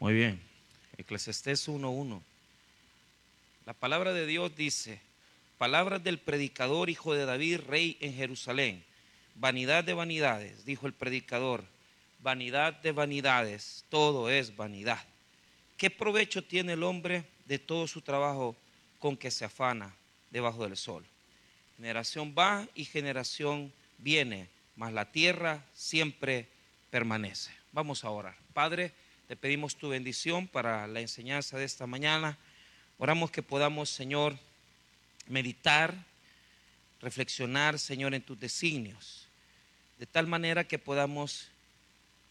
Muy 0.00 0.14
bien. 0.14 0.40
Eclesiastés 0.96 1.68
1.1. 1.68 2.22
La 3.66 3.72
palabra 3.72 4.12
de 4.12 4.26
Dios 4.26 4.54
dice, 4.54 5.00
palabras 5.58 6.04
del 6.04 6.18
predicador, 6.18 6.88
hijo 6.88 7.14
de 7.14 7.26
David, 7.26 7.60
rey 7.66 7.96
en 8.00 8.14
Jerusalén. 8.14 8.84
Vanidad 9.34 9.82
de 9.82 9.94
vanidades, 9.94 10.64
dijo 10.64 10.86
el 10.86 10.92
predicador. 10.92 11.64
Vanidad 12.20 12.74
de 12.74 12.92
vanidades, 12.92 13.84
todo 13.88 14.30
es 14.30 14.54
vanidad. 14.54 15.04
¿Qué 15.76 15.90
provecho 15.90 16.44
tiene 16.44 16.74
el 16.74 16.84
hombre 16.84 17.24
de 17.46 17.58
todo 17.58 17.88
su 17.88 18.00
trabajo 18.00 18.54
con 19.00 19.16
que 19.16 19.32
se 19.32 19.44
afana 19.44 19.92
debajo 20.30 20.62
del 20.64 20.76
sol? 20.76 21.04
Generación 21.76 22.36
va 22.38 22.68
y 22.76 22.84
generación 22.84 23.72
viene, 23.98 24.48
mas 24.76 24.92
la 24.92 25.10
tierra 25.10 25.64
siempre 25.74 26.46
permanece. 26.90 27.50
Vamos 27.72 28.04
a 28.04 28.10
orar. 28.10 28.36
Padre, 28.52 28.92
te 29.28 29.36
pedimos 29.36 29.76
tu 29.76 29.90
bendición 29.90 30.48
para 30.48 30.86
la 30.86 31.00
enseñanza 31.00 31.58
de 31.58 31.66
esta 31.66 31.86
mañana. 31.86 32.38
Oramos 32.96 33.30
que 33.30 33.42
podamos, 33.42 33.90
Señor, 33.90 34.38
meditar, 35.26 35.94
reflexionar, 37.02 37.78
Señor, 37.78 38.14
en 38.14 38.22
tus 38.22 38.40
designios, 38.40 39.28
de 39.98 40.06
tal 40.06 40.26
manera 40.26 40.64
que 40.64 40.78
podamos, 40.78 41.48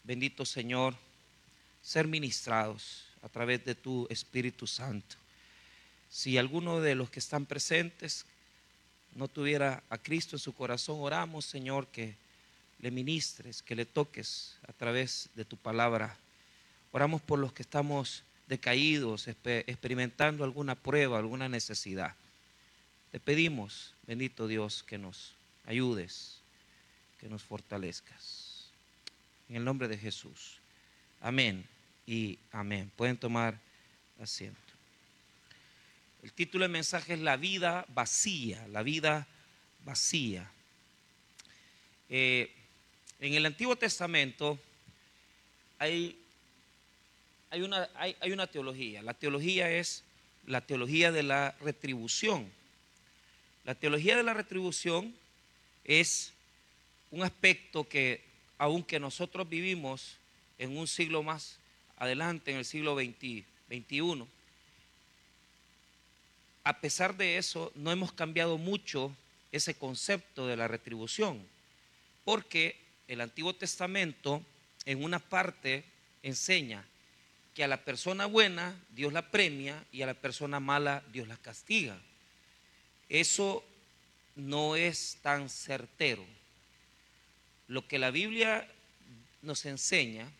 bendito 0.02 0.44
Señor, 0.44 0.96
ser 1.82 2.08
ministrados 2.08 3.04
a 3.22 3.28
través 3.28 3.64
de 3.64 3.76
tu 3.76 4.08
Espíritu 4.10 4.66
Santo. 4.66 5.14
Si 6.10 6.36
alguno 6.36 6.80
de 6.80 6.96
los 6.96 7.10
que 7.10 7.20
están 7.20 7.46
presentes 7.46 8.26
no 9.14 9.28
tuviera 9.28 9.84
a 9.88 9.98
Cristo 9.98 10.34
en 10.34 10.40
su 10.40 10.52
corazón, 10.52 10.96
oramos, 10.98 11.44
Señor, 11.44 11.86
que 11.86 12.16
le 12.80 12.90
ministres, 12.90 13.62
que 13.62 13.76
le 13.76 13.86
toques 13.86 14.56
a 14.66 14.72
través 14.72 15.30
de 15.36 15.44
tu 15.44 15.56
palabra. 15.56 16.18
Oramos 16.92 17.20
por 17.20 17.38
los 17.38 17.52
que 17.52 17.62
estamos 17.62 18.24
decaídos, 18.46 19.28
experimentando 19.28 20.44
alguna 20.44 20.74
prueba, 20.74 21.18
alguna 21.18 21.48
necesidad. 21.48 22.14
Te 23.10 23.20
pedimos, 23.20 23.94
bendito 24.06 24.46
Dios, 24.46 24.82
que 24.82 24.98
nos 24.98 25.34
ayudes, 25.66 26.40
que 27.20 27.28
nos 27.28 27.42
fortalezcas. 27.42 28.70
En 29.48 29.56
el 29.56 29.64
nombre 29.64 29.88
de 29.88 29.98
Jesús. 29.98 30.60
Amén 31.20 31.66
y 32.06 32.38
amén. 32.52 32.90
Pueden 32.96 33.16
tomar 33.16 33.58
asiento. 34.20 34.60
El 36.22 36.32
título 36.32 36.64
del 36.64 36.72
mensaje 36.72 37.14
es 37.14 37.20
La 37.20 37.36
vida 37.36 37.86
vacía, 37.88 38.66
la 38.68 38.82
vida 38.82 39.26
vacía. 39.84 40.50
Eh, 42.08 42.52
en 43.20 43.34
el 43.34 43.46
Antiguo 43.46 43.76
Testamento 43.76 44.58
hay, 45.78 46.18
hay, 47.50 47.62
una, 47.62 47.88
hay, 47.94 48.16
hay 48.20 48.32
una 48.32 48.46
teología. 48.46 49.02
La 49.02 49.14
teología 49.14 49.70
es 49.70 50.04
la 50.46 50.60
teología 50.60 51.12
de 51.12 51.22
la 51.22 51.54
retribución. 51.60 52.50
La 53.64 53.74
teología 53.74 54.16
de 54.16 54.22
la 54.22 54.34
retribución 54.34 55.14
es 55.84 56.32
un 57.10 57.22
aspecto 57.22 57.88
que, 57.88 58.24
aunque 58.58 59.00
nosotros 59.00 59.48
vivimos 59.48 60.16
en 60.58 60.76
un 60.76 60.86
siglo 60.86 61.22
más 61.22 61.58
adelante, 61.96 62.50
en 62.50 62.58
el 62.58 62.64
siglo 62.64 62.96
XXI, 62.96 63.44
a 66.64 66.80
pesar 66.80 67.16
de 67.16 67.38
eso, 67.38 67.72
no 67.74 67.92
hemos 67.92 68.12
cambiado 68.12 68.58
mucho 68.58 69.14
ese 69.52 69.74
concepto 69.74 70.46
de 70.46 70.56
la 70.56 70.68
retribución, 70.68 71.42
porque 72.24 72.76
el 73.06 73.22
Antiguo 73.22 73.54
Testamento 73.54 74.42
en 74.84 75.02
una 75.02 75.18
parte 75.18 75.84
enseña 76.22 76.84
que 77.58 77.64
a 77.64 77.66
la 77.66 77.84
persona 77.84 78.26
buena 78.26 78.80
Dios 78.90 79.12
la 79.12 79.32
premia 79.32 79.84
y 79.90 80.02
a 80.02 80.06
la 80.06 80.14
persona 80.14 80.60
mala 80.60 81.02
Dios 81.10 81.26
la 81.26 81.36
castiga. 81.36 82.00
Eso 83.08 83.64
no 84.36 84.76
es 84.76 85.18
tan 85.22 85.50
certero. 85.50 86.24
Lo 87.66 87.88
que 87.88 87.98
la 87.98 88.12
Biblia 88.12 88.64
nos 89.42 89.66
enseña 89.66 90.30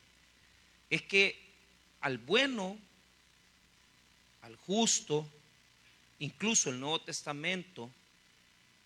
es 0.90 1.02
que 1.02 1.36
al 2.02 2.18
bueno, 2.18 2.78
al 4.42 4.54
justo, 4.54 5.28
Incluso 6.20 6.70
el 6.70 6.80
Nuevo 6.80 7.00
Testamento 7.00 7.90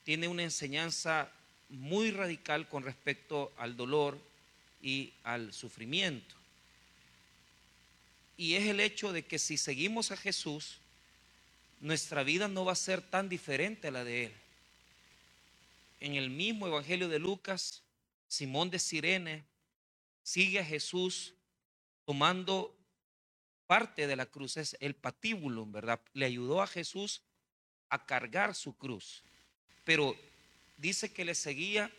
tiene 0.04 0.28
una 0.28 0.42
enseñanza 0.42 1.30
muy 1.70 2.10
radical 2.10 2.66
con 2.68 2.82
respecto 2.82 3.52
al 3.56 3.76
dolor 3.76 4.18
y 4.82 5.12
al 5.24 5.52
sufrimiento. 5.54 6.41
Y 8.42 8.56
es 8.56 8.66
el 8.66 8.80
hecho 8.80 9.12
de 9.12 9.24
que 9.24 9.38
si 9.38 9.56
seguimos 9.56 10.10
a 10.10 10.16
Jesús, 10.16 10.78
nuestra 11.78 12.24
vida 12.24 12.48
no 12.48 12.64
va 12.64 12.72
a 12.72 12.74
ser 12.74 13.00
tan 13.00 13.28
diferente 13.28 13.86
a 13.86 13.92
la 13.92 14.02
de 14.02 14.24
Él. 14.24 14.32
En 16.00 16.16
el 16.16 16.28
mismo 16.28 16.66
Evangelio 16.66 17.08
de 17.08 17.20
Lucas, 17.20 17.82
Simón 18.26 18.68
de 18.68 18.80
Sirene 18.80 19.44
sigue 20.24 20.58
a 20.58 20.64
Jesús 20.64 21.34
tomando 22.04 22.74
parte 23.68 24.08
de 24.08 24.16
la 24.16 24.26
cruz 24.26 24.56
es 24.56 24.76
el 24.80 24.96
patíbulo, 24.96 25.64
¿verdad? 25.66 26.00
Le 26.12 26.26
ayudó 26.26 26.62
a 26.62 26.66
Jesús 26.66 27.22
a 27.90 28.06
cargar 28.06 28.56
su 28.56 28.76
cruz. 28.76 29.22
Pero 29.84 30.16
dice 30.78 31.12
que 31.12 31.24
le 31.24 31.36
seguía 31.36 31.92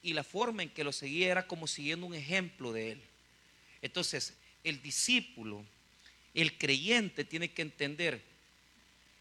y 0.00 0.12
la 0.12 0.22
forma 0.22 0.62
en 0.62 0.70
que 0.70 0.84
lo 0.84 0.92
seguía 0.92 1.32
era 1.32 1.48
como 1.48 1.66
siguiendo 1.66 2.06
un 2.06 2.14
ejemplo 2.14 2.72
de 2.72 2.92
él. 2.92 3.02
Entonces, 3.82 4.34
el 4.64 4.82
discípulo, 4.82 5.64
el 6.34 6.56
creyente 6.58 7.24
tiene 7.24 7.50
que 7.50 7.62
entender 7.62 8.20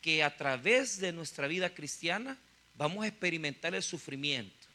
que 0.02 0.24
a 0.24 0.36
través 0.36 1.00
de 1.00 1.12
nuestra 1.12 1.48
vida 1.48 1.74
cristiana 1.74 2.38
vamos 2.76 3.04
a 3.04 3.08
experimentar 3.08 3.76
el 3.76 3.84
sufrimiento 3.84 4.68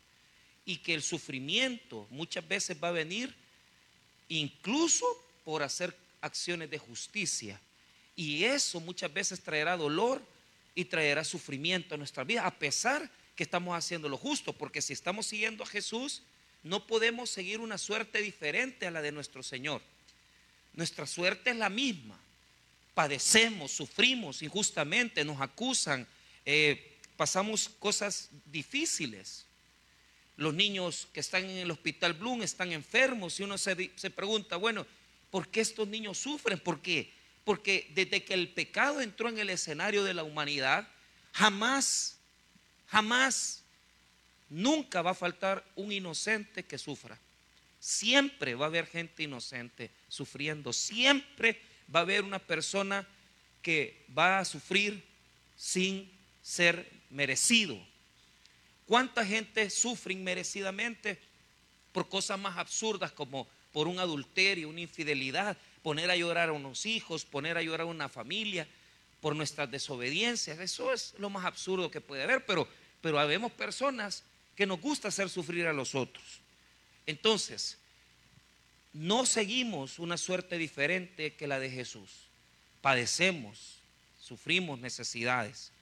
y 0.66 0.78
que 0.78 0.94
el 0.94 1.02
sufrimiento 1.02 2.06
muchas 2.10 2.46
veces 2.46 2.76
va 2.82 2.88
a 2.88 2.92
venir 2.92 3.34
incluso 4.28 5.06
por 5.44 5.62
hacer 5.62 5.96
acciones 6.20 6.70
de 6.70 6.78
justicia. 6.78 7.60
Y 8.16 8.44
eso 8.44 8.80
muchas 8.80 9.12
veces 9.12 9.42
traerá 9.42 9.76
dolor 9.76 10.22
y 10.74 10.84
traerá 10.84 11.24
sufrimiento 11.24 11.94
a 11.94 11.98
nuestra 11.98 12.24
vida, 12.24 12.46
a 12.46 12.58
pesar 12.58 13.10
que 13.36 13.42
estamos 13.42 13.76
haciendo 13.76 14.08
lo 14.08 14.16
justo, 14.16 14.52
porque 14.52 14.80
si 14.80 14.92
estamos 14.92 15.26
siguiendo 15.26 15.64
a 15.64 15.66
Jesús, 15.66 16.22
no 16.62 16.86
podemos 16.86 17.30
seguir 17.30 17.60
una 17.60 17.78
suerte 17.78 18.22
diferente 18.22 18.86
a 18.86 18.90
la 18.90 19.02
de 19.02 19.12
nuestro 19.12 19.42
Señor. 19.42 19.82
Nuestra 20.74 21.06
suerte 21.06 21.50
es 21.50 21.56
la 21.56 21.68
misma. 21.68 22.18
Padecemos, 22.94 23.72
sufrimos 23.72 24.42
injustamente, 24.42 25.24
nos 25.24 25.40
acusan, 25.40 26.06
eh, 26.44 26.98
pasamos 27.16 27.68
cosas 27.78 28.28
difíciles. 28.46 29.46
Los 30.36 30.54
niños 30.54 31.08
que 31.12 31.20
están 31.20 31.44
en 31.44 31.58
el 31.58 31.70
hospital 31.70 32.14
Bloom 32.14 32.42
están 32.42 32.72
enfermos 32.72 33.38
y 33.38 33.44
uno 33.44 33.58
se, 33.58 33.90
se 33.96 34.10
pregunta, 34.10 34.56
bueno, 34.56 34.86
¿Por 35.34 35.48
qué 35.48 35.62
estos 35.62 35.88
niños 35.88 36.16
sufren? 36.18 36.60
¿Por 36.60 36.80
qué? 36.80 37.12
Porque 37.42 37.90
desde 37.92 38.22
que 38.22 38.34
el 38.34 38.50
pecado 38.50 39.00
entró 39.00 39.28
en 39.28 39.36
el 39.36 39.50
escenario 39.50 40.04
de 40.04 40.14
la 40.14 40.22
humanidad, 40.22 40.86
jamás, 41.32 42.18
jamás, 42.86 43.64
nunca 44.48 45.02
va 45.02 45.10
a 45.10 45.14
faltar 45.14 45.64
un 45.74 45.90
inocente 45.90 46.64
que 46.64 46.78
sufra. 46.78 47.18
Siempre 47.84 48.54
va 48.54 48.64
a 48.64 48.68
haber 48.68 48.86
gente 48.86 49.24
inocente 49.24 49.90
sufriendo. 50.08 50.72
Siempre 50.72 51.60
va 51.94 51.98
a 51.98 52.02
haber 52.02 52.24
una 52.24 52.38
persona 52.38 53.06
que 53.60 54.06
va 54.16 54.38
a 54.38 54.44
sufrir 54.46 55.04
sin 55.54 56.10
ser 56.40 56.90
merecido. 57.10 57.78
¿Cuánta 58.86 59.22
gente 59.26 59.68
sufre 59.68 60.14
inmerecidamente 60.14 61.20
por 61.92 62.08
cosas 62.08 62.38
más 62.38 62.56
absurdas 62.56 63.12
como 63.12 63.46
por 63.70 63.86
un 63.86 63.98
adulterio, 63.98 64.70
una 64.70 64.80
infidelidad, 64.80 65.54
poner 65.82 66.10
a 66.10 66.16
llorar 66.16 66.48
a 66.48 66.52
unos 66.52 66.86
hijos, 66.86 67.26
poner 67.26 67.58
a 67.58 67.62
llorar 67.62 67.82
a 67.82 67.90
una 67.90 68.08
familia, 68.08 68.66
por 69.20 69.36
nuestras 69.36 69.70
desobediencias. 69.70 70.58
Eso 70.58 70.90
es 70.90 71.12
lo 71.18 71.28
más 71.28 71.44
absurdo 71.44 71.90
que 71.90 72.00
puede 72.00 72.22
haber, 72.22 72.46
pero, 72.46 72.66
pero 73.02 73.18
habemos 73.18 73.52
personas 73.52 74.24
que 74.56 74.64
nos 74.64 74.80
gusta 74.80 75.08
hacer 75.08 75.28
sufrir 75.28 75.66
a 75.66 75.74
los 75.74 75.94
otros. 75.94 76.43
Entonces, 77.06 77.78
no 78.92 79.26
seguimos 79.26 79.98
una 79.98 80.16
suerte 80.16 80.56
diferente 80.56 81.34
que 81.34 81.46
la 81.46 81.58
de 81.58 81.70
Jesús. 81.70 82.10
Padecemos, 82.80 83.80
sufrimos 84.20 84.78
necesidades. 84.78 85.72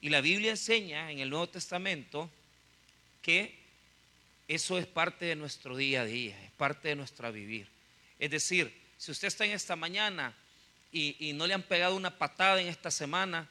Y 0.00 0.10
la 0.10 0.20
Biblia 0.20 0.52
enseña 0.52 1.10
en 1.10 1.18
el 1.18 1.30
Nuevo 1.30 1.48
Testamento 1.48 2.30
que 3.20 3.58
eso 4.46 4.78
es 4.78 4.86
parte 4.86 5.26
de 5.26 5.36
nuestro 5.36 5.76
día 5.76 6.02
a 6.02 6.04
día, 6.04 6.42
es 6.44 6.52
parte 6.52 6.88
de 6.88 6.96
nuestra 6.96 7.30
vivir. 7.30 7.68
Es 8.18 8.30
decir, 8.30 8.72
si 8.96 9.10
usted 9.10 9.28
está 9.28 9.44
en 9.44 9.52
esta 9.52 9.76
mañana 9.76 10.34
y, 10.90 11.32
no 11.34 11.46
le 11.46 11.54
han 11.54 11.62
pegado 11.62 11.94
una 11.94 12.16
patada 12.16 12.60
en 12.60 12.68
esta 12.68 12.90
semana, 12.90 13.48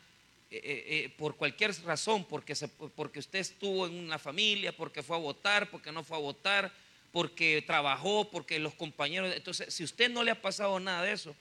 eh, 0.49 0.61
eh, 0.63 0.85
eh, 0.87 1.09
por 1.17 1.35
cualquier 1.35 1.73
razón, 1.83 2.23
porque, 2.23 2.55
porque 2.95 3.19
usted 3.19 3.39
estuvo 3.39 3.85
en 3.85 3.95
una 3.95 4.17
familia, 4.17 4.71
porque 4.75 5.03
fue 5.03 5.17
a 5.17 5.19
votar, 5.19 5.69
porque 5.69 5.91
no 5.91 6.05
fue 6.05 6.15
a 6.15 6.21
votar, 6.21 6.71
porque 7.11 7.61
trabajó, 7.67 8.29
porque 8.31 8.57
los 8.57 8.73
compañeros. 8.73 9.33
Entonces, 9.35 9.73
si 9.73 9.83
usted 9.83 10.09
no 10.09 10.23
le 10.23 10.31
ha 10.31 10.41
pasado 10.41 10.79
nada 10.79 11.03
de 11.03 11.11
eso, 11.11 11.35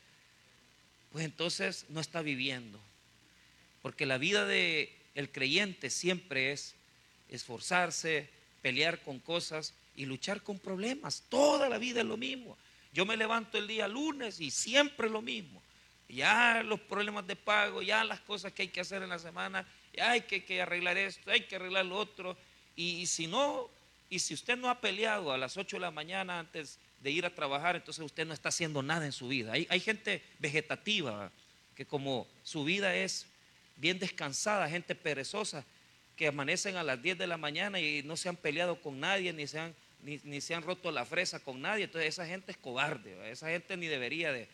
pues 1.12 1.24
entonces 1.24 1.86
no 1.88 2.00
está 2.00 2.20
viviendo. 2.20 2.80
Porque 3.80 4.06
la 4.06 4.18
vida 4.18 4.44
del 4.44 4.90
el 5.14 5.30
creyente 5.30 5.88
siempre 5.88 6.50
es 6.50 6.74
esforzarse, 7.30 8.28
pelear 8.60 9.00
con 9.02 9.20
cosas 9.20 9.72
y 9.94 10.06
luchar 10.06 10.42
con 10.42 10.58
problemas. 10.58 11.22
Toda 11.28 11.68
la 11.68 11.78
vida 11.78 12.00
es 12.00 12.06
lo 12.06 12.16
mismo. 12.16 12.58
Yo 12.92 13.06
me 13.06 13.16
levanto 13.16 13.56
el 13.56 13.68
día 13.68 13.86
lunes 13.86 14.40
y 14.40 14.50
siempre 14.50 15.08
lo 15.08 15.22
mismo. 15.22 15.62
Ya 16.08 16.62
los 16.62 16.80
problemas 16.80 17.26
de 17.26 17.36
pago, 17.36 17.82
ya 17.82 18.04
las 18.04 18.20
cosas 18.20 18.52
que 18.52 18.62
hay 18.62 18.68
que 18.68 18.80
hacer 18.80 19.02
en 19.02 19.08
la 19.08 19.18
semana, 19.18 19.66
ya 19.92 20.10
hay 20.12 20.22
que, 20.22 20.62
arreglar 20.62 20.96
esto, 20.96 21.30
hay 21.30 21.42
que 21.42 21.56
arreglar 21.56 21.86
lo 21.86 21.96
otro. 21.96 22.36
Y, 22.76 23.06
si 23.06 23.26
no, 23.26 23.68
y 24.08 24.18
si 24.18 24.34
usted 24.34 24.56
no 24.56 24.68
ha 24.68 24.80
peleado 24.80 25.32
a 25.32 25.38
las 25.38 25.56
8 25.56 25.76
de 25.76 25.80
la 25.80 25.90
mañana 25.90 26.38
antes 26.38 26.78
de 27.00 27.10
ir 27.10 27.26
a 27.26 27.34
trabajar, 27.34 27.76
entonces 27.76 28.04
usted 28.04 28.26
no 28.26 28.34
está 28.34 28.50
haciendo 28.50 28.82
nada 28.82 29.06
en 29.06 29.12
su 29.12 29.28
vida. 29.28 29.52
Hay, 29.52 29.66
hay 29.70 29.80
gente 29.80 30.22
vegetativa 30.38 31.30
que 31.74 31.86
como 31.86 32.26
su 32.42 32.64
vida 32.64 32.94
es 32.94 33.26
bien 33.76 33.98
descansada, 33.98 34.68
gente 34.68 34.94
perezosa, 34.94 35.64
que 36.16 36.26
amanecen 36.28 36.76
a 36.76 36.82
las 36.82 37.00
10 37.00 37.18
de 37.18 37.26
la 37.26 37.36
mañana 37.36 37.78
y 37.78 38.02
no 38.02 38.16
se 38.16 38.28
han 38.28 38.36
peleado 38.36 38.80
con 38.80 38.98
nadie, 38.98 39.32
ni 39.32 39.46
se 39.46 39.60
han, 39.60 39.74
ni, 40.02 40.40
se 40.40 40.54
han 40.54 40.62
roto 40.62 40.90
la 40.90 41.04
fresa 41.04 41.40
con 41.40 41.60
nadie. 41.60 41.84
Entonces 41.84 42.08
esa 42.08 42.26
gente 42.26 42.52
es 42.52 42.58
cobarde, 42.58 43.30
esa 43.30 43.50
gente 43.50 43.76
ni 43.76 43.86
debería 43.86 44.32
de, 44.32 44.48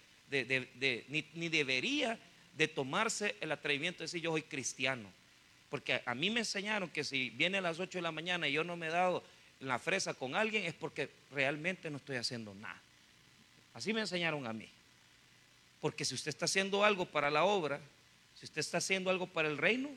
ni, 1.09 1.49
debería 1.49 2.19
de 2.57 2.69
tomarse 2.69 3.37
el 3.41 3.53
atrevimiento 3.53 3.99
de 3.99 4.05
decir 4.05 4.23
yo 4.23 4.31
soy 4.31 4.43
cristiano. 4.43 5.11
Porque 5.71 6.03
a 6.05 6.15
mí 6.15 6.31
me 6.31 6.41
enseñaron 6.41 6.91
que 6.91 7.05
si 7.05 7.31
viene 7.31 7.59
a 7.59 7.63
las 7.63 7.79
8 7.79 7.99
de 7.99 8.03
la 8.03 8.13
mañana 8.13 8.49
y 8.49 8.53
yo 8.53 8.65
no 8.65 8.77
me 8.77 8.89
he 8.89 8.91
dado 8.91 9.23
la 9.61 9.79
fresa 9.79 10.15
con 10.15 10.35
alguien 10.35 10.65
es 10.65 10.75
porque 10.75 11.11
realmente 11.31 11.89
no 11.91 11.97
estoy 11.97 12.17
haciendo 12.17 12.55
nada. 12.55 12.81
Así 13.75 13.93
me 13.93 14.01
enseñaron 14.01 14.47
a 14.47 14.53
mí. 14.53 14.69
Porque 15.81 16.05
si 16.05 16.15
usted 16.15 16.29
está 16.29 16.45
haciendo 16.45 16.85
algo 16.85 17.07
para 17.07 17.31
la 17.31 17.45
obra, 17.45 17.81
si 18.39 18.45
usted 18.45 18.61
está 18.61 18.79
haciendo 18.79 19.11
algo 19.11 19.27
para 19.27 19.49
el 19.49 19.59
reino, 19.59 19.89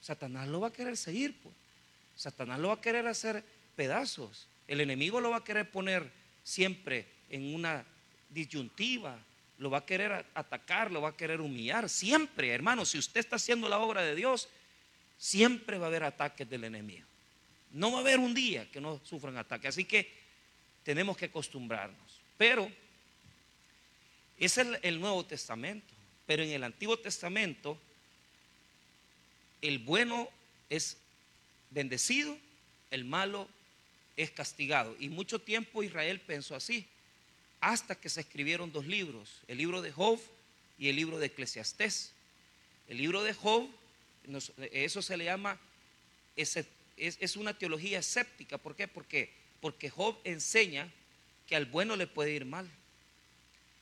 Satanás 0.00 0.48
lo 0.48 0.60
va 0.60 0.68
a 0.68 0.72
querer 0.72 0.96
seguir. 0.96 1.34
Pues. 1.42 1.54
Satanás 2.16 2.58
lo 2.58 2.68
va 2.68 2.74
a 2.74 2.80
querer 2.80 3.06
hacer 3.06 3.44
pedazos. 3.74 4.46
El 4.68 4.80
enemigo 4.80 5.20
lo 5.20 5.30
va 5.30 5.38
a 5.38 5.44
querer 5.44 5.70
poner 5.70 6.10
siempre 6.42 7.06
en 7.28 7.54
una 7.54 7.84
disyuntiva. 8.30 9.18
Lo 9.58 9.70
va 9.70 9.78
a 9.78 9.86
querer 9.86 10.26
atacar, 10.34 10.90
lo 10.90 11.00
va 11.00 11.10
a 11.10 11.16
querer 11.16 11.40
humillar. 11.40 11.88
Siempre, 11.88 12.50
hermano, 12.50 12.84
si 12.84 12.98
usted 12.98 13.20
está 13.20 13.36
haciendo 13.36 13.68
la 13.68 13.78
obra 13.78 14.02
de 14.02 14.14
Dios, 14.14 14.48
siempre 15.18 15.78
va 15.78 15.86
a 15.86 15.88
haber 15.88 16.04
ataques 16.04 16.48
del 16.48 16.64
enemigo. 16.64 17.06
No 17.72 17.92
va 17.92 17.98
a 17.98 18.00
haber 18.00 18.18
un 18.18 18.34
día 18.34 18.70
que 18.70 18.80
no 18.80 19.00
sufran 19.04 19.36
ataques. 19.36 19.70
Así 19.70 19.84
que 19.84 20.10
tenemos 20.82 21.16
que 21.16 21.26
acostumbrarnos. 21.26 22.20
Pero 22.36 22.70
ese 24.38 24.62
es 24.62 24.68
el 24.82 25.00
Nuevo 25.00 25.24
Testamento. 25.24 25.92
Pero 26.26 26.42
en 26.42 26.50
el 26.50 26.64
Antiguo 26.64 26.98
Testamento, 26.98 27.78
el 29.62 29.78
bueno 29.78 30.28
es 30.68 30.98
bendecido, 31.70 32.36
el 32.90 33.04
malo 33.04 33.48
es 34.16 34.30
castigado. 34.30 34.96
Y 34.98 35.08
mucho 35.08 35.40
tiempo 35.40 35.82
Israel 35.82 36.20
pensó 36.20 36.54
así, 36.54 36.86
hasta 37.60 37.94
que 37.94 38.08
se 38.08 38.20
escribieron 38.20 38.72
dos 38.72 38.86
libros, 38.86 39.42
el 39.48 39.58
libro 39.58 39.82
de 39.82 39.92
Job 39.92 40.20
y 40.78 40.88
el 40.88 40.96
libro 40.96 41.18
de 41.18 41.26
Eclesiastés. 41.26 42.12
El 42.88 42.98
libro 42.98 43.22
de 43.22 43.34
Job, 43.34 43.68
eso 44.72 45.02
se 45.02 45.16
le 45.16 45.24
llama, 45.24 45.58
es, 46.36 47.36
una 47.36 47.58
teología 47.58 47.98
escéptica. 47.98 48.58
¿Por 48.58 48.76
qué? 48.76 48.86
Porque, 48.86 49.32
porque 49.60 49.90
Job 49.90 50.16
enseña 50.24 50.92
que 51.46 51.56
al 51.56 51.66
bueno 51.66 51.96
le 51.96 52.06
puede 52.06 52.32
ir 52.32 52.44
mal. 52.44 52.68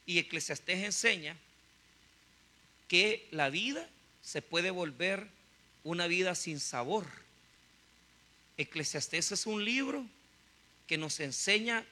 Y 0.07 0.19
Eclesiastés 0.19 0.85
enseña 0.85 1.37
que 2.89 3.27
la 3.31 3.51
vida 3.51 3.89
se 4.23 4.43
puede 4.43 4.71
volver 4.71 5.29
una 5.83 6.07
vida 6.07 6.35
sin 6.35 6.61
sabor. 6.61 7.07
Eclesiastés 8.57 9.33
es 9.33 9.47
un 9.47 9.65
libro 9.65 10.07
que 10.87 10.97
nos 10.97 11.21
enseña 11.21 11.87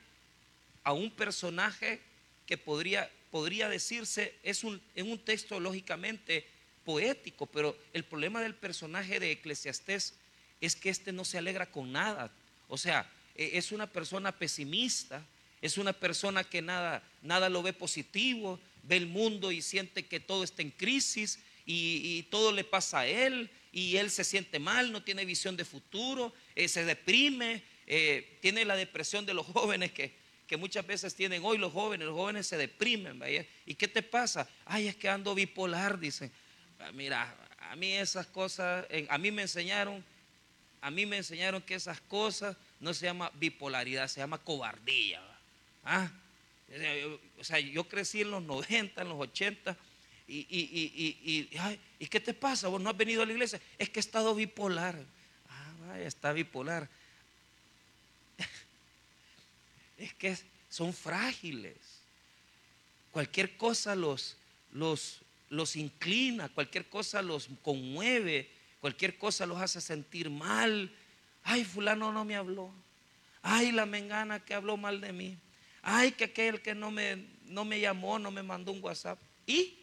a 0.85 0.93
un 0.93 1.11
personaje 1.11 2.01
que 2.47 2.59
podría, 2.59 3.11
podría 3.31 3.69
decirse, 3.69 4.35
es 4.43 4.65
un, 4.65 4.81
un 4.97 5.19
texto 5.19 5.61
lógicamente 5.61 6.47
poético, 6.85 7.47
pero 7.47 7.77
el 7.93 8.05
problema 8.05 8.41
del 8.41 8.55
personaje 8.55 9.21
de 9.21 9.33
Eclesiastés 9.33 10.15
es 10.61 10.77
que 10.77 10.91
éste 10.91 11.13
no 11.13 11.25
se 11.25 11.39
alegra 11.39 11.71
con 11.71 11.93
nada. 11.93 12.33
O 12.69 12.79
sea, 12.79 13.11
e, 13.35 13.59
es 13.59 13.73
una 13.73 13.87
persona 13.87 14.33
pesimista, 14.33 15.27
es 15.61 15.79
una 15.79 15.93
persona 15.93 16.45
que 16.45 16.63
nada, 16.63 17.03
nada 17.23 17.49
lo 17.49 17.63
ve 17.63 17.73
positivo, 17.73 18.61
ve 18.83 18.97
el 18.97 19.07
mundo 19.07 19.53
y 19.53 19.63
siente 19.63 20.07
que 20.07 20.21
todo 20.21 20.45
está 20.45 20.63
en 20.63 20.71
crisis 20.71 21.39
y, 21.65 22.23
todo 22.25 22.53
le 22.53 22.65
pasa 22.65 23.01
a 23.01 23.07
él 23.07 23.51
y 23.73 23.97
él 23.97 24.11
se 24.11 24.25
siente 24.25 24.59
mal, 24.59 24.91
no 24.91 25.03
tiene 25.03 25.25
visión 25.25 25.57
de 25.57 25.65
futuro, 25.65 26.35
eh, 26.57 26.67
se 26.69 26.85
deprime, 26.85 27.63
eh, 27.87 28.39
tiene 28.41 28.65
la 28.65 28.77
depresión 28.77 29.25
de 29.25 29.35
los 29.35 29.47
jóvenes 29.55 29.93
que, 29.93 30.22
que, 30.53 30.59
muchas 30.59 30.87
veces 30.87 31.15
tienen 31.15 31.43
hoy 31.47 31.57
los 31.57 31.73
jóvenes, 31.73 32.07
los 32.07 32.15
jóvenes 32.15 32.47
se 32.47 32.59
deprimen, 32.59 33.19
¿y 33.65 33.75
qué 33.75 33.89
te 33.89 34.03
pasa? 34.03 34.47
Ay, 34.67 34.87
es 34.87 34.97
que 34.97 35.09
ando 35.09 35.35
bipolar, 35.35 35.99
dicen. 35.99 36.31
Ah, 36.79 36.93
mira, 36.93 37.35
a 37.59 37.75
mí 37.75 37.93
esas 37.93 38.27
cosas, 38.27 38.87
a 39.09 39.17
mí 39.17 39.31
me 39.31 39.41
enseñaron, 39.41 40.05
a 40.83 40.91
mí 40.91 41.07
me 41.07 41.17
enseñaron 41.17 41.63
que 41.63 41.75
esas 41.75 42.03
cosas 42.03 42.55
no 42.81 42.93
se 42.93 43.07
llama 43.07 43.33
bipolaridad, 43.37 44.09
se 44.09 44.21
llama 44.21 44.37
cobardía. 44.37 45.23
¿Ah? 45.85 46.11
O 47.39 47.45
sea, 47.45 47.59
yo 47.59 47.89
crecí 47.89 48.21
en 48.21 48.33
los 48.33 48.43
90, 48.43 49.01
en 49.01 49.09
los 49.09 49.21
80, 49.21 49.75
y, 50.29 50.47
y, 50.51 51.49
y, 51.99 52.07
qué 52.09 52.21
te 52.21 52.35
pasa? 52.35 52.69
¿Vos 52.69 52.81
no 52.83 52.91
has 52.91 52.97
venido 52.99 53.23
a 53.23 53.27
la 53.27 53.33
iglesia? 53.33 53.59
Es 53.79 53.89
que 53.89 54.01
he 54.01 54.05
estado 54.05 54.35
bipolar. 54.35 55.03
Ah, 55.49 55.73
vaya, 55.89 56.07
está 56.07 56.35
bipolar. 56.35 56.91
Es 59.99 60.15
que 60.15 60.37
son 60.69 60.93
frágiles. 60.93 61.77
Cualquier 63.11 63.57
cosa 63.57 63.95
los, 63.95 64.37
los, 64.73 65.21
los 65.51 65.77
inclina, 65.77 66.49
cualquier 66.49 66.89
cosa 66.89 67.21
los 67.23 67.49
conmueve, 67.63 68.51
cualquier 68.81 69.19
cosa 69.19 69.47
los 69.47 69.61
hace 69.61 69.81
sentir 69.81 70.31
mal. 70.31 70.91
Ay, 71.45 71.65
fulano 71.65 72.13
no 72.13 72.25
me 72.25 72.37
habló. 72.37 72.73
Ay, 73.43 73.73
la 73.73 73.87
mengana 73.87 74.41
que 74.41 74.55
habló 74.55 74.77
mal 74.77 75.01
de 75.01 75.13
mí. 75.13 75.37
Ay, 75.83 76.13
que 76.13 76.25
aquel 76.25 76.63
que 76.63 76.75
no 76.75 76.91
me, 76.91 77.27
no 77.47 77.65
me 77.65 77.81
llamó, 77.81 78.19
no 78.19 78.31
me 78.31 78.43
mandó 78.43 78.73
un 78.73 78.83
WhatsApp. 78.83 79.19
¿Y? 79.47 79.79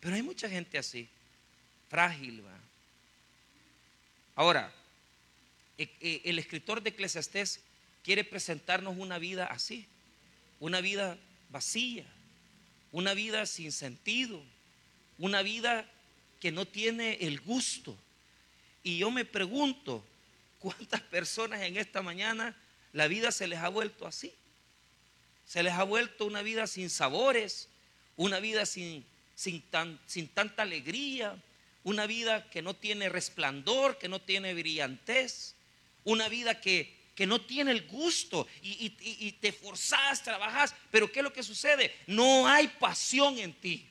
Pero 0.00 0.14
hay 0.14 0.22
mucha 0.22 0.48
gente 0.48 0.78
así, 0.78 1.08
frágil. 1.88 2.44
¿va? 2.44 2.58
Ahora, 4.34 4.72
e, 5.76 5.88
e, 6.00 6.22
el 6.24 6.38
escritor 6.38 6.82
de 6.82 6.90
Eclesiastés 6.90 7.60
quiere 8.08 8.24
presentarnos 8.24 8.96
una 8.96 9.18
vida 9.18 9.44
así, 9.44 9.86
una 10.60 10.80
vida 10.80 11.18
vacía, 11.50 12.06
una 12.90 13.12
vida 13.12 13.44
sin 13.44 13.70
sentido, 13.70 14.42
una 15.18 15.42
vida 15.42 15.86
que 16.40 16.50
no 16.50 16.64
tiene 16.64 17.18
el 17.20 17.38
gusto. 17.38 17.98
Y 18.82 18.96
yo 18.96 19.10
me 19.10 19.26
pregunto, 19.26 20.02
¿cuántas 20.58 21.02
personas 21.02 21.60
en 21.60 21.76
esta 21.76 22.00
mañana 22.00 22.56
la 22.94 23.08
vida 23.08 23.30
se 23.30 23.46
les 23.46 23.58
ha 23.58 23.68
vuelto 23.68 24.06
así? 24.06 24.32
Se 25.44 25.62
les 25.62 25.74
ha 25.74 25.82
vuelto 25.82 26.24
una 26.24 26.40
vida 26.40 26.66
sin 26.66 26.88
sabores, 26.88 27.68
una 28.16 28.40
vida 28.40 28.64
sin, 28.64 29.04
sin, 29.34 29.60
tan, 29.60 30.00
sin 30.06 30.28
tanta 30.28 30.62
alegría, 30.62 31.36
una 31.84 32.06
vida 32.06 32.48
que 32.48 32.62
no 32.62 32.72
tiene 32.72 33.10
resplandor, 33.10 33.98
que 33.98 34.08
no 34.08 34.18
tiene 34.18 34.54
brillantez, 34.54 35.56
una 36.04 36.30
vida 36.30 36.58
que, 36.62 36.97
que 37.18 37.26
no 37.26 37.40
tiene 37.40 37.72
el 37.72 37.84
gusto 37.84 38.46
y, 38.62 39.32
te 39.40 39.50
forzás, 39.50 40.22
trabajas, 40.22 40.72
pero 40.88 41.10
¿qué 41.10 41.18
es 41.18 41.24
lo 41.24 41.32
que 41.32 41.42
sucede? 41.42 41.92
No 42.06 42.46
hay 42.46 42.68
pasión 42.68 43.36
en 43.40 43.52
ti. 43.54 43.84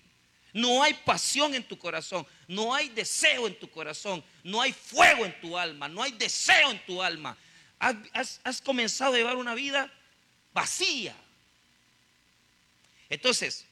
No 0.54 0.82
hay 0.82 0.94
pasión 0.94 1.54
en 1.54 1.68
tu 1.68 1.78
corazón, 1.78 2.26
no 2.48 2.74
hay 2.74 2.88
deseo 2.88 3.46
en 3.46 3.60
tu 3.60 3.70
corazón, 3.70 4.24
no 4.46 4.62
hay 4.62 4.72
fuego 4.72 5.26
en 5.26 5.42
tu 5.42 5.58
alma, 5.58 5.90
no 5.90 6.02
hay 6.02 6.14
deseo 6.14 6.72
en 6.72 6.84
tu 6.86 7.04
alma. 7.04 7.38
Has, 7.78 8.40
has 8.46 8.62
comenzado 8.62 9.14
a 9.14 9.18
llevar 9.18 9.36
una 9.36 9.54
vida 9.56 9.92
vacía, 10.54 11.14
entonces, 13.10 13.66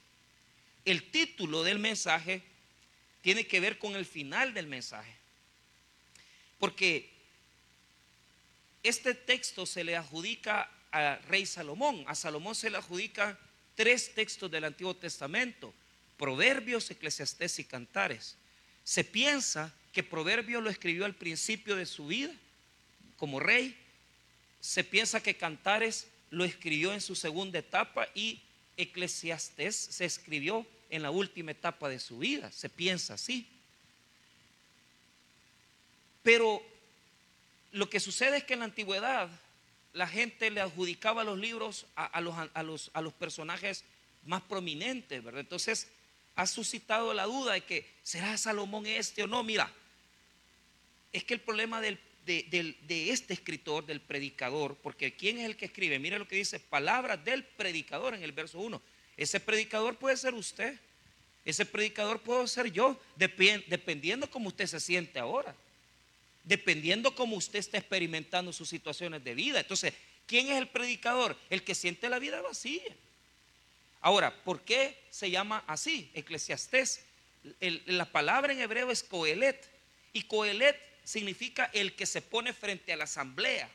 el 0.84 1.10
título 1.12 1.64
del 1.64 1.80
mensaje 1.80 2.42
tiene 3.22 3.48
que 3.48 3.62
ver 3.62 3.80
con 3.80 3.96
el 3.96 4.06
final 4.06 4.54
del 4.54 4.68
mensaje. 4.68 5.16
Porque 6.60 7.14
este 8.89 9.13
texto 9.13 9.65
se 9.65 9.84
le 9.84 9.96
adjudica 9.96 10.70
al 10.92 11.22
rey 11.24 11.46
Salomón. 11.46 12.04
A 12.08 12.15
Salomón 12.15 12.56
se 12.56 12.70
le 12.70 12.77
adjudica 12.77 13.38
tres 13.75 14.13
textos 14.13 14.50
del 14.50 14.63
Antiguo 14.63 14.96
Testamento, 14.96 15.74
Proverbios, 16.18 16.89
Eclesiastés 16.92 17.60
y 17.60 17.65
Cantares. 17.65 18.38
Se 18.84 19.04
piensa 19.04 19.74
que 19.92 20.04
Proverbios 20.04 20.63
lo 20.63 20.70
escribió 20.70 21.06
al 21.06 21.15
principio 21.15 21.75
de 21.75 21.86
su 21.86 22.08
vida 22.08 22.32
como 23.18 23.39
rey. 23.39 23.77
se 24.60 24.84
piensa 24.84 25.22
que 25.22 25.38
Cantares 25.38 26.08
lo 26.30 26.44
escribió 26.44 26.94
en 26.94 27.01
su 27.01 27.15
segunda 27.15 27.60
etapa 27.60 28.08
y 28.13 28.42
Eclesiastés 28.77 29.75
se 29.75 30.06
escribió 30.06 30.65
en 30.89 31.01
la 31.01 31.12
última 31.12 31.51
etapa 31.51 31.89
de 31.89 32.00
su 32.00 32.20
vida. 32.20 32.51
Se 32.51 32.70
piensa 32.70 33.15
así. 33.15 33.48
Pero 36.24 36.62
lo 37.75 37.89
que 37.89 38.00
sucede 38.00 38.38
es 38.38 38.44
que 38.44 38.53
en 38.53 38.60
la 38.60 38.65
antigüedad 38.65 39.29
la 39.94 40.08
gente 40.08 40.50
le 40.50 40.62
adjudicaba 40.62 41.24
los 41.24 41.38
libros 41.38 41.86
a, 41.96 42.20
los, 42.22 42.36
los, 42.63 42.91
a 42.94 43.01
los 43.01 43.13
personajes 43.13 43.86
más 44.25 44.41
prominentes, 44.41 45.24
¿verdad? 45.24 45.41
Entonces 45.41 45.88
ha 46.36 46.48
suscitado 46.48 47.13
la 47.13 47.25
duda 47.25 47.53
de 47.53 47.62
que 47.62 47.89
será 48.03 48.38
Salomón 48.38 48.86
este 48.86 49.24
o 49.24 49.27
no. 49.27 49.44
Mira, 49.44 49.72
es 51.13 51.24
que 51.24 51.34
el 51.34 51.41
problema 51.41 51.79
del 51.79 52.00
de, 52.25 53.10
este 53.12 53.34
escritor, 53.34 53.86
del 53.86 54.01
predicador, 54.01 54.75
porque 54.82 55.13
¿quién 55.13 55.38
es 55.38 55.46
el 55.46 55.55
que 55.55 55.65
escribe? 55.65 56.00
Mira 56.00 56.17
lo 56.17 56.27
que 56.27 56.36
dice, 56.36 56.60
palabras 56.60 57.24
del 57.24 57.44
predicador 57.44 58.15
en 58.15 58.24
el 58.24 58.32
verso 58.32 58.60
1. 58.60 58.82
Ese 59.17 59.39
predicador 59.39 59.98
puede 59.98 60.17
ser 60.17 60.34
usted, 60.34 60.77
ese 61.46 61.65
predicador 61.65 62.20
puedo 62.22 62.48
ser 62.48 62.72
yo, 62.72 63.00
dependiendo 63.15 64.29
cómo 64.29 64.48
usted 64.48 64.65
se 64.65 64.79
siente 64.79 65.20
ahora, 65.20 65.55
dependiendo 66.46 67.16
cómo 67.16 67.36
usted 67.36 67.60
está 67.60 67.78
experimentando 67.78 68.54
sus 68.54 68.70
situaciones 68.70 69.24
de 69.24 69.36
vida. 69.36 69.60
Entonces, 69.60 69.94
¿quién 70.28 70.48
es 70.48 70.58
el 70.58 70.70
predicador? 70.70 71.38
El 71.50 71.64
que 71.64 71.75
siente 71.75 72.08
la 72.08 72.20
vida 72.20 72.42
vacía. 72.42 72.96
Ahora, 74.00 74.44
¿por 74.44 74.62
qué 74.62 75.04
se 75.10 75.32
llama 75.32 75.64
así? 75.68 76.12
Eclesiastés. 76.14 77.04
la 77.60 78.06
palabra 78.12 78.54
en 78.54 78.62
hebreo 78.62 78.92
es 78.92 79.04
coelet. 79.04 79.68
Y 80.14 80.24
coelet 80.24 80.80
significa 81.04 81.70
el 81.74 81.96
que 81.96 82.06
se 82.06 82.22
pone 82.22 82.54
frente 82.54 82.94
a 82.94 82.98
la 82.98 83.06
asamblea. 83.06 83.70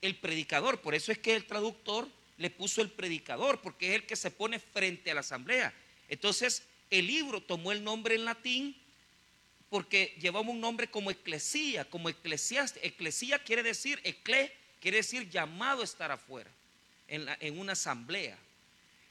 El 0.00 0.16
predicador, 0.16 0.80
por 0.80 0.94
eso 0.94 1.12
es 1.12 1.18
que 1.18 1.36
el 1.36 1.46
traductor 1.46 2.08
le 2.38 2.50
puso 2.50 2.80
el 2.80 2.90
predicador, 2.90 3.60
porque 3.60 3.90
es 3.90 3.94
el 3.96 4.06
que 4.06 4.16
se 4.16 4.30
pone 4.30 4.58
frente 4.58 5.10
a 5.10 5.14
la 5.14 5.20
asamblea. 5.20 5.72
Entonces, 6.08 6.64
el 6.90 7.06
libro 7.06 7.42
tomó 7.42 7.72
el 7.72 7.84
nombre 7.84 8.14
en 8.14 8.24
latín 8.24 8.76
porque 9.70 10.16
llevamos 10.20 10.54
un 10.54 10.60
nombre 10.60 10.88
como 10.88 11.10
eclesía, 11.10 11.84
como 11.88 12.08
eclesiaste. 12.08 12.86
Eclesía 12.86 13.38
quiere 13.42 13.62
decir, 13.62 14.00
ecle, 14.04 14.52
quiere 14.80 14.98
decir 14.98 15.28
llamado 15.28 15.82
a 15.82 15.84
estar 15.84 16.10
afuera, 16.10 16.50
en, 17.08 17.26
en 17.40 17.58
una 17.58 17.72
asamblea. 17.72 18.38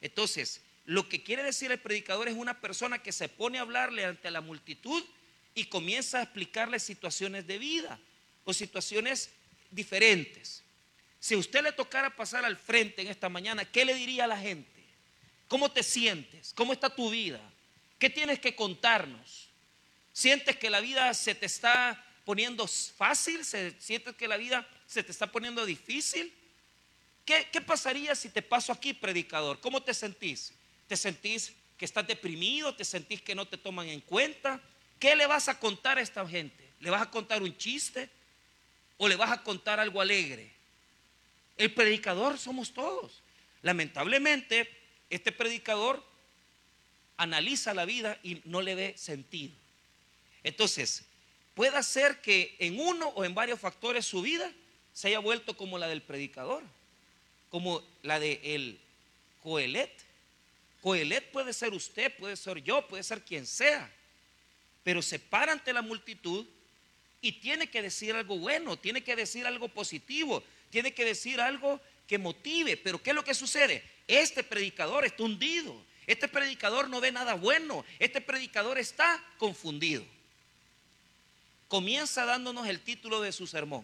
Entonces, 0.02 0.62
lo 0.86 1.08
que 1.08 1.24
quiere 1.24 1.44
decir 1.44 1.72
el 1.72 1.80
predicador 1.80 2.28
es 2.28 2.36
una 2.36 2.60
persona 2.60 3.02
que 3.02 3.12
se 3.12 3.30
pone 3.30 3.58
a 3.58 3.62
hablarle 3.62 4.06
ante 4.06 4.30
la 4.32 4.42
multitud 4.42 5.04
y 5.56 5.66
comienza 5.66 6.20
a 6.20 6.24
explicarle 6.24 6.80
situaciones 6.80 7.48
de 7.48 7.58
vida 7.58 8.00
o 8.44 8.54
situaciones 8.54 9.30
diferentes. 9.72 10.64
Si 11.20 11.36
usted 11.36 11.64
le 11.64 11.72
tocara 11.72 12.16
pasar 12.16 12.44
al 12.44 12.58
frente 12.58 13.02
en 13.02 13.08
esta 13.08 13.30
mañana, 13.30 13.64
¿qué 13.64 13.86
le 13.86 13.94
diría 13.94 14.26
a 14.26 14.28
la 14.28 14.38
gente? 14.38 14.84
¿Cómo 15.48 15.72
te 15.72 15.84
sientes? 15.84 16.52
¿Cómo 16.54 16.74
está 16.74 16.94
tu 16.94 17.10
vida? 17.10 17.40
¿Qué 17.98 18.10
tienes 18.10 18.40
que 18.40 18.56
contarnos? 18.56 19.48
¿Sientes 20.14 20.56
que 20.58 20.70
la 20.70 20.80
vida 20.80 21.12
se 21.16 21.34
te 21.34 21.48
está 21.48 22.06
poniendo 22.24 22.68
fácil? 22.68 23.44
¿Sientes 23.44 24.16
que 24.16 24.28
la 24.28 24.38
vida 24.38 24.68
se 24.86 25.04
te 25.04 25.12
está 25.12 25.32
poniendo 25.32 25.66
difícil? 25.66 26.32
¿Qué, 27.26 27.48
¿Qué, 27.52 27.62
pasaría 27.62 28.14
si 28.14 28.30
te 28.30 28.44
paso 28.44 28.72
aquí, 28.72 28.94
predicador? 28.94 29.60
¿Cómo 29.60 29.82
te 29.82 29.94
sentís? 29.94 30.54
¿Te 30.88 30.96
sentís 30.96 31.54
que 31.78 31.86
estás 31.86 32.06
deprimido? 32.06 32.76
¿Te 32.76 32.86
sentís 32.86 33.22
que 33.22 33.34
no 33.34 33.48
te 33.48 33.58
toman 33.58 33.88
en 33.88 34.02
cuenta? 34.02 34.62
¿Qué 35.00 35.16
le 35.16 35.26
vas 35.26 35.50
a 35.50 35.60
contar 35.60 35.98
a 35.98 36.02
esta 36.02 36.28
gente? 36.28 36.74
¿Le 36.80 36.92
vas 36.92 37.02
a 37.02 37.10
contar 37.10 37.42
un 37.42 37.58
chiste 37.58 38.10
o 38.98 39.08
le 39.08 39.16
vas 39.16 39.32
a 39.32 39.42
contar 39.42 39.80
algo 39.80 40.00
alegre? 40.00 40.54
El 41.58 41.74
predicador 41.74 42.38
somos 42.38 42.72
todos. 42.74 43.24
Lamentablemente, 43.64 44.70
este 45.10 45.32
predicador 45.32 46.06
analiza 47.18 47.74
la 47.74 47.86
vida 47.86 48.20
y 48.22 48.42
no 48.46 48.62
le 48.62 48.76
ve 48.76 48.94
sentido. 48.98 49.63
Entonces, 50.44 51.04
puede 51.54 51.82
ser 51.84 52.22
que 52.22 52.56
en 52.60 52.80
uno 52.80 53.10
o 53.10 53.26
en 53.26 53.36
varios 53.36 53.60
factores 53.60 54.06
su 54.06 54.22
vida 54.22 54.52
se 54.94 55.08
haya 55.10 55.20
vuelto 55.20 55.56
como 55.56 55.78
la 55.78 55.88
del 55.88 56.02
predicador, 56.02 56.64
como 57.50 57.84
la 58.02 58.20
de 58.20 58.40
el 58.44 58.80
Coelet. 59.42 59.92
Coelet 60.82 61.32
puede 61.32 61.54
ser 61.54 61.74
usted, 61.74 62.16
puede 62.18 62.36
ser 62.36 62.62
yo, 62.64 62.88
puede 62.88 63.04
ser 63.04 63.24
quien 63.24 63.46
sea 63.46 63.92
pero 64.84 65.02
se 65.02 65.18
para 65.18 65.54
ante 65.54 65.74
la 65.74 65.82
multitud 65.82 66.46
y 67.22 67.34
tiene 67.34 67.68
que 67.68 67.82
decir 67.82 68.14
algo 68.14 68.38
bueno, 68.38 68.78
tiene 68.78 69.04
que 69.04 69.16
decir 69.16 69.48
algo 69.48 69.70
positivo, 69.70 70.44
tiene 70.70 70.94
que 70.94 71.06
decir 71.06 71.40
algo 71.40 71.80
que 72.06 72.18
motive. 72.18 72.76
Pero 72.76 73.02
¿qué 73.02 73.12
es 73.12 73.16
lo 73.16 73.24
que 73.24 73.34
sucede? 73.34 73.82
Este 74.08 74.44
predicador 74.44 75.06
está 75.06 75.24
hundido, 75.24 75.74
este 76.06 76.28
predicador 76.28 76.90
no 76.90 77.00
ve 77.00 77.14
nada 77.14 77.36
bueno, 77.36 77.86
este 77.98 78.20
predicador 78.20 78.78
está 78.78 79.24
confundido. 79.38 80.06
Comienza 81.74 82.24
dándonos 82.26 82.68
el 82.68 82.82
título 82.82 83.20
de 83.20 83.32
su 83.32 83.48
sermón. 83.48 83.84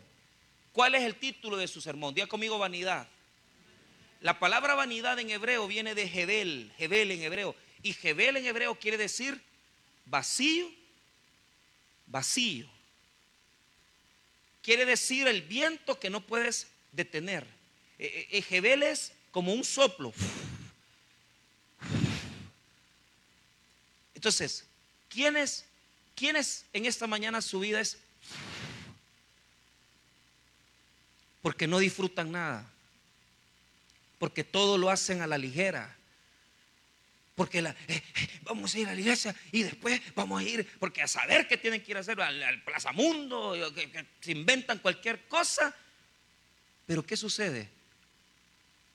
¿Cuál 0.73 0.93
es 0.93 1.01
el 1.01 1.15
título 1.15 1.57
de 1.57 1.67
su 1.67 1.81
sermón? 1.81 2.13
Diga 2.13 2.27
conmigo 2.27 2.59
vanidad. 2.59 3.07
La 4.21 4.37
palabra 4.37 4.75
vanidad 4.75 5.17
en 5.17 5.31
hebreo 5.31 5.65
viene 5.65 5.95
de 5.95 6.07
Jebel, 6.07 6.71
Jebel 6.77 7.09
en 7.09 7.23
hebreo. 7.23 7.55
Y 7.81 7.93
Jebel 7.93 8.37
en 8.37 8.45
hebreo 8.45 8.75
quiere 8.75 8.95
decir 8.95 9.41
vacío 10.05 10.71
vacío. 12.05 12.69
Quiere 14.61 14.85
decir 14.85 15.27
el 15.27 15.41
viento 15.41 15.99
que 15.99 16.11
no 16.11 16.21
puedes 16.21 16.67
detener. 16.91 17.43
Ejebel 17.97 18.83
es 18.83 19.13
como 19.31 19.51
un 19.51 19.63
soplo. 19.63 20.13
Entonces, 24.13 24.67
¿quiénes, 25.07 25.65
¿quiénes 26.19 26.65
en 26.73 26.85
esta 26.85 27.07
mañana 27.07 27.41
su 27.41 27.61
vida 27.61 27.79
es? 27.79 27.97
Porque 31.41 31.65
no 31.65 31.79
disfrutan 31.79 32.31
nada. 32.31 32.69
Porque 34.19 34.43
todo 34.43 34.77
lo 34.77 34.89
hacen 34.89 35.21
a 35.21 35.27
la 35.27 35.37
ligera 35.37 35.95
porque 37.39 37.59
eh, 37.59 37.73
eh, 37.87 38.03
vamos 38.41 38.75
a 38.75 38.79
ir 38.79 38.89
a 38.89 38.93
la 38.93 38.99
iglesia 38.99 39.33
y 39.53 39.63
después 39.63 40.01
vamos 40.13 40.41
a 40.41 40.43
ir, 40.43 40.69
porque 40.77 41.01
a 41.01 41.07
saber 41.07 41.47
qué 41.47 41.55
tienen 41.55 41.81
que 41.81 41.91
ir 41.91 41.95
a 41.95 42.01
hacer 42.01 42.19
al, 42.19 42.61
Plaza 42.63 42.91
Mundo, 42.91 43.55
que, 43.73 44.05
se 44.19 44.33
inventan 44.33 44.79
cualquier 44.79 45.25
cosa. 45.29 45.73
Pero 46.85 47.01
¿qué 47.05 47.15
sucede? 47.15 47.69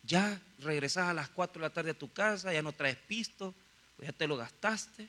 Ya 0.02 0.38
regresas 0.58 1.08
a 1.08 1.14
las 1.14 1.30
4 1.30 1.58
de 1.58 1.68
la 1.68 1.72
tarde 1.72 1.92
a 1.92 1.98
tu 1.98 2.12
casa, 2.12 2.52
ya 2.52 2.60
no 2.60 2.72
traes 2.72 2.96
pisto, 2.96 3.54
ya 3.96 4.12
te 4.12 4.26
lo 4.26 4.36
gastaste. 4.36 5.08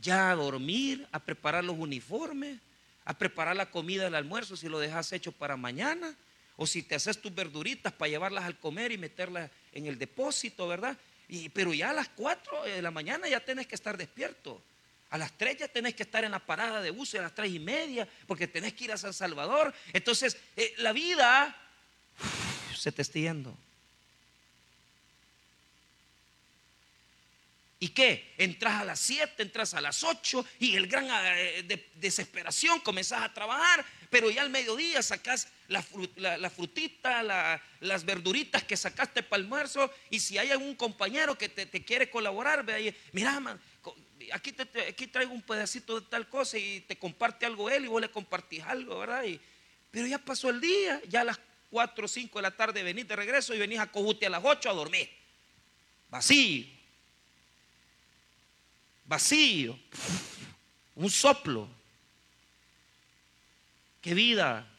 Ya 0.00 0.30
a 0.30 0.34
dormir, 0.34 1.06
a 1.12 1.20
preparar 1.20 1.64
los 1.64 1.78
uniformes, 1.78 2.58
a 3.04 3.16
preparar 3.16 3.56
la 3.56 3.70
comida 3.70 4.04
del 4.04 4.14
almuerzo 4.14 4.56
si 4.56 4.68
lo 4.68 4.78
dejas 4.78 5.12
hecho 5.12 5.32
para 5.32 5.56
mañana, 5.56 6.14
o 6.56 6.66
si 6.66 6.82
te 6.82 6.94
haces 6.94 7.20
tus 7.20 7.34
verduritas 7.34 7.92
para 7.92 8.08
llevarlas 8.08 8.44
al 8.44 8.58
comer 8.58 8.92
y 8.92 8.98
meterlas 8.98 9.50
en 9.72 9.86
el 9.86 9.98
depósito, 9.98 10.68
¿verdad? 10.68 10.96
pero 11.52 11.72
ya 11.72 11.90
a 11.90 11.94
las 11.94 12.08
4 12.10 12.64
de 12.64 12.82
la 12.82 12.90
mañana 12.90 13.28
ya 13.28 13.40
tenés 13.40 13.66
que 13.66 13.74
estar 13.74 13.96
despierto. 13.96 14.62
A 15.10 15.18
las 15.18 15.32
3 15.36 15.58
ya 15.58 15.68
tenés 15.68 15.94
que 15.94 16.02
estar 16.02 16.24
en 16.24 16.32
la 16.32 16.38
parada 16.38 16.80
de 16.80 16.90
bus 16.90 17.14
a 17.14 17.22
las 17.22 17.34
3 17.34 17.52
y 17.52 17.58
media 17.58 18.08
porque 18.26 18.46
tenés 18.46 18.74
que 18.74 18.84
ir 18.84 18.92
a 18.92 18.96
San 18.96 19.12
Salvador. 19.12 19.72
Entonces, 19.92 20.36
eh, 20.56 20.74
la 20.78 20.92
vida 20.92 21.56
se 22.76 22.92
te 22.92 23.02
está 23.02 23.18
yendo. 23.18 23.56
¿Y 27.84 27.88
qué? 27.90 28.32
Entras 28.38 28.80
a 28.80 28.84
las 28.86 28.98
7, 28.98 29.42
entras 29.42 29.74
a 29.74 29.80
las 29.82 30.02
8 30.02 30.42
y 30.58 30.74
el 30.74 30.86
gran 30.86 31.06
eh, 31.06 31.90
desesperación 31.96 32.80
comenzás 32.80 33.20
a 33.20 33.34
trabajar, 33.34 33.84
pero 34.08 34.30
ya 34.30 34.40
al 34.40 34.48
mediodía 34.48 35.02
sacás 35.02 35.48
la, 35.68 35.82
frutita, 35.82 37.22
las 37.80 38.04
verduritas 38.06 38.64
que 38.64 38.74
sacaste 38.78 39.22
para 39.22 39.40
el 39.40 39.44
almuerzo 39.44 39.92
y 40.08 40.18
si 40.20 40.38
hay 40.38 40.50
algún 40.50 40.76
compañero 40.76 41.36
que 41.36 41.50
te, 41.50 41.84
quiere 41.84 42.08
colaborar, 42.08 42.64
ve 42.64 42.72
ahí, 42.72 42.96
mira, 43.12 43.38
aquí, 44.32 44.52
te, 44.52 44.88
aquí 44.88 45.06
traigo 45.06 45.34
un 45.34 45.42
pedacito 45.42 46.00
de 46.00 46.06
tal 46.06 46.26
cosa 46.26 46.56
y 46.56 46.80
te 46.80 46.96
comparte 46.96 47.44
algo 47.44 47.68
él 47.68 47.84
y 47.84 47.88
vos 47.88 48.00
le 48.00 48.10
compartís 48.10 48.62
algo, 48.62 49.00
¿verdad? 49.00 49.24
pero 49.90 50.06
ya 50.06 50.16
pasó 50.16 50.48
el 50.48 50.58
día, 50.58 51.02
ya 51.06 51.20
a 51.20 51.24
las 51.24 51.38
4 51.68 52.02
o 52.02 52.08
5 52.08 52.38
de 52.38 52.42
la 52.42 52.56
tarde 52.56 52.82
venís 52.82 53.06
de 53.06 53.14
regreso 53.14 53.54
y 53.54 53.58
venís 53.58 53.78
a 53.78 53.92
Cojute 53.92 54.24
a 54.24 54.30
las 54.30 54.42
8 54.42 54.70
a 54.70 54.72
dormir. 54.72 55.10
Vacío 56.08 56.74
vacío, 59.04 59.78
un 60.94 61.10
soplo. 61.10 61.68
¿Qué 64.00 64.14
vida? 64.14 64.70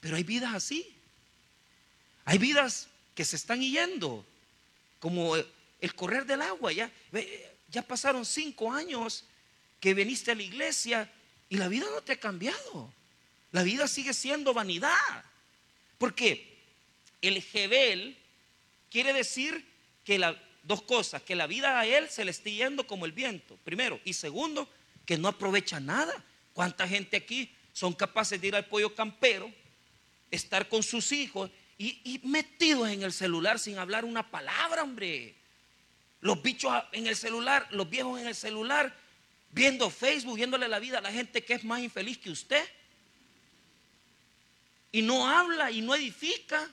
Pero 0.00 0.16
hay 0.16 0.22
vidas 0.22 0.54
así. 0.54 0.94
Hay 2.24 2.38
vidas 2.38 2.88
que 3.14 3.24
se 3.24 3.36
están 3.36 3.60
yendo, 3.60 4.24
como 5.00 5.34
el 5.36 5.94
correr 5.94 6.24
del 6.24 6.42
agua. 6.42 6.72
Ya, 6.72 6.92
ya 7.70 7.82
pasaron 7.82 8.24
cinco 8.24 8.72
años 8.72 9.24
que 9.80 9.94
viniste 9.94 10.32
a 10.32 10.34
la 10.34 10.42
iglesia 10.42 11.10
y 11.48 11.56
la 11.56 11.68
vida 11.68 11.86
no 11.90 12.02
te 12.02 12.12
ha 12.12 12.20
cambiado. 12.20 12.92
La 13.50 13.62
vida 13.62 13.88
sigue 13.88 14.12
siendo 14.12 14.52
vanidad. 14.52 15.24
Porque 15.96 16.58
el 17.22 17.42
Jebel 17.42 18.16
quiere 18.90 19.12
decir 19.12 19.66
que 20.04 20.18
la, 20.18 20.40
dos 20.68 20.82
cosas, 20.82 21.22
que 21.22 21.34
la 21.34 21.46
vida 21.46 21.80
a 21.80 21.86
él 21.86 22.08
se 22.10 22.24
le 22.24 22.30
está 22.30 22.50
yendo 22.50 22.86
como 22.86 23.06
el 23.06 23.12
viento, 23.12 23.56
primero, 23.64 23.98
y 24.04 24.12
segundo, 24.12 24.68
que 25.06 25.16
no 25.16 25.26
aprovecha 25.26 25.80
nada. 25.80 26.14
¿Cuánta 26.52 26.86
gente 26.86 27.16
aquí 27.16 27.50
son 27.72 27.94
capaces 27.94 28.38
de 28.40 28.48
ir 28.48 28.54
al 28.54 28.66
pollo 28.66 28.94
campero, 28.94 29.50
estar 30.30 30.68
con 30.68 30.82
sus 30.82 31.10
hijos 31.10 31.50
y, 31.78 32.00
y 32.04 32.20
metidos 32.28 32.90
en 32.90 33.02
el 33.02 33.12
celular 33.12 33.58
sin 33.58 33.78
hablar 33.78 34.04
una 34.04 34.30
palabra, 34.30 34.82
hombre? 34.82 35.34
Los 36.20 36.42
bichos 36.42 36.70
en 36.92 37.06
el 37.06 37.16
celular, 37.16 37.66
los 37.70 37.88
viejos 37.88 38.20
en 38.20 38.26
el 38.26 38.34
celular, 38.34 38.94
viendo 39.50 39.88
Facebook, 39.88 40.36
viéndole 40.36 40.68
la 40.68 40.78
vida 40.78 40.98
a 40.98 41.00
la 41.00 41.12
gente 41.12 41.42
que 41.42 41.54
es 41.54 41.64
más 41.64 41.80
infeliz 41.80 42.18
que 42.18 42.30
usted. 42.30 42.62
Y 44.92 45.00
no 45.00 45.26
habla 45.26 45.70
y 45.70 45.80
no 45.80 45.94
edifica. 45.94 46.70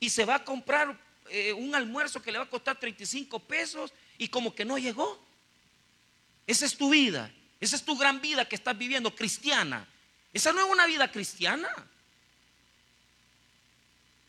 Y 0.00 0.08
se 0.08 0.24
va 0.24 0.36
a 0.36 0.44
comprar 0.44 0.98
eh, 1.30 1.52
un 1.52 1.74
almuerzo 1.74 2.22
que 2.22 2.32
le 2.32 2.38
va 2.38 2.44
a 2.44 2.50
costar 2.50 2.78
35 2.78 3.38
pesos 3.40 3.92
y 4.18 4.28
como 4.28 4.54
que 4.54 4.64
no 4.64 4.78
llegó. 4.78 5.22
Esa 6.46 6.66
es 6.66 6.76
tu 6.76 6.90
vida. 6.90 7.32
Esa 7.60 7.76
es 7.76 7.84
tu 7.84 7.96
gran 7.96 8.20
vida 8.20 8.46
que 8.46 8.56
estás 8.56 8.76
viviendo, 8.76 9.14
cristiana. 9.14 9.88
Esa 10.32 10.52
no 10.52 10.64
es 10.64 10.70
una 10.70 10.86
vida 10.86 11.10
cristiana. 11.10 11.68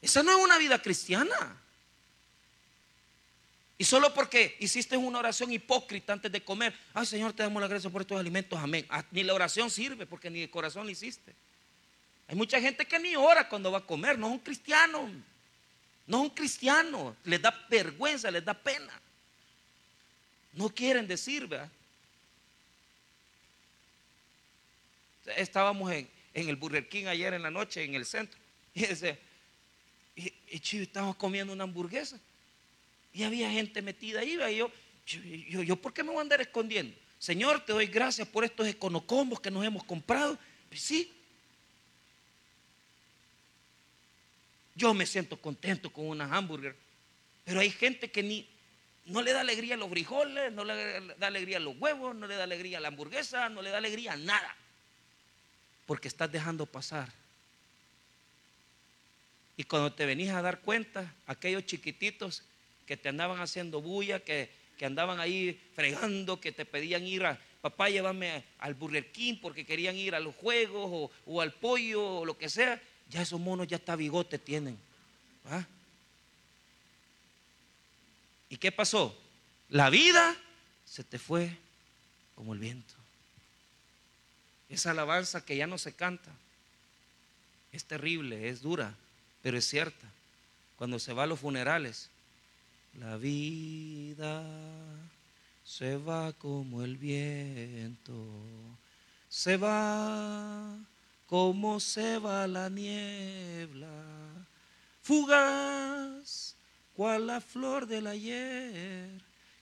Esa 0.02 0.24
no 0.24 0.32
es 0.32 0.38
una 0.38 0.58
vida 0.58 0.82
cristiana. 0.82 1.62
Y 3.78 3.84
solo 3.84 4.14
porque 4.14 4.56
hiciste 4.60 4.96
una 4.96 5.20
oración 5.20 5.52
hipócrita 5.52 6.14
antes 6.14 6.32
de 6.32 6.42
comer, 6.42 6.74
ay 6.94 7.06
Señor, 7.06 7.34
te 7.34 7.44
damos 7.44 7.62
la 7.62 7.68
gracia 7.68 7.90
por 7.90 8.02
estos 8.02 8.18
alimentos, 8.18 8.58
amén. 8.58 8.86
Ah, 8.90 9.04
ni 9.12 9.24
la 9.24 9.34
oración 9.34 9.70
sirve 9.70 10.06
porque 10.06 10.30
ni 10.30 10.40
de 10.40 10.50
corazón 10.50 10.86
la 10.86 10.94
hiciste. 10.94 11.36
Hay 12.28 12.36
mucha 12.36 12.62
gente 12.62 12.86
que 12.86 12.98
ni 13.00 13.16
ora 13.16 13.50
cuando 13.50 13.72
va 13.72 13.80
a 13.80 13.86
comer, 13.86 14.18
no 14.18 14.28
es 14.28 14.34
un 14.34 14.40
cristiano. 14.40 15.12
No 16.08 16.18
es 16.18 16.24
un 16.24 16.36
cristiano, 16.36 17.16
les 17.24 17.42
da 17.42 17.66
vergüenza, 17.70 18.30
les 18.30 18.46
da 18.46 18.54
pena. 18.54 19.02
No 20.54 20.70
quieren 20.70 21.08
decir, 21.08 21.48
¿verdad? 21.48 21.70
Estábamos 25.36 25.92
en, 25.92 26.08
el 26.34 26.56
Burger 26.56 26.88
King 26.88 27.06
ayer 27.06 27.34
en 27.34 27.42
la 27.42 27.50
noche, 27.50 27.84
en 27.84 27.96
el 27.96 28.06
centro. 28.06 28.40
Y, 28.74 28.86
dice, 28.86 29.18
y, 30.16 30.34
y 30.52 30.88
comiendo 31.18 31.54
una 31.54 31.64
hamburguesa. 31.64 32.20
Y 33.14 33.24
había 33.24 33.50
gente 33.50 33.82
metida 33.82 34.20
ahí, 34.20 34.38
y 34.52 34.56
yo, 34.58 34.72
yo, 35.06 35.64
yo, 35.64 35.76
¿por 35.78 35.94
qué 35.94 36.04
me 36.04 36.10
voy 36.10 36.20
a 36.20 36.22
andar 36.22 36.42
escondiendo? 36.42 36.96
Señor, 37.18 37.66
te 37.66 37.72
doy 37.72 37.88
gracias 37.88 38.28
por 38.28 38.44
estos 38.44 38.68
econocombos 38.68 39.40
que 39.40 39.50
nos 39.50 39.66
hemos 39.66 39.84
comprado. 39.84 40.38
Pues 40.70 40.82
sí. 40.82 41.15
Yo 44.76 44.94
me 44.94 45.06
siento 45.06 45.38
contento 45.38 45.92
con 45.92 46.08
una 46.08 46.26
hamburger, 46.26 46.76
pero 47.44 47.62
hay 47.62 47.72
gente 47.72 48.12
que 48.12 48.22
ni 48.22 48.48
no 49.06 49.22
le 49.22 49.34
da 49.34 49.42
alegría 49.42 49.76
a 49.76 49.78
los 49.78 49.90
frijoles, 49.90 50.52
no 50.52 50.66
le 50.66 51.16
da 51.18 51.28
alegría 51.28 51.58
a 51.58 51.62
los 51.62 51.78
huevos, 51.78 52.16
no 52.16 52.28
le 52.28 52.36
da 52.36 52.44
alegría 52.44 52.80
a 52.80 52.82
la 52.82 52.90
hamburguesa, 52.90 53.50
no 53.50 53.62
le 53.62 53.70
da 53.70 53.78
alegría 53.78 54.14
a 54.14 54.18
nada. 54.18 54.56
Porque 55.86 56.08
estás 56.08 56.32
dejando 56.32 56.66
pasar. 56.66 57.10
Y 59.58 59.64
cuando 59.64 59.94
te 59.94 60.06
venís 60.06 60.32
a 60.32 60.42
dar 60.42 60.60
cuenta, 60.60 61.14
aquellos 61.28 61.66
chiquititos 61.66 62.44
que 62.86 62.98
te 62.98 63.10
andaban 63.10 63.40
haciendo 63.40 63.82
bulla, 63.82 64.20
que, 64.20 64.50
andaban 64.82 65.20
ahí 65.20 65.60
fregando, 65.76 66.42
que 66.42 66.52
te 66.52 66.66
pedían 66.66 67.06
ir 67.08 67.26
a, 67.26 67.40
papá, 67.62 67.90
llévame 67.90 68.44
al 68.60 68.74
Burger 68.74 69.12
King 69.12 69.36
porque 69.42 69.66
querían 69.66 69.96
ir 69.96 70.16
a 70.16 70.20
los 70.20 70.36
juegos 70.36 71.12
o, 71.26 71.42
al 71.42 71.54
pollo 71.54 72.18
o 72.18 72.26
lo 72.26 72.38
que 72.38 72.50
sea, 72.50 72.82
ya 73.10 73.22
esos 73.22 73.40
monos 73.40 73.68
ya 73.68 73.78
hasta 73.78 73.96
bigote 73.96 74.40
tienen. 74.40 74.78
¿Y 78.50 78.58
qué 78.58 78.72
pasó? 78.72 79.16
La 79.70 79.90
vida 79.90 80.36
se 80.86 81.04
te 81.04 81.20
fue 81.20 81.58
como 82.36 82.54
el 82.54 82.60
viento. 82.60 82.94
Esa 84.70 84.92
alabanza 84.92 85.46
que 85.46 85.58
ya 85.58 85.68
no 85.68 85.78
se 85.78 85.94
canta 85.94 86.32
es 87.72 87.86
terrible, 87.86 88.50
es 88.50 88.62
dura, 88.62 88.96
pero 89.42 89.58
es 89.58 89.66
cierta. 89.66 90.08
Cuando 90.78 91.00
se 91.00 91.14
va 91.14 91.24
a 91.24 91.28
los 91.28 91.40
funerales, 91.40 92.10
la 93.00 93.18
vida 93.18 94.44
se 95.64 95.98
va 95.98 96.34
como 96.34 96.84
el 96.84 96.98
viento, 96.98 98.14
se 99.30 99.58
va 99.58 100.78
como 101.28 101.80
se 101.80 102.20
va 102.20 102.48
la 102.48 102.70
niebla, 102.70 103.88
fugaz 105.02 106.56
cual 106.96 107.28
la 107.28 107.42
flor 107.42 107.88
del 107.88 108.08
ayer, 108.08 109.10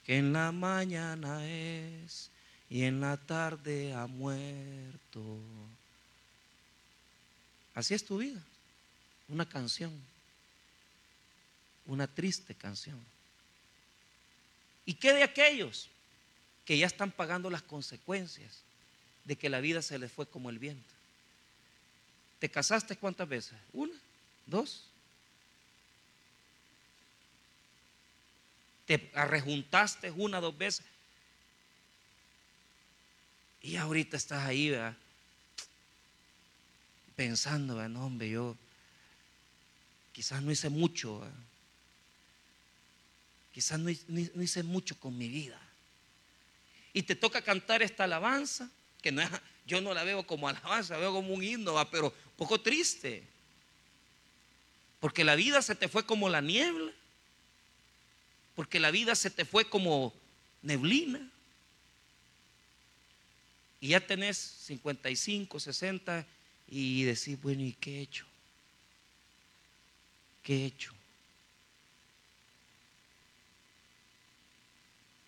que 0.06 0.18
en 0.18 0.34
la 0.34 0.52
mañana 0.52 1.48
es 1.48 2.30
y 2.70 2.84
en 2.84 3.02
la 3.02 3.18
tarde 3.18 3.94
ha 3.94 4.08
muerto. 4.08 5.40
Así 7.74 7.94
es 7.94 8.06
tu 8.06 8.18
vida, 8.18 8.42
una 9.28 9.48
canción, 9.48 9.92
una 11.86 12.08
triste 12.08 12.54
canción. 12.54 13.00
¿Y 14.86 14.94
qué 14.96 15.14
de 15.14 15.24
aquellos 15.24 15.90
que 16.66 16.78
ya 16.78 16.86
están 16.86 17.12
pagando 17.12 17.50
las 17.50 17.64
consecuencias 17.64 18.60
de 19.26 19.36
que 19.38 19.50
la 19.50 19.60
vida 19.60 19.82
se 19.82 19.98
les 19.98 20.12
fue 20.12 20.28
como 20.28 20.50
el 20.50 20.60
viento? 20.60 20.93
¿Te 22.44 22.52
casaste 22.52 22.98
cuántas 22.98 23.30
veces? 23.30 23.54
¿Una? 23.72 23.94
¿Dos? 24.46 24.84
¿Te 28.86 29.10
arrejuntaste 29.16 30.12
una, 30.12 30.42
dos 30.42 30.58
veces? 30.58 30.86
Y 33.62 33.78
ahorita 33.78 34.18
estás 34.18 34.46
ahí, 34.46 34.72
¿verdad? 34.72 34.94
Pensando, 37.16 37.76
¿verdad? 37.76 37.92
No, 37.92 38.08
hombre, 38.08 38.30
yo 38.30 38.58
quizás 40.12 40.42
no 40.42 40.52
hice 40.52 40.68
mucho. 40.68 41.22
¿verdad? 41.22 41.36
Quizás 43.54 43.80
no, 43.80 43.90
hice 43.90 44.64
mucho 44.64 45.00
con 45.00 45.18
mi 45.18 45.30
vida. 45.30 45.62
Y 46.92 47.04
te 47.04 47.16
toca 47.16 47.42
cantar 47.42 47.82
esta 47.82 48.04
alabanza, 48.04 48.70
que 49.02 49.14
no 49.14 49.22
yo 49.66 49.82
no 49.82 49.94
la 49.94 50.04
veo 50.04 50.26
como 50.26 50.48
alabanza, 50.48 50.96
la 50.96 51.00
veo 51.00 51.14
como 51.14 51.34
un 51.34 51.44
himno, 51.44 51.74
pero 51.90 52.14
poco 52.44 52.60
triste. 52.60 53.24
Porque 55.00 55.24
la 55.24 55.36
vida 55.36 55.62
se 55.62 55.76
te 55.76 55.88
fue 55.88 56.06
como 56.06 56.28
la 56.28 56.42
niebla. 56.42 56.92
Porque 58.56 58.80
la 58.80 58.92
vida 58.92 59.16
se 59.16 59.30
te 59.30 59.46
fue 59.46 59.70
como 59.70 60.14
neblina. 60.62 61.30
Y 63.80 63.90
ya 63.90 64.06
tenés 64.06 64.38
55, 64.38 65.60
60 65.60 66.26
y 66.68 67.04
decís, 67.04 67.42
bueno, 67.42 67.64
¿y 67.64 67.74
qué 67.74 68.00
he 68.00 68.02
hecho? 68.02 68.26
¿Qué 70.42 70.56
he 70.56 70.66
hecho? 70.66 70.94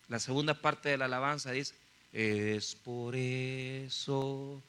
La 0.08 0.20
segunda 0.20 0.54
parte 0.54 0.90
de 0.90 0.98
la 0.98 1.06
alabanza 1.06 1.50
dice, 1.50 1.74
es 2.12 2.74
por 2.74 3.16
eso 3.16 4.62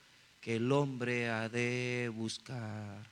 el 0.47 0.71
hombre 0.71 1.29
ha 1.29 1.49
de 1.49 2.09
buscar 2.15 3.05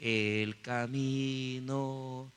el 0.00 0.60
camino 0.60 2.32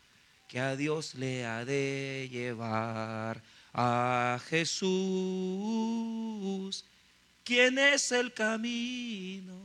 que 0.48 0.60
a 0.60 0.76
Dios 0.76 1.16
le 1.16 1.44
ha 1.44 1.66
de 1.66 2.30
llevar 2.32 3.42
a 3.74 4.40
Jesús. 4.48 4.86
¿Quién 7.44 7.80
es 7.80 8.12
el 8.12 8.32
camino? 8.32 9.60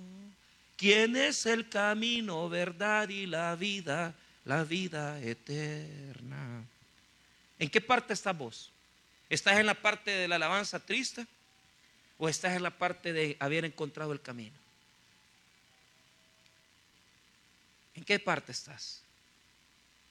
¿Quién 0.78 1.16
es 1.16 1.44
el 1.44 1.68
camino, 1.68 2.48
verdad 2.48 3.10
y 3.10 3.26
la 3.26 3.56
vida, 3.56 4.14
la 4.46 4.64
vida 4.64 5.20
eterna? 5.20 6.64
¿En 7.58 7.68
qué 7.68 7.82
parte 7.82 8.14
está 8.14 8.32
vos? 8.32 8.72
¿Estás 9.28 9.58
en 9.58 9.66
la 9.66 9.74
parte 9.74 10.12
de 10.12 10.26
la 10.26 10.36
alabanza 10.36 10.80
triste 10.80 11.26
o 12.18 12.28
estás 12.28 12.56
en 12.56 12.62
la 12.62 12.70
parte 12.70 13.12
de 13.12 13.36
haber 13.40 13.64
encontrado 13.64 14.12
el 14.12 14.20
camino? 14.20 14.56
¿En 17.94 18.04
qué 18.04 18.18
parte 18.18 18.52
estás? 18.52 19.02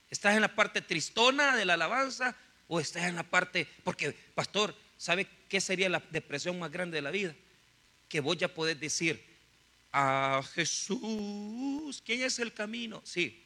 ¿Estás 0.09 0.35
en 0.35 0.41
la 0.41 0.53
parte 0.53 0.81
tristona 0.81 1.55
de 1.55 1.65
la 1.65 1.75
alabanza 1.75 2.35
o 2.67 2.79
estás 2.79 3.03
en 3.03 3.15
la 3.15 3.23
parte, 3.23 3.67
porque 3.83 4.11
pastor, 4.33 4.75
¿sabe 4.97 5.27
qué 5.49 5.61
sería 5.61 5.89
la 5.89 6.03
depresión 6.11 6.57
más 6.57 6.71
grande 6.71 6.95
de 6.95 7.01
la 7.01 7.11
vida? 7.11 7.35
Que 8.09 8.19
vos 8.19 8.37
ya 8.37 8.47
podés 8.53 8.79
decir, 8.79 9.23
a 9.91 10.43
Jesús, 10.53 12.01
¿quién 12.05 12.23
es 12.23 12.39
el 12.39 12.53
camino? 12.53 13.01
Sí, 13.05 13.41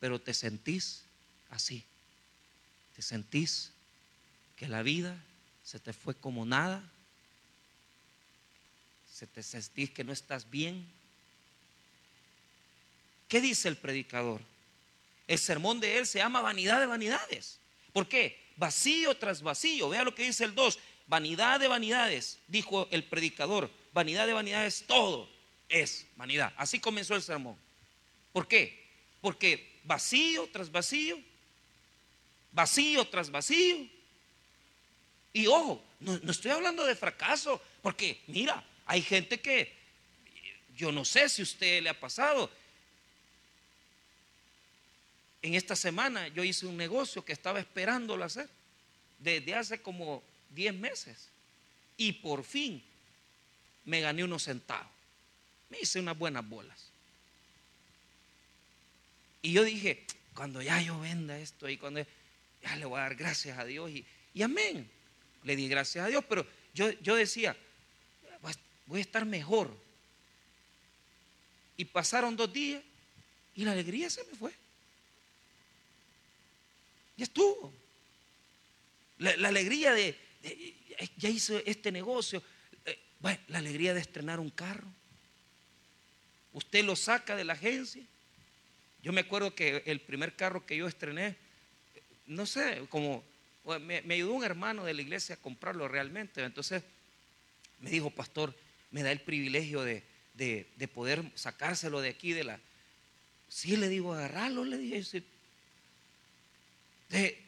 pero 0.00 0.20
te 0.20 0.32
sentís 0.32 1.04
así, 1.50 1.84
te 2.94 3.02
sentís 3.02 3.72
que 4.56 4.68
la 4.68 4.82
vida 4.82 5.22
se 5.62 5.78
te 5.78 5.92
fue 5.92 6.14
como 6.14 6.46
nada, 6.46 6.90
se 9.16 9.26
te 9.26 9.42
sentís 9.42 9.90
que 9.90 10.04
no 10.04 10.12
estás 10.12 10.50
bien, 10.50 10.86
¿Qué 13.28 13.40
dice 13.40 13.68
el 13.68 13.76
predicador? 13.76 14.40
El 15.26 15.38
sermón 15.38 15.80
de 15.80 15.98
él 15.98 16.06
se 16.06 16.18
llama 16.18 16.42
vanidad 16.42 16.78
de 16.78 16.86
vanidades. 16.86 17.58
¿Por 17.92 18.08
qué? 18.08 18.40
Vacío 18.56 19.16
tras 19.16 19.42
vacío. 19.42 19.88
Vea 19.88 20.04
lo 20.04 20.14
que 20.14 20.22
dice 20.22 20.44
el 20.44 20.54
2. 20.54 20.78
Vanidad 21.08 21.58
de 21.58 21.66
vanidades, 21.66 22.38
dijo 22.46 22.86
el 22.90 23.02
predicador. 23.04 23.68
Vanidad 23.92 24.26
de 24.26 24.32
vanidades, 24.32 24.84
todo 24.86 25.28
es 25.68 26.06
vanidad. 26.14 26.52
Así 26.56 26.78
comenzó 26.78 27.16
el 27.16 27.22
sermón. 27.22 27.56
¿Por 28.32 28.46
qué? 28.46 28.86
Porque 29.20 29.80
vacío 29.82 30.48
tras 30.52 30.70
vacío, 30.70 31.18
vacío 32.52 33.08
tras 33.08 33.30
vacío. 33.30 33.88
Y 35.32 35.48
ojo, 35.48 35.82
no, 35.98 36.16
no 36.22 36.30
estoy 36.30 36.52
hablando 36.52 36.84
de 36.84 36.94
fracaso, 36.94 37.60
porque 37.82 38.22
mira, 38.28 38.64
hay 38.86 39.02
gente 39.02 39.40
que, 39.40 39.74
yo 40.76 40.92
no 40.92 41.04
sé 41.04 41.28
si 41.28 41.42
a 41.42 41.44
usted 41.44 41.82
le 41.82 41.90
ha 41.90 41.98
pasado, 41.98 42.50
en 45.42 45.54
esta 45.54 45.76
semana 45.76 46.28
yo 46.28 46.44
hice 46.44 46.66
un 46.66 46.76
negocio 46.76 47.24
que 47.24 47.32
estaba 47.32 47.60
esperándolo 47.60 48.24
hacer 48.24 48.48
desde 49.18 49.54
hace 49.54 49.82
como 49.82 50.22
10 50.50 50.74
meses. 50.74 51.28
Y 51.96 52.12
por 52.12 52.44
fin 52.44 52.82
me 53.84 54.00
gané 54.00 54.24
unos 54.24 54.44
centavos. 54.44 54.92
Me 55.68 55.80
hice 55.80 56.00
unas 56.00 56.16
buenas 56.16 56.48
bolas. 56.48 56.90
Y 59.42 59.52
yo 59.52 59.64
dije, 59.64 60.04
cuando 60.34 60.62
ya 60.62 60.80
yo 60.80 60.98
venda 61.00 61.38
esto 61.38 61.68
y 61.68 61.76
cuando 61.76 62.04
ya 62.62 62.76
le 62.76 62.84
voy 62.84 62.98
a 62.98 63.02
dar 63.02 63.14
gracias 63.14 63.58
a 63.58 63.64
Dios 63.64 63.90
y, 63.90 64.42
amén. 64.42 64.88
Le 65.44 65.56
di 65.56 65.68
gracias 65.68 66.04
a 66.04 66.08
Dios, 66.08 66.24
pero 66.28 66.44
yo, 66.74 66.90
yo 67.00 67.14
decía, 67.14 67.56
voy 68.86 69.00
a 69.00 69.02
estar 69.02 69.24
mejor. 69.24 69.76
Y 71.76 71.84
pasaron 71.84 72.36
dos 72.36 72.52
días 72.52 72.82
y 73.54 73.64
la 73.64 73.72
alegría 73.72 74.08
se 74.08 74.24
me 74.24 74.34
fue. 74.34 74.52
Ya 77.16 77.24
estuvo. 77.24 77.72
La, 79.18 79.48
alegría 79.48 79.92
de, 79.92 80.16
ya 81.16 81.28
hizo 81.28 81.58
este 81.64 81.90
negocio. 81.90 82.42
Eh, 82.84 82.98
bueno, 83.20 83.40
la 83.48 83.58
alegría 83.58 83.94
de 83.94 84.00
estrenar 84.00 84.40
un 84.40 84.50
carro. 84.50 84.86
Usted 86.52 86.84
lo 86.84 86.96
saca 86.96 87.36
de 87.36 87.44
la 87.44 87.54
agencia. 87.54 88.04
Yo 89.02 89.12
me 89.12 89.22
acuerdo 89.22 89.54
que 89.54 89.82
el 89.86 90.00
primer 90.00 90.34
carro 90.36 90.66
que 90.66 90.76
yo 90.76 90.86
estrené, 90.86 91.36
no 92.26 92.44
sé, 92.46 92.84
como 92.90 93.24
me, 93.80 94.02
ayudó 94.10 94.32
un 94.32 94.44
hermano 94.44 94.84
de 94.84 94.94
la 94.94 95.02
iglesia 95.02 95.34
a 95.34 95.38
comprarlo 95.38 95.88
realmente. 95.88 96.42
Entonces 96.42 96.82
me 97.80 97.90
dijo, 97.90 98.10
pastor, 98.10 98.54
me 98.96 99.02
da 99.02 99.12
el 99.12 99.20
privilegio 99.20 99.82
de, 99.82 100.02
de 100.32 100.88
poder 100.88 101.22
sacárselo 101.34 102.00
de 102.00 102.08
aquí, 102.08 102.32
de 102.32 102.44
la... 102.44 102.58
Sí, 103.46 103.76
le 103.76 103.90
digo, 103.90 104.14
agarrarlo, 104.14 104.64
le 104.64 104.78
dije, 104.78 105.22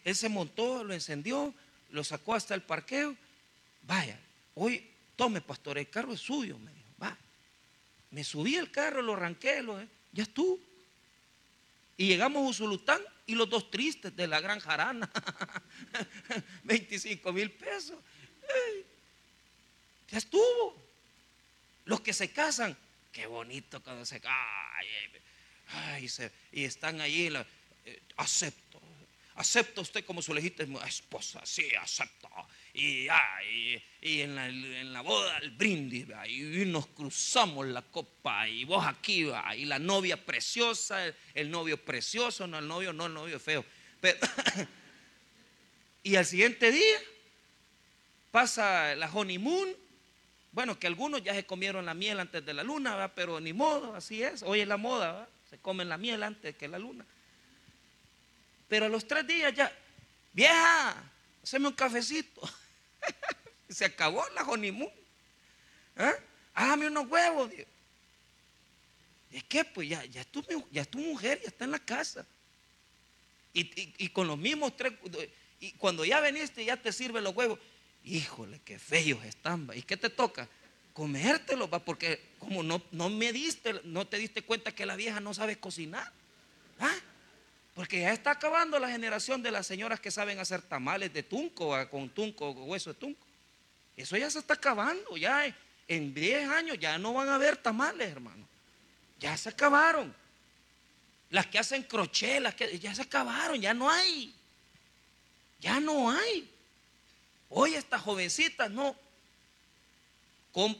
él 0.05 0.15
se 0.15 0.29
montó, 0.29 0.85
lo 0.85 0.93
encendió, 0.93 1.55
lo 1.89 2.05
sacó 2.05 2.35
hasta 2.35 2.55
el 2.55 2.61
parqueo. 2.61 3.17
Vaya, 3.85 4.21
hoy 4.57 4.87
tome, 5.17 5.41
pastor, 5.41 5.79
el 5.79 5.89
carro 5.89 6.13
es 6.13 6.21
suyo, 6.21 6.59
me 6.59 6.71
dijo. 6.71 6.89
Va. 7.03 7.17
Me 8.11 8.23
subí 8.25 8.59
al 8.59 8.71
carro, 8.71 9.01
lo 9.01 9.15
arranqué, 9.15 9.63
lo, 9.63 9.81
eh, 9.81 9.89
ya 10.13 10.25
estuvo. 10.25 10.61
Y 11.97 12.09
llegamos 12.09 12.45
a 12.45 12.51
Usulután 12.51 13.01
y 13.25 13.37
los 13.37 13.49
dos 13.49 13.71
tristes 13.71 14.15
de 14.15 14.27
la 14.27 14.39
gran 14.43 14.61
jarana. 14.61 15.11
25 16.65 17.33
mil 17.33 17.51
pesos. 17.53 17.97
ya 20.11 20.19
estuvo. 20.19 20.88
Los 21.88 22.01
que 22.03 22.12
se 22.12 22.31
casan, 22.31 22.77
qué 23.11 23.27
bonito 23.27 23.83
cuando 23.83 24.05
se 24.05 24.20
casan. 24.20 24.37
y 26.53 26.64
están 26.64 27.01
ahí, 27.01 27.33
eh, 27.85 28.03
acepto 28.16 28.68
¿Acepta 29.38 29.81
usted 29.83 30.05
como 30.05 30.20
su 30.20 30.35
legítima 30.35 30.85
esposa? 30.85 31.40
Sí, 31.44 31.68
acepto. 31.81 32.29
Y, 32.74 33.07
y, 34.03 34.20
en, 34.20 34.92
la, 34.92 35.01
boda 35.01 35.38
el 35.38 35.53
brindis, 35.53 36.09
y 36.27 36.64
nos 36.66 36.88
cruzamos 36.88 37.68
la 37.68 37.83
copa, 37.83 38.48
y 38.48 38.64
vos 38.64 38.85
aquí, 38.85 39.22
va, 39.24 39.55
y 39.55 39.64
la 39.64 39.79
novia 39.79 40.16
preciosa, 40.16 41.07
el, 41.35 41.51
novio 41.53 41.77
precioso, 41.85 42.48
no 42.48 42.59
el 42.59 42.66
novio, 42.66 42.92
no 42.92 43.07
el 43.07 43.14
novio 43.14 43.38
feo. 43.40 43.64
Y 46.03 46.16
al 46.16 46.24
siguiente 46.24 46.70
día 46.70 46.98
pasa 48.31 48.94
la 48.94 49.11
honeymoon. 49.12 49.68
Bueno, 50.59 50.77
que 50.77 50.88
algunos 50.88 51.23
ya 51.23 51.35
se 51.35 51.47
comieron 51.47 51.87
la 51.87 51.94
miel 51.94 52.18
antes 52.18 52.44
de 52.44 52.53
la 52.53 52.64
luna, 52.64 52.97
¿va? 52.97 53.14
pero 53.14 53.38
ni 53.38 53.53
modo, 53.53 53.94
así 53.94 54.25
es. 54.25 54.42
Hoy 54.42 54.59
es 54.59 54.66
la 54.66 54.77
moda, 54.77 55.12
¿va? 55.12 55.29
se 55.49 55.57
comen 55.59 55.88
la 55.88 55.97
miel 55.97 56.21
antes 56.25 56.57
que 56.57 56.66
la 56.66 56.81
luna. 56.81 57.07
Pero 58.68 58.87
a 58.87 58.88
los 58.88 59.07
tres 59.07 59.25
días 59.25 59.55
ya, 59.55 59.73
vieja, 60.33 60.97
haceme 61.44 61.68
un 61.68 61.75
cafecito. 61.75 62.40
Se 63.68 63.85
acabó 63.85 64.25
la 64.35 64.42
honeymoon. 64.42 64.90
¿Eh? 65.97 66.12
Hágame 66.55 66.88
unos 66.88 67.07
huevos. 67.07 67.53
¿Es 69.31 69.44
que 69.44 69.64
Pues 69.64 69.88
ya, 69.88 70.05
ya, 70.07 70.25
tu, 70.25 70.44
ya 70.73 70.85
tu 70.85 70.99
mujer, 70.99 71.40
ya 71.40 71.51
está 71.51 71.66
en 71.66 71.71
la 71.71 71.79
casa. 71.79 72.27
Y, 73.53 74.09
con 74.09 74.27
los 74.27 74.37
mismos 74.37 74.77
tres, 74.77 74.92
y 75.61 75.71
cuando 75.75 76.05
ya 76.05 76.18
veniste, 76.18 76.64
ya 76.64 76.77
te 76.77 76.92
sirve 76.92 77.21
los 77.21 77.37
huevos. 77.37 77.61
Híjole, 78.05 78.61
qué 78.65 78.79
feos 78.79 79.25
están. 79.25 79.69
¿Y 79.75 79.83
qué 79.83 79.97
te 79.97 80.11
toca? 80.11 80.49
Comértelo, 80.93 81.69
¿va? 81.69 81.79
porque 81.79 82.21
como 82.39 82.63
no, 82.63 82.83
no 82.91 83.09
me 83.09 83.33
diste, 83.33 83.81
no 83.85 84.07
te 84.07 84.19
diste 84.19 84.43
cuenta 84.43 84.73
que 84.73 84.87
la 84.87 84.97
vieja 84.97 85.21
no 85.21 85.35
sabe 85.35 85.57
cocinar. 85.57 86.11
¿Ah? 86.81 86.95
Porque 87.75 88.01
ya 88.01 88.13
está 88.13 88.33
acabando 88.33 88.79
la 88.79 88.89
generación 88.89 89.43
de 89.43 89.53
las 89.53 89.67
señoras 89.67 90.01
que 90.01 90.11
saben 90.11 90.41
hacer 90.41 90.63
tamales 90.63 91.13
de 91.13 91.23
tunco, 91.23 91.77
con 91.91 92.09
tunco, 92.09 92.51
hueso 92.51 92.93
de 92.93 92.99
tunco. 92.99 93.25
Eso 93.97 94.17
ya 94.17 94.29
se 94.31 94.41
está 94.41 94.55
acabando. 94.55 95.17
Ya 95.17 95.55
en 95.87 96.13
10 96.13 96.49
años 96.49 96.79
ya 96.79 96.99
no 96.99 97.13
van 97.13 97.29
a 97.29 97.37
haber 97.37 97.57
tamales, 97.57 98.11
hermano. 98.11 98.47
Ya 99.21 99.37
se 99.37 99.49
acabaron. 99.49 100.15
Las 101.31 101.47
que 101.47 101.59
hacen 101.59 101.83
crochet, 101.83 102.43
ya 102.81 102.95
se 102.95 103.03
acabaron, 103.03 103.61
ya 103.61 103.75
no 103.75 103.91
hay. 103.91 104.35
Ya 105.61 105.79
no 105.79 106.11
hay. 106.11 106.51
Hoy 107.49 107.75
estas 107.75 108.03
jovencitas 108.03 108.71
no 108.71 108.97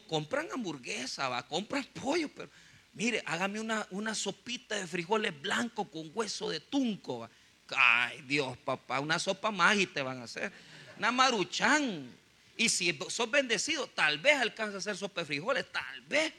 compran 0.07 0.49
hamburguesa, 0.53 1.29
va, 1.29 1.47
compran 1.47 1.85
pollo, 1.95 2.29
pero 2.35 2.51
Mire, 2.99 3.23
hágame 3.27 3.61
una, 3.61 3.87
una 3.91 4.13
sopita 4.13 4.75
de 4.75 4.85
frijoles 4.89 5.41
blancos 5.41 5.87
con 5.87 6.11
hueso 6.13 6.51
de 6.51 6.59
tunco. 6.59 7.31
Ay, 7.69 8.23
Dios, 8.23 8.59
papá, 8.59 8.99
una 8.99 9.21
sopa 9.21 9.53
y 9.77 9.87
te 9.87 10.03
van 10.03 10.21
a 10.21 10.25
hacer. 10.25 10.51
Una 10.97 11.13
maruchán. 11.13 12.13
Y 12.57 12.69
si 12.69 12.99
sos 13.09 13.31
bendecido, 13.31 13.87
tal 13.87 14.19
vez 14.19 14.35
alcanza 14.39 14.75
a 14.75 14.79
hacer 14.79 14.97
sopa 14.97 15.21
de 15.21 15.27
frijoles, 15.27 15.71
tal 15.71 16.01
vez. 16.03 16.35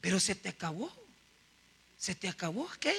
Pero 0.00 0.18
se 0.18 0.34
te 0.34 0.48
acabó. 0.48 0.92
Se 1.96 2.16
te 2.16 2.28
acabó. 2.28 2.68
¿Qué? 2.80 2.92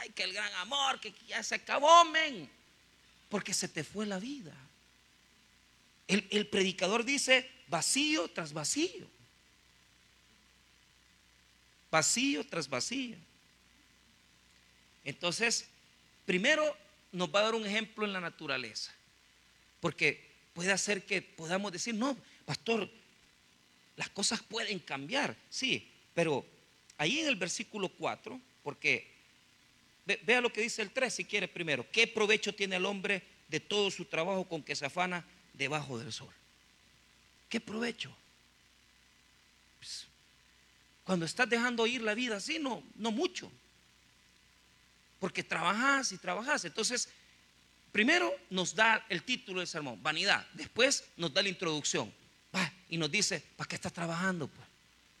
Ay, 0.00 0.10
que 0.10 0.24
el 0.24 0.34
gran 0.34 0.52
amor, 0.56 1.00
que 1.00 1.14
ya 1.26 1.42
se 1.42 1.54
acabó, 1.54 2.04
men. 2.04 2.50
Porque 3.34 3.52
se 3.52 3.66
te 3.66 3.82
fue 3.82 4.06
la 4.06 4.20
vida. 4.20 4.54
El, 6.06 6.46
predicador 6.46 7.04
dice 7.04 7.50
vacío 7.66 8.28
tras 8.28 8.52
vacío 8.52 9.08
vacío 11.90 12.46
tras 12.46 12.68
vacío. 12.68 13.16
Entonces, 15.02 15.66
primero 16.24 16.76
nos 17.10 17.34
va 17.34 17.40
a 17.40 17.42
dar 17.42 17.56
un 17.56 17.66
ejemplo 17.66 18.04
en 18.04 18.12
la 18.12 18.20
naturaleza, 18.20 18.94
porque 19.80 20.30
puede 20.52 20.70
hacer 20.70 21.04
que 21.04 21.20
podamos 21.20 21.72
decir, 21.72 21.96
no, 21.96 22.16
pastor, 22.44 22.88
las 23.96 24.10
cosas 24.10 24.44
pueden 24.44 24.78
cambiar, 24.78 25.36
sí, 25.50 25.90
pero 26.14 26.46
ahí 26.98 27.18
en 27.18 27.26
el 27.26 27.34
versículo 27.34 27.88
4, 27.88 28.40
porque 28.62 29.12
vea 30.04 30.40
lo 30.40 30.52
que 30.52 30.60
dice 30.60 30.82
el 30.82 30.90
3 30.90 31.12
si 31.12 31.24
quiere 31.24 31.48
primero, 31.48 31.86
¿qué 31.90 32.06
provecho 32.06 32.54
tiene 32.54 32.76
el 32.76 32.84
hombre 32.84 33.22
de 33.48 33.60
todo 33.60 33.90
su 33.90 34.04
trabajo 34.04 34.48
con 34.48 34.62
que 34.62 34.76
se 34.76 34.86
afana 34.86 35.24
debajo 35.52 35.98
del 35.98 36.12
sol? 36.12 36.32
¿Qué 37.48 37.60
provecho? 37.60 38.14
Cuando 41.04 41.26
estás 41.26 41.48
dejando 41.48 41.86
ir 41.86 42.02
la 42.02 42.14
vida 42.14 42.36
así, 42.36 42.58
no, 42.58 42.82
no 42.96 43.10
mucho. 43.10 43.50
Porque 45.20 45.44
trabajas 45.44 46.12
y 46.12 46.18
trabajas. 46.18 46.64
Entonces, 46.64 47.08
primero 47.92 48.34
nos 48.50 48.74
da 48.74 49.04
el 49.08 49.22
título 49.22 49.60
del 49.60 49.68
sermón, 49.68 50.02
vanidad. 50.02 50.46
Después 50.54 51.04
nos 51.16 51.32
da 51.32 51.42
la 51.42 51.48
introducción. 51.48 52.12
Y 52.88 52.96
nos 52.96 53.10
dice, 53.10 53.42
¿para 53.56 53.68
qué 53.68 53.74
estás 53.74 53.92
trabajando? 53.92 54.46
Pues? 54.46 54.68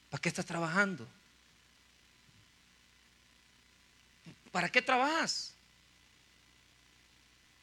¿Para 0.08 0.20
qué 0.20 0.28
estás 0.28 0.46
trabajando? 0.46 1.08
¿Para 4.54 4.70
qué 4.70 4.80
trabajas? 4.80 5.52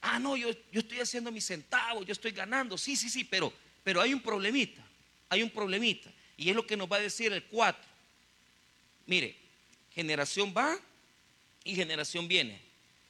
Ah, 0.01 0.19
no, 0.19 0.35
yo, 0.35 0.49
yo 0.73 0.81
estoy 0.81 0.99
haciendo 0.99 1.31
mis 1.31 1.45
centavos, 1.45 2.05
yo 2.05 2.11
estoy 2.11 2.31
ganando. 2.31 2.77
Sí, 2.77 2.97
sí, 2.97 3.09
sí, 3.09 3.23
pero, 3.23 3.53
pero 3.81 4.01
hay 4.01 4.13
un 4.13 4.21
problemita. 4.21 4.83
Hay 5.29 5.41
un 5.41 5.49
problemita. 5.49 6.11
Y 6.35 6.49
es 6.49 6.55
lo 6.55 6.67
que 6.67 6.75
nos 6.75 6.91
va 6.91 6.97
a 6.97 6.99
decir 6.99 7.31
el 7.31 7.45
4. 7.45 7.81
Mire, 9.05 9.37
generación 9.93 10.53
va 10.53 10.77
y 11.63 11.75
generación 11.75 12.27
viene, 12.27 12.61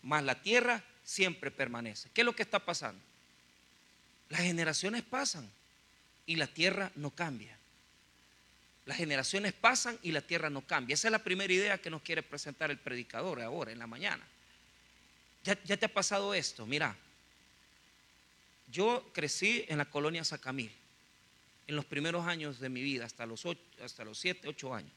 mas 0.03 0.23
la 0.25 0.39
tierra 0.39 0.83
siempre 1.03 1.49
permanece. 1.49 2.07
¿Qué 2.13 2.21
es 2.21 2.25
lo 2.25 2.35
que 2.35 2.43
está 2.43 2.63
pasando? 2.63 3.01
Las 4.29 4.41
generaciones 4.41 5.01
pasan 5.01 5.49
y 6.27 6.35
la 6.35 6.45
tierra 6.45 6.91
no 6.93 7.09
cambia. 7.09 7.57
Las 8.85 8.97
generaciones 8.97 9.53
pasan 9.53 9.99
y 10.01 10.11
la 10.11 10.21
tierra 10.21 10.49
no 10.49 10.61
cambia. 10.61 10.95
Esa 10.95 11.07
es 11.07 11.11
la 11.11 11.23
primera 11.23 11.51
idea 11.53 11.77
que 11.79 11.89
nos 11.89 12.01
quiere 12.01 12.23
presentar 12.23 12.71
el 12.71 12.79
predicador 12.79 13.41
ahora, 13.41 13.71
en 13.71 13.79
la 13.79 13.87
mañana. 13.87 14.25
Ya, 15.43 15.55
te 15.55 15.85
ha 15.85 15.93
pasado 15.93 16.33
esto, 16.33 16.65
mira. 16.65 16.95
Yo 18.71 19.09
crecí 19.13 19.65
en 19.67 19.77
la 19.77 19.85
colonia 19.85 20.23
Sacamil, 20.23 20.71
en 21.67 21.75
los 21.75 21.85
primeros 21.85 22.25
años 22.25 22.59
de 22.59 22.69
mi 22.69 22.81
vida, 22.81 23.05
hasta 23.05 23.25
los, 23.25 23.43
hasta 23.83 24.03
los 24.03 24.17
7, 24.17 24.47
8 24.47 24.73
años. 24.73 24.91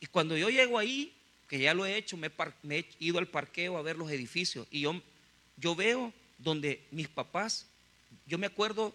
Y 0.00 0.06
cuando 0.06 0.36
yo 0.36 0.48
llego 0.48 0.78
ahí, 0.78 1.12
que 1.48 1.58
ya 1.58 1.74
lo 1.74 1.86
he 1.86 1.96
hecho, 1.96 2.16
me 2.16 2.30
he, 2.70 2.88
ido 3.00 3.18
al 3.18 3.26
parqueo 3.26 3.76
a 3.76 3.82
ver 3.82 3.96
los 3.96 4.10
edificios 4.10 4.68
y 4.70 4.80
yo, 4.80 5.00
yo 5.56 5.74
veo 5.74 6.12
donde 6.36 6.86
mis 6.90 7.08
papás, 7.08 7.66
yo 8.26 8.38
me 8.38 8.46
acuerdo 8.46 8.94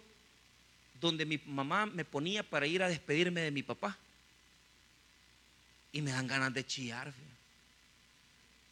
donde 1.04 1.26
mi 1.26 1.38
mamá 1.44 1.84
me 1.84 2.04
ponía 2.04 2.42
para 2.42 2.66
ir 2.66 2.82
a 2.82 2.88
despedirme 2.88 3.42
de 3.42 3.50
mi 3.50 3.62
papá. 3.62 3.96
Y 5.92 6.00
me 6.00 6.10
dan 6.10 6.26
ganas 6.26 6.52
de 6.52 6.66
chillar, 6.66 7.12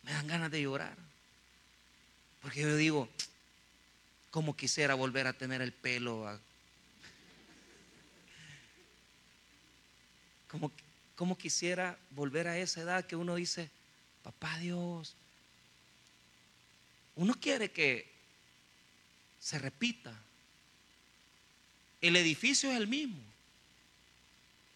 me 0.03 0.13
dan 0.13 0.27
ganas 0.27 0.51
de 0.51 0.63
llorar. 0.63 0.97
Porque 2.41 2.63
yo 2.63 2.75
digo, 2.75 3.09
como 4.31 4.57
quisiera 4.57 4.95
volver 4.95 5.27
a 5.27 5.35
tener 5.35 5.61
el 5.61 5.73
pelo. 5.73 6.41
Como, 10.49 10.73
como 11.15 11.37
quisiera 11.37 11.99
volver 12.11 12.49
a 12.49 12.59
esa 12.59 12.81
edad 12.81 13.07
que 13.07 13.15
uno 13.15 13.37
dice, 13.37 13.71
papá 14.23 14.59
Dios, 14.59 15.15
uno 17.15 17.35
quiere 17.35 17.71
que 17.71 18.11
se 19.39 19.59
repita. 19.59 20.19
El 22.03 22.17
edificio 22.17 22.71
es 22.71 22.77
el 22.77 22.89
mismo. 22.89 23.23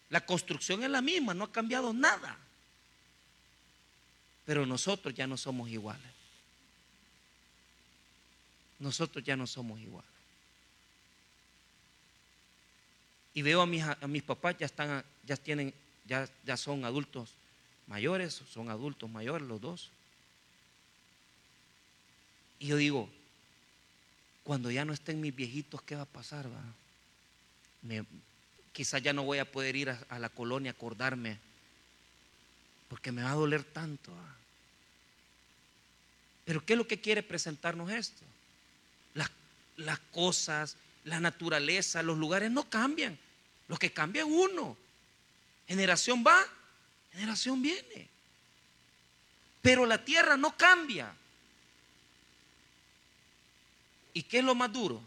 La 0.09 0.25
construcción 0.25 0.81
es 0.83 0.89
la 0.89 1.01
misma, 1.01 1.33
no 1.33 1.43
ha 1.43 1.51
cambiado 1.51 1.93
nada. 1.93 2.37
Pero 4.45 4.65
nosotros 4.65 5.13
ya 5.13 5.27
no 5.27 5.35
somos 5.35 5.69
iguales. 5.69 6.09
Nosotros 8.79 9.23
ya 9.25 9.35
no 9.35 9.45
somos 9.45 9.79
iguales. 9.81 10.09
Y 13.33 13.41
veo 13.41 13.61
a 13.61 13.67
mis, 13.67 14.23
papás 14.23 14.57
ya 14.57 14.65
están, 14.65 15.03
ya 15.25 15.35
tienen, 15.35 15.73
ya, 16.05 16.27
ya 16.45 16.55
son 16.55 16.85
adultos 16.85 17.33
mayores, 17.87 18.41
son 18.51 18.69
adultos 18.69 19.09
mayores 19.09 19.47
los 19.47 19.59
dos. 19.59 19.89
Y 22.59 22.67
yo 22.67 22.77
digo, 22.77 23.09
cuando 24.43 24.71
ya 24.71 24.85
no 24.85 24.93
estén 24.93 25.19
mis 25.19 25.35
viejitos, 25.35 25.81
¿qué 25.81 25.95
va 25.95 26.03
a 26.03 26.05
pasar? 26.05 26.47
Va? 26.47 26.63
Quizás 28.73 29.01
ya 29.01 29.13
no 29.13 29.23
voy 29.23 29.39
a 29.39 29.51
poder 29.51 29.75
ir 29.75 29.89
a, 29.89 30.19
la 30.19 30.29
colonia 30.29 30.71
a 30.71 30.75
acordarme, 30.75 31.39
porque 32.89 33.11
me 33.11 33.23
va 33.23 33.31
a 33.31 33.35
doler 33.35 33.63
tanto. 33.63 34.11
Ah. 34.13 34.35
Pero 36.45 36.65
¿qué 36.65 36.73
es 36.73 36.77
lo 36.77 36.87
que 36.87 37.01
quiere 37.01 37.23
presentarnos 37.23 37.91
esto? 37.91 38.23
Las, 39.13 39.29
las 39.77 39.99
cosas, 40.11 40.77
la 41.03 41.19
naturaleza, 41.19 42.03
los 42.03 42.17
lugares 42.17 42.51
no 42.51 42.69
cambian. 42.69 43.17
Lo 43.67 43.77
que 43.77 43.91
cambia 43.91 44.21
es 44.21 44.27
uno. 44.29 44.77
Generación 45.67 46.23
va, 46.25 46.39
generación 47.11 47.61
viene. 47.61 48.07
Pero 49.61 49.85
la 49.85 50.03
tierra 50.03 50.37
no 50.37 50.55
cambia. 50.55 51.13
¿Y 54.13 54.23
qué 54.23 54.39
es 54.39 54.43
lo 54.43 54.55
más 54.55 54.71
duro? 54.71 55.01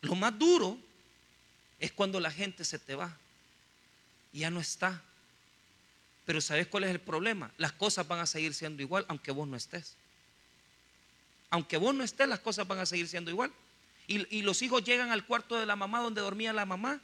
Lo 0.00 0.14
más 0.14 0.36
duro 0.38 0.78
es 1.78 1.92
cuando 1.92 2.20
la 2.20 2.30
gente 2.30 2.64
se 2.64 2.78
te 2.78 2.94
va 2.94 3.16
y 4.32 4.40
ya 4.40 4.50
no 4.50 4.60
está. 4.60 5.02
Pero 6.26 6.40
¿sabes 6.40 6.66
cuál 6.66 6.84
es 6.84 6.90
el 6.90 7.00
problema? 7.00 7.52
Las 7.58 7.72
cosas 7.72 8.06
van 8.08 8.20
a 8.20 8.26
seguir 8.26 8.54
siendo 8.54 8.82
igual 8.82 9.04
aunque 9.08 9.30
vos 9.30 9.46
no 9.46 9.56
estés. 9.56 9.96
Aunque 11.50 11.76
vos 11.76 11.94
no 11.94 12.02
estés, 12.02 12.28
las 12.28 12.40
cosas 12.40 12.66
van 12.66 12.78
a 12.78 12.86
seguir 12.86 13.06
siendo 13.06 13.30
igual. 13.30 13.52
Y, 14.06 14.42
los 14.42 14.60
hijos 14.60 14.84
llegan 14.84 15.12
al 15.12 15.24
cuarto 15.24 15.58
de 15.58 15.64
la 15.64 15.76
mamá 15.76 16.00
donde 16.00 16.20
dormía 16.20 16.52
la 16.52 16.66
mamá. 16.66 17.00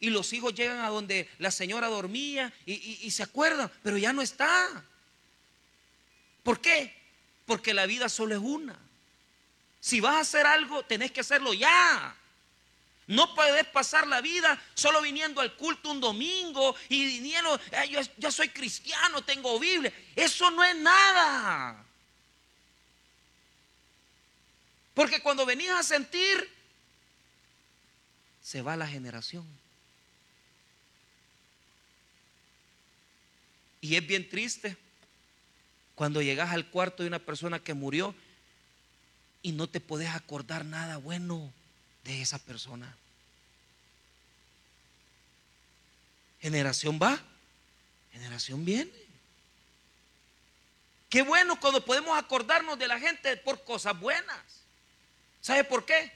Y 0.00 0.10
los 0.10 0.32
hijos 0.32 0.54
llegan 0.54 0.80
a 0.80 0.88
donde 0.88 1.28
la 1.38 1.50
señora 1.50 1.86
dormía 1.88 2.52
y, 2.66 2.72
y 2.72 3.10
se 3.12 3.22
acuerdan, 3.22 3.70
pero 3.82 3.98
ya 3.98 4.12
no 4.12 4.20
está. 4.20 4.84
¿Por 6.42 6.60
qué? 6.60 6.92
Porque 7.46 7.72
la 7.72 7.86
vida 7.86 8.08
solo 8.08 8.34
es 8.34 8.40
una. 8.40 8.76
Si 9.80 10.00
vas 10.00 10.16
a 10.16 10.20
hacer 10.20 10.46
algo, 10.46 10.84
tenés 10.84 11.12
que 11.12 11.20
hacerlo 11.20 11.52
ya. 11.52 12.16
No 13.12 13.34
puedes 13.34 13.66
pasar 13.66 14.06
la 14.06 14.22
vida 14.22 14.58
solo 14.72 15.02
viniendo 15.02 15.42
al 15.42 15.54
culto 15.54 15.90
un 15.90 16.00
domingo 16.00 16.74
y 16.88 17.04
viniendo, 17.04 17.60
yo 18.16 18.32
soy 18.32 18.48
cristiano, 18.48 19.22
tengo 19.22 19.60
Biblia. 19.60 19.92
Eso 20.16 20.50
no 20.50 20.64
es 20.64 20.74
nada. 20.76 21.84
Porque 24.94 25.20
cuando 25.20 25.44
venías 25.44 25.78
a 25.78 25.82
sentir, 25.82 26.48
se 28.42 28.62
va 28.62 28.78
la 28.78 28.88
generación. 28.88 29.46
Y 33.82 33.96
es 33.96 34.06
bien 34.06 34.26
triste 34.26 34.74
cuando 35.94 36.22
llegas 36.22 36.50
al 36.50 36.70
cuarto 36.70 37.02
de 37.02 37.10
una 37.10 37.18
persona 37.18 37.58
que 37.58 37.74
murió 37.74 38.14
y 39.42 39.52
no 39.52 39.68
te 39.68 39.80
puedes 39.80 40.08
acordar 40.08 40.64
nada 40.64 40.96
bueno 40.96 41.52
de 42.04 42.22
esa 42.22 42.38
persona. 42.38 42.96
Generación 46.42 46.98
va, 47.00 47.22
generación 48.12 48.64
viene. 48.64 48.90
Qué 51.08 51.22
bueno 51.22 51.60
cuando 51.60 51.84
podemos 51.84 52.18
acordarnos 52.18 52.76
de 52.78 52.88
la 52.88 52.98
gente 52.98 53.36
por 53.36 53.62
cosas 53.62 53.98
buenas. 54.00 54.42
¿Sabe 55.40 55.62
por 55.62 55.86
qué? 55.86 56.10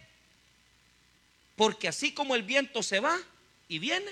Porque 1.55 1.87
así 1.87 2.13
como 2.13 2.35
el 2.35 2.43
viento 2.43 2.83
se 2.83 2.99
va 2.99 3.17
y 3.69 3.79
viene, 3.79 4.11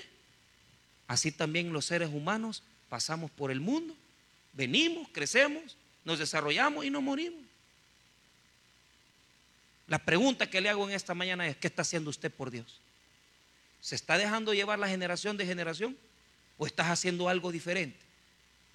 así 1.07 1.33
también 1.33 1.73
los 1.73 1.85
seres 1.85 2.09
humanos 2.09 2.63
pasamos 2.87 3.29
por 3.31 3.51
el 3.51 3.59
mundo, 3.59 3.93
venimos, 4.53 5.09
crecemos, 5.11 5.75
nos 6.05 6.19
desarrollamos 6.19 6.85
y 6.85 6.89
nos 6.89 7.03
morimos. 7.03 7.43
La 9.87 9.99
pregunta 9.99 10.49
que 10.49 10.61
le 10.61 10.69
hago 10.69 10.87
en 10.87 10.95
esta 10.95 11.13
mañana 11.13 11.45
es, 11.45 11.57
¿qué 11.57 11.67
está 11.67 11.81
haciendo 11.81 12.09
usted 12.09 12.31
por 12.31 12.51
Dios? 12.51 12.79
¿Se 13.81 13.95
está 13.95 14.17
dejando 14.17 14.53
llevar 14.53 14.79
la 14.79 14.87
generación 14.87 15.35
de 15.35 15.45
generación? 15.45 15.97
¿O 16.57 16.65
estás 16.65 16.87
haciendo 16.87 17.27
algo 17.27 17.51
diferente? 17.51 17.99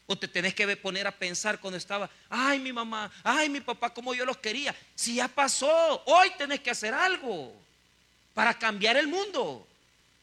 ¿O 0.06 0.18
te 0.18 0.26
tenés 0.26 0.54
que 0.54 0.76
poner 0.76 1.06
a 1.06 1.16
pensar 1.16 1.60
cuando 1.60 1.76
estaba, 1.76 2.10
ay 2.28 2.58
mi 2.58 2.72
mamá, 2.72 3.10
ay 3.22 3.48
mi 3.48 3.60
papá, 3.60 3.94
como 3.94 4.12
yo 4.12 4.24
los 4.24 4.38
quería? 4.38 4.74
Si 4.94 5.14
ya 5.14 5.28
pasó, 5.28 6.02
hoy 6.04 6.30
tenés 6.36 6.60
que 6.60 6.70
hacer 6.70 6.92
algo 6.92 7.54
para 8.34 8.58
cambiar 8.58 8.96
el 8.96 9.06
mundo, 9.06 9.66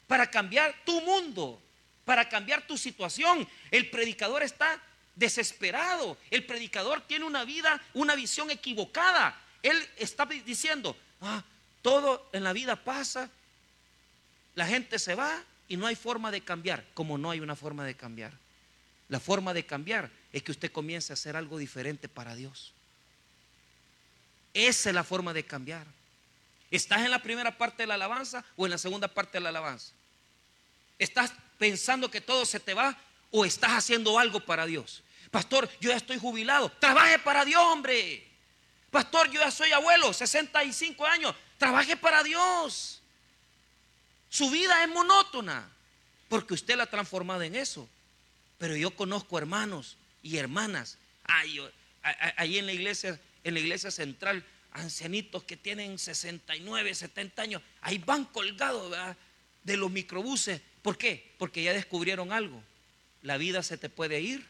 para 0.06 0.30
cambiar 0.30 0.74
tu 0.84 1.00
mundo, 1.00 1.60
para 2.04 2.28
cambiar 2.28 2.66
tu 2.66 2.76
situación. 2.76 3.48
El 3.70 3.88
predicador 3.90 4.42
está 4.42 4.78
desesperado, 5.14 6.16
el 6.30 6.44
predicador 6.44 7.00
tiene 7.00 7.24
una 7.24 7.44
vida, 7.44 7.80
una 7.94 8.14
visión 8.14 8.50
equivocada. 8.50 9.40
Él 9.62 9.76
está 9.96 10.26
diciendo, 10.26 10.96
ah, 11.20 11.42
todo 11.82 12.28
en 12.32 12.44
la 12.44 12.52
vida 12.52 12.76
pasa, 12.76 13.30
la 14.54 14.66
gente 14.66 14.98
se 14.98 15.14
va 15.14 15.42
y 15.68 15.76
no 15.76 15.86
hay 15.86 15.96
forma 15.96 16.30
de 16.30 16.40
cambiar, 16.40 16.84
como 16.94 17.18
no 17.18 17.30
hay 17.30 17.40
una 17.40 17.54
forma 17.54 17.84
de 17.84 17.94
cambiar. 17.94 18.32
La 19.08 19.20
forma 19.20 19.54
de 19.54 19.66
cambiar 19.66 20.10
es 20.32 20.42
que 20.42 20.52
usted 20.52 20.72
comience 20.72 21.12
a 21.12 21.14
hacer 21.14 21.36
algo 21.36 21.58
diferente 21.58 22.08
para 22.08 22.34
Dios. 22.34 22.72
Esa 24.54 24.90
es 24.90 24.94
la 24.94 25.04
forma 25.04 25.32
de 25.32 25.44
cambiar. 25.44 25.86
¿Estás 26.70 27.02
en 27.02 27.10
la 27.10 27.22
primera 27.22 27.56
parte 27.56 27.82
de 27.82 27.86
la 27.86 27.94
alabanza 27.94 28.44
o 28.56 28.66
en 28.66 28.70
la 28.70 28.78
segunda 28.78 29.08
parte 29.08 29.38
de 29.38 29.40
la 29.40 29.50
alabanza? 29.50 29.92
¿Estás 30.98 31.32
pensando 31.58 32.10
que 32.10 32.20
todo 32.20 32.44
se 32.44 32.60
te 32.60 32.74
va 32.74 32.96
o 33.30 33.44
estás 33.44 33.72
haciendo 33.72 34.18
algo 34.18 34.40
para 34.40 34.66
Dios? 34.66 35.02
Pastor, 35.30 35.68
yo 35.80 35.90
ya 35.90 35.96
estoy 35.96 36.18
jubilado. 36.18 36.70
Trabaje 36.78 37.18
para 37.18 37.44
Dios, 37.44 37.62
hombre. 37.62 38.26
Pastor, 38.90 39.30
yo 39.30 39.40
ya 39.40 39.50
soy 39.50 39.70
abuelo, 39.72 40.12
65 40.12 41.06
años. 41.06 41.34
Trabaje 41.58 41.96
para 41.96 42.22
Dios. 42.22 42.97
Su 44.30 44.50
vida 44.50 44.82
es 44.82 44.88
monótona 44.88 45.68
porque 46.28 46.54
usted 46.54 46.76
la 46.76 46.84
ha 46.84 46.90
transformado 46.90 47.42
en 47.42 47.56
eso. 47.56 47.88
Pero 48.58 48.76
yo 48.76 48.90
conozco 48.90 49.38
hermanos 49.38 49.96
y 50.22 50.36
hermanas 50.36 50.98
ahí 51.24 52.58
en 52.58 52.66
la 52.66 52.72
iglesia, 52.72 53.20
en 53.44 53.54
la 53.54 53.60
iglesia 53.60 53.90
central, 53.90 54.44
ancianitos 54.72 55.44
que 55.44 55.56
tienen 55.56 55.98
69, 55.98 56.94
70 56.94 57.42
años, 57.42 57.62
ahí 57.80 57.98
van 57.98 58.24
colgados 58.24 58.94
de 59.62 59.76
los 59.76 59.90
microbuses. 59.90 60.60
¿Por 60.82 60.98
qué? 60.98 61.32
Porque 61.38 61.62
ya 61.62 61.72
descubrieron 61.72 62.32
algo. 62.32 62.62
La 63.22 63.36
vida 63.36 63.62
se 63.62 63.78
te 63.78 63.88
puede 63.88 64.20
ir, 64.20 64.46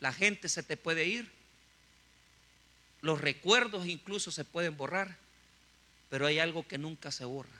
la 0.00 0.12
gente 0.12 0.48
se 0.48 0.62
te 0.62 0.76
puede 0.76 1.06
ir, 1.06 1.30
los 3.00 3.20
recuerdos 3.20 3.86
incluso 3.86 4.30
se 4.30 4.44
pueden 4.44 4.76
borrar, 4.76 5.16
pero 6.10 6.26
hay 6.26 6.38
algo 6.38 6.66
que 6.66 6.78
nunca 6.78 7.10
se 7.10 7.24
borra. 7.24 7.50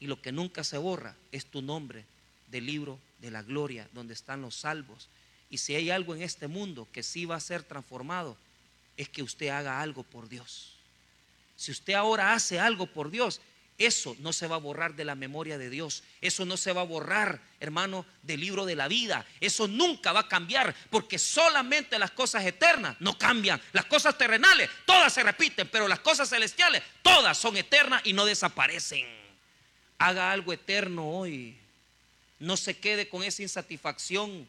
Y 0.00 0.06
lo 0.06 0.20
que 0.20 0.32
nunca 0.32 0.64
se 0.64 0.78
borra 0.78 1.14
es 1.30 1.46
tu 1.46 1.62
nombre 1.62 2.04
del 2.48 2.66
libro 2.66 2.98
de 3.20 3.30
la 3.30 3.42
gloria, 3.42 3.88
donde 3.92 4.14
están 4.14 4.42
los 4.42 4.56
salvos. 4.56 5.08
Y 5.50 5.58
si 5.58 5.74
hay 5.74 5.90
algo 5.90 6.14
en 6.14 6.22
este 6.22 6.48
mundo 6.48 6.88
que 6.90 7.02
sí 7.02 7.26
va 7.26 7.36
a 7.36 7.40
ser 7.40 7.62
transformado, 7.62 8.36
es 8.96 9.08
que 9.08 9.22
usted 9.22 9.48
haga 9.48 9.80
algo 9.80 10.02
por 10.02 10.28
Dios. 10.28 10.74
Si 11.56 11.70
usted 11.70 11.94
ahora 11.94 12.32
hace 12.32 12.58
algo 12.58 12.86
por 12.86 13.10
Dios, 13.10 13.40
eso 13.76 14.14
no 14.20 14.32
se 14.32 14.46
va 14.46 14.56
a 14.56 14.58
borrar 14.58 14.94
de 14.94 15.04
la 15.06 15.14
memoria 15.14 15.56
de 15.56 15.70
Dios. 15.70 16.02
Eso 16.20 16.44
no 16.44 16.58
se 16.58 16.72
va 16.72 16.82
a 16.82 16.84
borrar, 16.84 17.40
hermano, 17.60 18.04
del 18.22 18.40
libro 18.40 18.66
de 18.66 18.76
la 18.76 18.88
vida. 18.88 19.26
Eso 19.40 19.68
nunca 19.68 20.12
va 20.12 20.20
a 20.20 20.28
cambiar 20.28 20.74
porque 20.90 21.18
solamente 21.18 21.98
las 21.98 22.10
cosas 22.10 22.44
eternas 22.44 22.96
no 23.00 23.16
cambian. 23.16 23.60
Las 23.72 23.86
cosas 23.86 24.16
terrenales, 24.18 24.68
todas 24.84 25.12
se 25.12 25.22
repiten, 25.22 25.68
pero 25.68 25.88
las 25.88 26.00
cosas 26.00 26.28
celestiales, 26.28 26.82
todas 27.02 27.38
son 27.38 27.56
eternas 27.56 28.02
y 28.04 28.12
no 28.12 28.26
desaparecen. 28.26 29.19
Haga 30.00 30.32
algo 30.32 30.52
eterno 30.52 31.08
hoy. 31.08 31.56
No 32.40 32.56
se 32.56 32.76
quede 32.76 33.08
con 33.08 33.22
esa 33.22 33.42
insatisfacción 33.42 34.48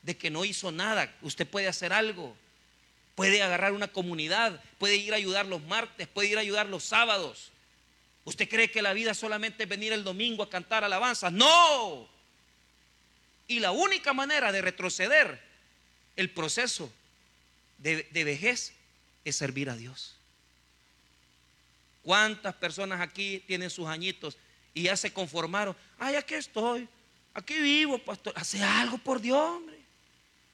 de 0.00 0.16
que 0.16 0.30
no 0.30 0.46
hizo 0.46 0.72
nada. 0.72 1.14
Usted 1.20 1.46
puede 1.46 1.68
hacer 1.68 1.92
algo. 1.92 2.34
Puede 3.14 3.42
agarrar 3.42 3.72
una 3.72 3.88
comunidad, 3.88 4.62
puede 4.78 4.96
ir 4.96 5.12
a 5.12 5.16
ayudar 5.16 5.44
los 5.44 5.60
martes, 5.64 6.08
puede 6.08 6.28
ir 6.28 6.38
a 6.38 6.40
ayudar 6.40 6.66
los 6.66 6.84
sábados 6.84 7.50
¿Usted 8.28 8.46
cree 8.46 8.70
que 8.70 8.82
la 8.82 8.92
vida 8.92 9.14
solamente 9.14 9.62
es 9.62 9.68
venir 9.70 9.90
el 9.90 10.04
domingo 10.04 10.42
a 10.42 10.50
cantar 10.50 10.84
alabanzas? 10.84 11.32
No. 11.32 12.06
Y 13.46 13.58
la 13.58 13.70
única 13.70 14.12
manera 14.12 14.52
de 14.52 14.60
retroceder 14.60 15.40
el 16.14 16.28
proceso 16.28 16.92
de, 17.78 18.06
vejez 18.12 18.74
es 19.24 19.34
servir 19.34 19.70
a 19.70 19.76
Dios. 19.76 20.14
¿Cuántas 22.02 22.54
personas 22.54 23.00
aquí 23.00 23.42
tienen 23.46 23.70
sus 23.70 23.86
añitos 23.86 24.36
y 24.74 24.84
ya 24.84 24.96
se 24.96 25.12
conformaron? 25.12 25.76
Ay, 25.98 26.16
aquí 26.16 26.34
estoy, 26.34 26.88
aquí 27.34 27.58
vivo, 27.58 27.98
pastor. 27.98 28.32
Hace 28.36 28.62
algo 28.62 28.98
por 28.98 29.20
Dios, 29.20 29.38
hombre. 29.38 29.78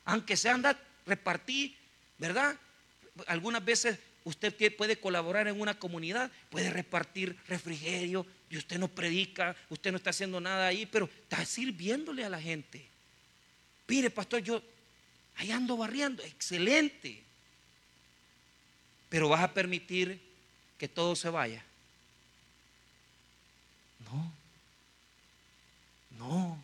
Aunque 0.05 0.37
se 0.37 0.49
anda 0.49 0.79
repartir, 1.07 1.77
¿verdad? 2.19 2.57
Algunas 3.27 3.65
veces 3.65 3.99
usted 4.25 4.75
puede 4.77 4.99
colaborar 4.99 5.49
en 5.49 5.61
una 5.61 5.79
comunidad, 5.79 6.31
puede 6.51 6.71
repartir 6.71 7.37
refrigerio 7.49 8.27
y 8.51 8.57
usted 8.57 8.79
no 8.79 8.89
predica, 8.89 9.55
usted 9.69 9.91
no 9.91 9.99
está 9.99 10.11
haciendo 10.11 10.41
nada 10.41 10.67
ahí, 10.67 10.87
pero 10.87 11.07
está 11.23 11.45
sirviéndole 11.45 12.25
a 12.25 12.31
la 12.31 12.41
gente. 12.41 12.87
Mire, 13.87 14.11
pastor, 14.11 14.41
yo 14.41 14.63
ahí 15.37 15.51
ando 15.51 15.77
barriendo, 15.77 16.23
excelente. 16.23 17.23
Pero 19.09 19.29
vas 19.29 19.43
a 19.43 19.53
permitir 19.53 20.21
que 20.79 20.89
todo 20.89 21.15
se 21.15 21.29
vaya. 21.29 21.63
No. 24.11 24.33
No. 26.29 26.63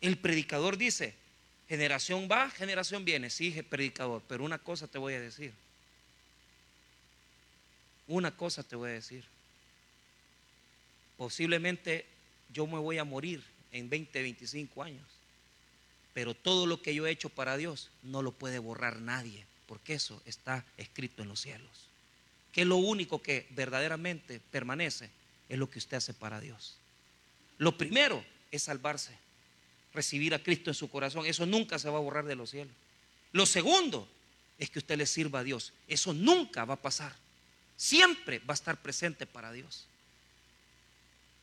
El 0.00 0.18
predicador 0.18 0.76
dice, 0.76 1.14
generación 1.68 2.28
va, 2.30 2.50
generación 2.50 3.04
viene. 3.04 3.30
Sí, 3.30 3.50
predicador, 3.62 4.22
pero 4.28 4.44
una 4.44 4.58
cosa 4.58 4.86
te 4.86 4.98
voy 4.98 5.14
a 5.14 5.20
decir. 5.20 5.52
Una 8.06 8.36
cosa 8.36 8.62
te 8.62 8.76
voy 8.76 8.90
a 8.90 8.94
decir. 8.94 9.24
Posiblemente 11.16 12.04
yo 12.52 12.66
me 12.66 12.78
voy 12.78 12.98
a 12.98 13.04
morir 13.04 13.42
en 13.72 13.88
20, 13.88 14.22
25 14.22 14.82
años. 14.82 15.06
Pero 16.12 16.34
todo 16.34 16.66
lo 16.66 16.82
que 16.82 16.94
yo 16.94 17.06
he 17.06 17.10
hecho 17.10 17.30
para 17.30 17.56
Dios 17.56 17.90
no 18.02 18.22
lo 18.22 18.32
puede 18.32 18.58
borrar 18.58 19.00
nadie, 19.00 19.46
porque 19.66 19.94
eso 19.94 20.20
está 20.26 20.64
escrito 20.76 21.22
en 21.22 21.28
los 21.28 21.40
cielos. 21.40 21.88
Que 22.52 22.64
lo 22.64 22.76
único 22.76 23.22
que 23.22 23.46
verdaderamente 23.50 24.38
permanece 24.50 25.10
es 25.48 25.58
lo 25.58 25.70
que 25.70 25.78
usted 25.78 25.96
hace 25.96 26.12
para 26.12 26.40
Dios. 26.40 26.76
Lo 27.58 27.76
primero 27.76 28.24
es 28.50 28.64
salvarse, 28.64 29.16
recibir 29.92 30.34
a 30.34 30.42
Cristo 30.42 30.70
en 30.70 30.74
su 30.74 30.90
corazón. 30.90 31.26
Eso 31.26 31.46
nunca 31.46 31.78
se 31.78 31.88
va 31.88 31.98
a 31.98 32.02
borrar 32.02 32.24
de 32.24 32.36
los 32.36 32.50
cielos. 32.50 32.74
Lo 33.32 33.46
segundo 33.46 34.08
es 34.58 34.70
que 34.70 34.78
usted 34.78 34.96
le 34.96 35.06
sirva 35.06 35.40
a 35.40 35.44
Dios. 35.44 35.72
Eso 35.88 36.12
nunca 36.12 36.64
va 36.64 36.74
a 36.74 36.82
pasar 36.82 37.14
siempre 37.76 38.38
va 38.40 38.52
a 38.52 38.54
estar 38.54 38.80
presente 38.80 39.26
para 39.26 39.52
Dios. 39.52 39.86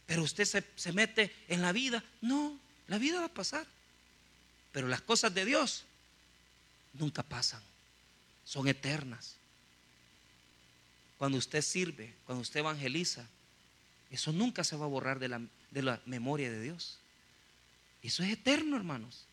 Pero 0.05 0.23
usted 0.23 0.45
se, 0.75 0.91
mete 0.91 1.33
en 1.47 1.61
la 1.61 1.71
vida. 1.71 2.03
No, 2.21 2.57
la 2.87 2.97
vida 2.97 3.19
va 3.19 3.27
a 3.27 3.33
pasar. 3.33 3.65
Pero 4.71 4.87
las 4.87 5.01
cosas 5.01 5.33
de 5.33 5.45
Dios 5.45 5.83
nunca 6.93 7.23
pasan. 7.23 7.61
Son 8.43 8.67
eternas. 8.67 9.35
Cuando 11.17 11.37
usted 11.37 11.61
sirve, 11.61 12.13
cuando 12.25 12.41
usted 12.41 12.61
evangeliza, 12.61 13.27
eso 14.09 14.31
nunca 14.31 14.63
se 14.63 14.75
va 14.75 14.85
a 14.85 14.89
borrar 14.89 15.19
de 15.19 15.29
la, 15.29 15.41
de 15.71 15.81
la 15.81 16.01
memoria 16.05 16.51
de 16.51 16.61
Dios. 16.61 16.99
Eso 18.03 18.23
es 18.23 18.31
eterno, 18.31 18.77
hermanos. 18.77 19.25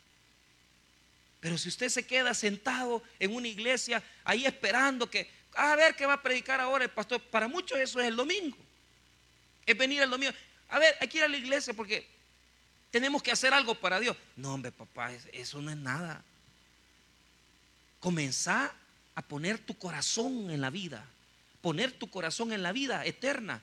Pero 1.40 1.58
si 1.58 1.68
usted 1.68 1.88
se 1.88 2.06
queda 2.06 2.34
sentado 2.34 3.02
en 3.18 3.34
una 3.34 3.48
iglesia 3.48 4.02
ahí 4.24 4.46
esperando 4.46 5.08
que 5.08 5.30
a 5.54 5.76
ver 5.76 5.94
qué 5.96 6.06
va 6.06 6.14
a 6.14 6.22
predicar 6.22 6.60
ahora 6.60 6.84
el 6.84 6.90
pastor. 6.90 7.20
Para 7.20 7.48
muchos 7.48 7.78
eso 7.78 8.00
es 8.00 8.06
el 8.06 8.16
domingo. 8.16 8.56
Es 9.66 9.76
venir 9.76 10.02
el 10.02 10.10
domingo. 10.10 10.32
A 10.68 10.78
ver, 10.78 10.96
hay 11.00 11.08
que 11.08 11.18
ir 11.18 11.24
a 11.24 11.28
la 11.28 11.36
iglesia 11.36 11.74
porque 11.74 12.06
tenemos 12.90 13.22
que 13.22 13.32
hacer 13.32 13.52
algo 13.52 13.74
para 13.74 14.00
Dios. 14.00 14.16
No, 14.36 14.54
hombre, 14.54 14.72
papá, 14.72 15.12
eso 15.32 15.60
no 15.60 15.70
es 15.70 15.76
nada. 15.76 16.22
Comenzar 18.00 18.72
a 19.14 19.22
poner 19.22 19.58
tu 19.58 19.76
corazón 19.76 20.50
en 20.50 20.60
la 20.60 20.70
vida. 20.70 21.04
Poner 21.60 21.92
tu 21.92 22.08
corazón 22.08 22.52
en 22.52 22.62
la 22.62 22.72
vida 22.72 23.04
eterna 23.04 23.60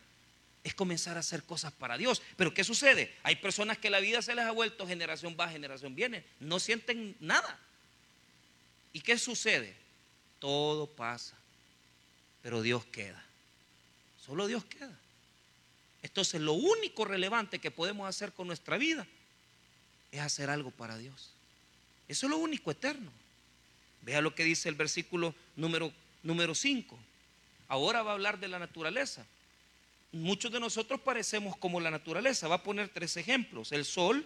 es 0.66 0.76
comenzar 0.76 1.16
a 1.16 1.22
hacer 1.22 1.44
cosas 1.44 1.72
para 1.72 1.98
Dios. 1.98 2.22
Pero 2.36 2.54
¿qué 2.54 2.66
sucede? 2.66 3.16
Hay 3.24 3.38
personas 3.38 3.78
que 3.78 3.90
la 3.90 4.02
vida 4.02 4.22
se 4.22 4.36
les 4.36 4.44
ha 4.44 4.52
vuelto 4.52 4.86
generación 4.86 5.38
va, 5.40 5.48
generación 5.48 5.96
viene. 5.96 6.26
No 6.42 6.60
sienten 6.60 7.16
nada. 7.22 7.58
¿Y 8.92 9.00
qué 9.00 9.18
sucede? 9.18 9.74
Todo 10.40 10.88
pasa 10.88 11.38
pero 12.46 12.62
Dios 12.62 12.86
queda. 12.86 13.26
Solo 14.24 14.46
Dios 14.46 14.64
queda. 14.66 14.96
Entonces 16.04 16.40
lo 16.40 16.54
único 16.54 17.04
relevante 17.04 17.58
que 17.58 17.72
podemos 17.72 18.08
hacer 18.08 18.34
con 18.34 18.46
nuestra 18.46 18.78
vida 18.78 19.08
es 20.12 20.20
hacer 20.20 20.52
algo 20.52 20.70
para 20.70 20.96
Dios. 20.96 21.32
Eso 22.08 22.28
es 22.28 22.30
lo 22.30 22.38
único 22.38 22.70
eterno. 22.70 23.12
Vea 24.04 24.22
lo 24.22 24.36
que 24.36 24.44
dice 24.44 24.70
el 24.70 24.76
versículo 24.76 25.34
número, 25.56 25.92
número 26.22 26.54
5. 26.54 27.00
Ahora 27.68 28.04
va 28.04 28.12
a 28.12 28.14
hablar 28.14 28.40
de 28.40 28.48
la 28.48 28.60
naturaleza. 28.60 29.26
Muchos 30.12 30.52
de 30.52 30.60
nosotros 30.60 31.02
parecemos 31.02 31.58
como 31.58 31.80
la 31.80 31.92
naturaleza. 31.92 32.48
Va 32.48 32.56
a 32.56 32.64
poner 32.64 32.90
tres 32.90 33.18
ejemplos. 33.18 33.72
El 33.72 33.86
sol, 33.86 34.26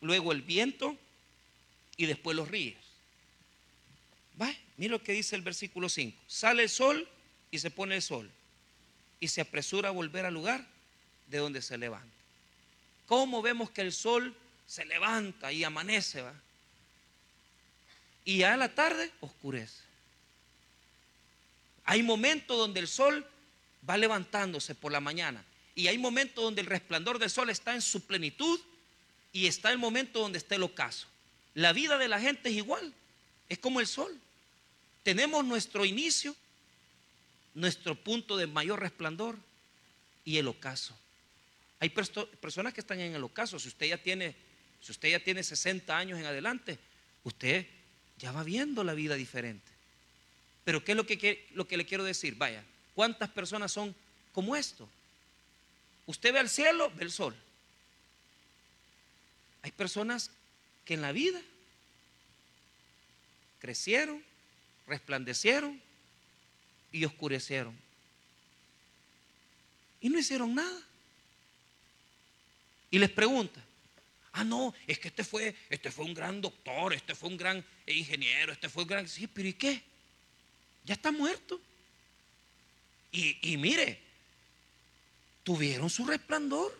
luego 0.00 0.32
el 0.32 0.42
viento 0.42 0.96
y 1.96 2.06
después 2.06 2.36
los 2.36 2.48
ríos. 2.48 2.80
Va, 4.40 4.52
mira 4.76 4.92
lo 4.92 5.02
que 5.02 5.12
dice 5.12 5.36
el 5.36 5.42
versículo 5.42 5.88
5. 5.88 6.18
Sale 6.26 6.64
el 6.64 6.68
sol 6.68 7.08
y 7.50 7.58
se 7.58 7.70
pone 7.70 7.96
el 7.96 8.02
sol. 8.02 8.30
Y 9.20 9.28
se 9.28 9.40
apresura 9.40 9.90
a 9.90 9.92
volver 9.92 10.26
al 10.26 10.34
lugar 10.34 10.66
de 11.28 11.38
donde 11.38 11.62
se 11.62 11.78
levanta. 11.78 12.08
¿Cómo 13.06 13.42
vemos 13.42 13.70
que 13.70 13.82
el 13.82 13.92
sol 13.92 14.34
se 14.66 14.84
levanta 14.84 15.52
y 15.52 15.62
amanece? 15.62 16.22
¿va? 16.22 16.34
Y 18.24 18.38
ya 18.38 18.54
a 18.54 18.56
la 18.56 18.74
tarde 18.74 19.12
oscurece. 19.20 19.82
Hay 21.84 22.02
momentos 22.02 22.56
donde 22.56 22.80
el 22.80 22.88
sol 22.88 23.26
va 23.88 23.96
levantándose 23.96 24.74
por 24.74 24.92
la 24.92 25.00
mañana. 25.00 25.44
Y 25.74 25.88
hay 25.88 25.98
momentos 25.98 26.42
donde 26.42 26.60
el 26.60 26.66
resplandor 26.66 27.18
del 27.18 27.30
sol 27.30 27.50
está 27.50 27.74
en 27.74 27.82
su 27.82 28.06
plenitud. 28.06 28.60
Y 29.32 29.46
está 29.46 29.72
el 29.72 29.78
momento 29.78 30.20
donde 30.20 30.38
está 30.38 30.54
el 30.54 30.62
ocaso. 30.62 31.08
La 31.54 31.72
vida 31.72 31.98
de 31.98 32.08
la 32.08 32.20
gente 32.20 32.50
es 32.50 32.56
igual. 32.56 32.94
Es 33.48 33.58
como 33.58 33.80
el 33.80 33.86
sol. 33.86 34.16
Tenemos 35.02 35.44
nuestro 35.44 35.84
inicio, 35.84 36.34
nuestro 37.54 37.94
punto 37.96 38.36
de 38.36 38.46
mayor 38.46 38.80
resplandor 38.80 39.36
y 40.24 40.38
el 40.38 40.48
ocaso. 40.48 40.96
Hay 41.80 41.90
personas 41.90 42.72
que 42.72 42.80
están 42.80 43.00
en 43.00 43.14
el 43.14 43.24
ocaso. 43.24 43.58
Si 43.58 43.68
usted 43.68 43.86
ya 43.86 43.98
tiene, 43.98 44.34
si 44.80 44.92
usted 44.92 45.10
ya 45.10 45.20
tiene 45.20 45.42
60 45.42 45.96
años 45.96 46.18
en 46.18 46.26
adelante, 46.26 46.78
usted 47.24 47.66
ya 48.18 48.32
va 48.32 48.44
viendo 48.44 48.84
la 48.84 48.94
vida 48.94 49.16
diferente. 49.16 49.70
Pero 50.64 50.82
¿qué 50.82 50.92
es 50.92 50.96
lo 50.96 51.04
que, 51.04 51.48
lo 51.52 51.66
que 51.66 51.76
le 51.76 51.84
quiero 51.84 52.04
decir? 52.04 52.36
Vaya, 52.36 52.64
¿cuántas 52.94 53.30
personas 53.30 53.72
son 53.72 53.94
como 54.32 54.56
esto? 54.56 54.88
Usted 56.06 56.32
ve 56.32 56.38
al 56.38 56.48
cielo, 56.48 56.90
ve 56.96 57.04
el 57.04 57.10
sol. 57.10 57.34
Hay 59.62 59.72
personas 59.72 60.30
que 60.84 60.94
en 60.94 61.02
la 61.02 61.12
vida 61.12 61.40
crecieron, 63.58 64.22
resplandecieron 64.86 65.80
y 66.92 67.04
oscurecieron. 67.04 67.76
Y 70.00 70.10
no 70.10 70.18
hicieron 70.18 70.54
nada. 70.54 70.82
Y 72.90 72.98
les 72.98 73.10
pregunta, 73.10 73.64
Ah, 74.36 74.42
no, 74.42 74.74
es 74.88 74.98
que 74.98 75.06
este 75.08 75.22
fue, 75.22 75.54
este 75.70 75.92
fue 75.92 76.04
un 76.04 76.12
gran 76.12 76.40
doctor, 76.40 76.92
este 76.92 77.14
fue 77.14 77.28
un 77.28 77.36
gran 77.36 77.64
ingeniero, 77.86 78.52
este 78.52 78.68
fue 78.68 78.82
un 78.82 78.88
gran... 78.88 79.08
Sí, 79.08 79.28
pero 79.28 79.48
¿y 79.48 79.52
qué? 79.52 79.80
Ya 80.84 80.94
está 80.94 81.12
muerto. 81.12 81.60
Y, 83.14 83.56
mire, 83.56 84.00
tuvieron 85.44 85.88
su 85.88 86.04
resplandor. 86.04 86.76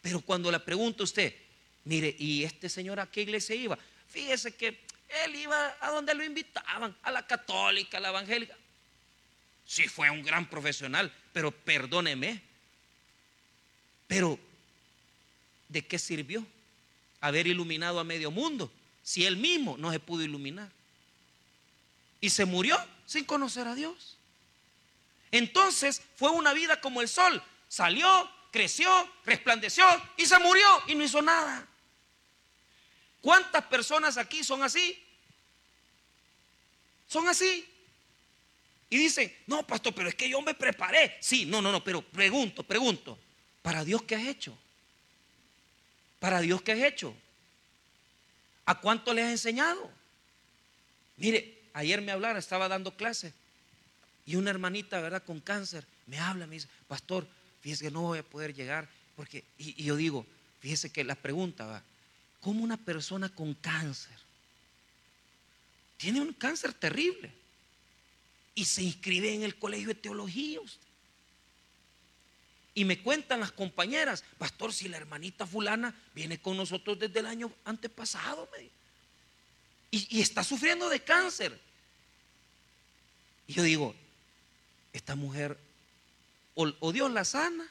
Pero 0.00 0.22
cuando 0.22 0.50
le 0.50 0.58
pregunta 0.60 1.04
usted, 1.04 1.34
mire, 1.84 2.16
¿y 2.18 2.44
este 2.44 2.70
señor 2.70 3.00
a 3.00 3.10
qué 3.10 3.20
iglesia 3.20 3.54
iba? 3.54 3.78
Fíjese 4.08 4.54
que 4.56 4.80
él 5.24 5.36
iba 5.36 5.76
a 5.78 5.90
donde 5.90 6.14
lo 6.14 6.24
invitaban, 6.24 6.96
a 7.02 7.10
la 7.10 7.26
católica, 7.26 7.98
a 7.98 8.00
la 8.00 8.08
evangélica. 8.08 8.56
Sí 9.66 9.88
fue 9.88 10.08
un 10.08 10.22
gran 10.22 10.48
profesional, 10.48 11.12
pero 11.34 11.50
perdóneme. 11.50 12.40
Pero, 14.06 14.38
¿de 15.68 15.86
qué 15.86 15.98
sirvió 15.98 16.46
haber 17.20 17.46
iluminado 17.46 18.00
a 18.00 18.04
medio 18.04 18.30
mundo 18.30 18.72
si 19.02 19.26
él 19.26 19.36
mismo 19.36 19.76
no 19.76 19.92
se 19.92 20.00
pudo 20.00 20.22
iluminar? 20.22 20.72
Y 22.22 22.30
se 22.30 22.46
murió 22.46 22.78
sin 23.04 23.24
conocer 23.24 23.68
a 23.68 23.74
Dios. 23.74 24.16
Entonces 25.32 26.02
fue 26.16 26.30
una 26.30 26.52
vida 26.52 26.80
como 26.80 27.00
el 27.00 27.08
sol. 27.08 27.42
Salió, 27.68 28.28
creció, 28.50 28.90
resplandeció 29.24 29.84
y 30.16 30.26
se 30.26 30.38
murió 30.38 30.66
y 30.88 30.94
no 30.94 31.04
hizo 31.04 31.22
nada. 31.22 31.66
¿Cuántas 33.20 33.64
personas 33.66 34.16
aquí 34.16 34.42
son 34.42 34.62
así? 34.62 35.02
Son 37.06 37.28
así. 37.28 37.66
Y 38.88 38.98
dicen, 38.98 39.32
no, 39.46 39.64
pastor, 39.66 39.94
pero 39.94 40.08
es 40.08 40.14
que 40.14 40.28
yo 40.28 40.42
me 40.42 40.54
preparé. 40.54 41.16
Sí, 41.20 41.46
no, 41.46 41.62
no, 41.62 41.70
no, 41.70 41.84
pero 41.84 42.02
pregunto, 42.02 42.62
pregunto. 42.62 43.18
¿Para 43.62 43.84
Dios 43.84 44.02
qué 44.02 44.16
has 44.16 44.26
hecho? 44.26 44.56
¿Para 46.18 46.40
Dios 46.40 46.62
qué 46.62 46.72
has 46.72 46.78
hecho? 46.80 47.14
¿A 48.64 48.80
cuánto 48.80 49.14
le 49.14 49.22
has 49.22 49.30
enseñado? 49.30 49.90
Mire, 51.16 51.60
ayer 51.72 52.00
me 52.00 52.12
hablaron, 52.12 52.38
estaba 52.38 52.68
dando 52.68 52.96
clase. 52.96 53.32
Y 54.30 54.36
una 54.36 54.50
hermanita, 54.50 55.00
¿verdad? 55.00 55.24
Con 55.24 55.40
cáncer, 55.40 55.84
me 56.06 56.16
habla, 56.16 56.46
me 56.46 56.54
dice, 56.54 56.68
pastor, 56.86 57.26
fíjese 57.60 57.86
que 57.86 57.90
no 57.90 58.02
voy 58.02 58.20
a 58.20 58.22
poder 58.22 58.54
llegar. 58.54 58.88
Porque, 59.16 59.42
y, 59.58 59.82
yo 59.82 59.96
digo, 59.96 60.24
fíjese 60.60 60.92
que 60.92 61.02
la 61.02 61.16
pregunta 61.16 61.66
va, 61.66 61.82
¿cómo 62.38 62.62
una 62.62 62.76
persona 62.76 63.28
con 63.28 63.54
cáncer 63.54 64.16
tiene 65.96 66.20
un 66.20 66.32
cáncer 66.32 66.72
terrible 66.74 67.32
y 68.54 68.64
se 68.66 68.84
inscribe 68.84 69.34
en 69.34 69.42
el 69.42 69.58
colegio 69.58 69.88
de 69.88 69.94
teología? 69.96 70.60
Y 72.72 72.84
me 72.84 73.02
cuentan 73.02 73.40
las 73.40 73.50
compañeras, 73.50 74.22
pastor, 74.38 74.72
si 74.72 74.88
la 74.88 74.98
hermanita 74.98 75.44
fulana 75.44 75.92
viene 76.14 76.40
con 76.40 76.56
nosotros 76.56 76.96
desde 77.00 77.18
el 77.18 77.26
año 77.26 77.52
antepasado, 77.64 78.48
y 79.90 80.20
está 80.20 80.44
sufriendo 80.44 80.88
de 80.88 81.02
cáncer. 81.02 81.60
Y 83.48 83.54
yo 83.54 83.64
digo, 83.64 83.96
esta 84.92 85.14
mujer 85.14 85.58
o, 86.54 86.92
Dios 86.92 87.10
la 87.10 87.24
sana, 87.24 87.66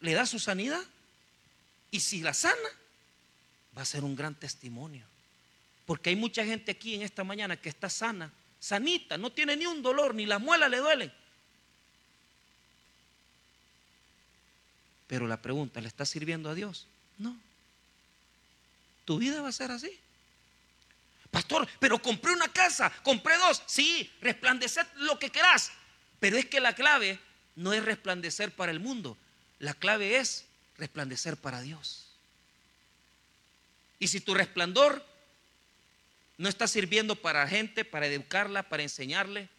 le 0.00 0.12
da 0.12 0.26
su 0.26 0.38
sanidad, 0.38 0.82
y 1.90 2.00
si 2.00 2.20
la 2.20 2.34
sana, 2.34 2.68
va 3.76 3.82
a 3.82 3.86
ser 3.86 4.04
un 4.04 4.16
gran 4.16 4.34
testimonio. 4.34 5.06
Porque 5.86 6.10
hay 6.10 6.16
mucha 6.16 6.44
gente 6.44 6.72
aquí 6.72 6.94
en 6.94 7.02
esta 7.02 7.24
mañana 7.24 7.56
que 7.56 7.68
está 7.68 7.88
sana, 7.88 8.32
sanita, 8.60 9.16
no 9.16 9.32
tiene 9.32 9.56
ni 9.56 9.66
un 9.66 9.82
dolor, 9.82 10.14
ni 10.14 10.26
las 10.26 10.40
muelas 10.40 10.70
le 10.70 10.78
duelen. 10.78 11.12
Pero 15.06 15.26
la 15.26 15.40
pregunta, 15.40 15.80
¿le 15.80 15.88
está 15.88 16.04
sirviendo 16.04 16.50
a 16.50 16.54
Dios? 16.54 16.86
No. 17.16 17.36
Tu 19.04 19.18
vida 19.18 19.40
va 19.40 19.48
a 19.48 19.52
ser 19.52 19.70
así. 19.70 19.98
Pastor, 21.36 21.68
pero 21.78 22.00
compré 22.00 22.32
una 22.32 22.48
casa, 22.48 22.90
compré 23.02 23.36
dos. 23.36 23.62
Sí, 23.66 24.10
resplandecer 24.22 24.86
lo 24.94 25.18
que 25.18 25.28
querás. 25.28 25.70
Pero 26.18 26.38
es 26.38 26.46
que 26.46 26.60
la 26.60 26.74
clave 26.74 27.20
no 27.56 27.74
es 27.74 27.84
resplandecer 27.84 28.52
para 28.52 28.72
el 28.72 28.80
mundo. 28.80 29.18
La 29.58 29.74
clave 29.74 30.16
es 30.16 30.46
resplandecer 30.78 31.36
para 31.36 31.60
Dios. 31.60 32.06
Y 33.98 34.08
si 34.08 34.18
tu 34.22 34.32
resplandor 34.32 35.04
no 36.38 36.48
está 36.48 36.66
sirviendo 36.66 37.16
para 37.16 37.46
gente, 37.46 37.84
para 37.84 38.06
educarla, 38.06 38.62
para 38.62 38.82
enseñarle, 38.82 39.50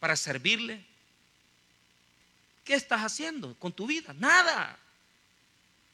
para 0.00 0.16
servirle, 0.16 0.82
¿qué 2.64 2.72
estás 2.72 3.02
haciendo 3.02 3.54
con 3.58 3.74
tu 3.74 3.86
vida? 3.86 4.14
Nada. 4.14 4.78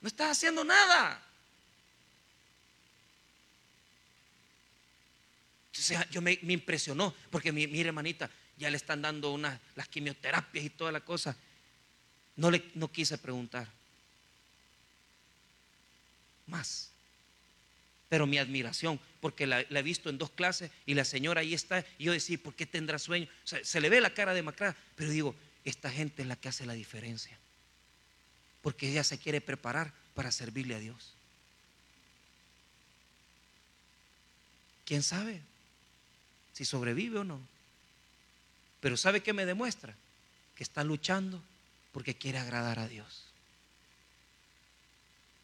No 0.01 0.07
estás 0.07 0.31
haciendo 0.31 0.63
nada. 0.63 1.21
O 5.79 5.83
sea, 5.83 6.09
yo 6.11 6.21
me, 6.21 6.39
impresionó, 6.43 7.15
porque 7.31 7.53
mi, 7.53 7.67
mire 7.67 7.89
hermanita, 7.89 8.31
ya 8.57 8.71
le 8.71 8.77
están 8.77 9.03
dando 9.03 9.33
unas, 9.33 9.61
las 9.77 9.89
quimioterapias 9.89 10.65
y 10.65 10.71
toda 10.71 10.91
la 10.91 11.01
cosa. 11.01 11.37
No, 12.37 12.51
le, 12.51 12.65
no 12.75 12.91
quise 12.91 13.19
preguntar. 13.19 13.69
Más. 16.47 16.91
Pero 18.09 18.27
mi 18.27 18.39
admiración, 18.39 18.99
porque 19.21 19.47
la, 19.47 19.61
he 19.61 19.83
visto 19.83 20.11
en 20.11 20.19
dos 20.19 20.31
clases 20.31 20.71
y 20.87 20.95
la 20.95 21.05
señora 21.05 21.43
ahí 21.43 21.55
está, 21.55 21.85
y 21.99 22.05
yo 22.05 22.13
decía, 22.13 22.39
¿por 22.39 22.55
qué 22.55 22.67
tendrá 22.67 22.99
sueño? 22.99 23.29
se 23.45 23.81
le 23.81 23.89
ve 23.89 24.01
la 24.01 24.15
cara 24.15 24.33
de 24.33 24.37
demacrada, 24.37 24.77
pero 24.97 25.11
digo, 25.11 25.37
esta 25.65 25.91
gente 25.91 26.23
es 26.23 26.29
la 26.29 26.37
que 26.37 26.49
hace 26.49 26.67
la 26.67 26.73
diferencia. 26.73 27.39
Porque 28.63 28.89
ella 28.89 29.05
se 29.05 29.19
quiere 29.19 29.41
preparar 29.41 29.93
para 30.15 30.33
servirle 30.33 30.75
a 30.75 30.79
Dios. 30.81 31.15
¿Quién 34.85 35.03
sabe? 35.03 35.43
Si 36.59 36.65
sobrevive 36.65 37.21
o 37.21 37.25
no. 37.25 37.41
Pero 38.81 38.97
¿sabe 38.97 39.23
qué 39.23 39.33
me 39.33 39.47
demuestra? 39.47 39.95
Que 40.57 40.65
está 40.65 40.83
luchando 40.83 41.41
porque 41.93 42.17
quiere 42.17 42.39
agradar 42.39 42.81
a 42.81 42.89
Dios. 42.89 43.27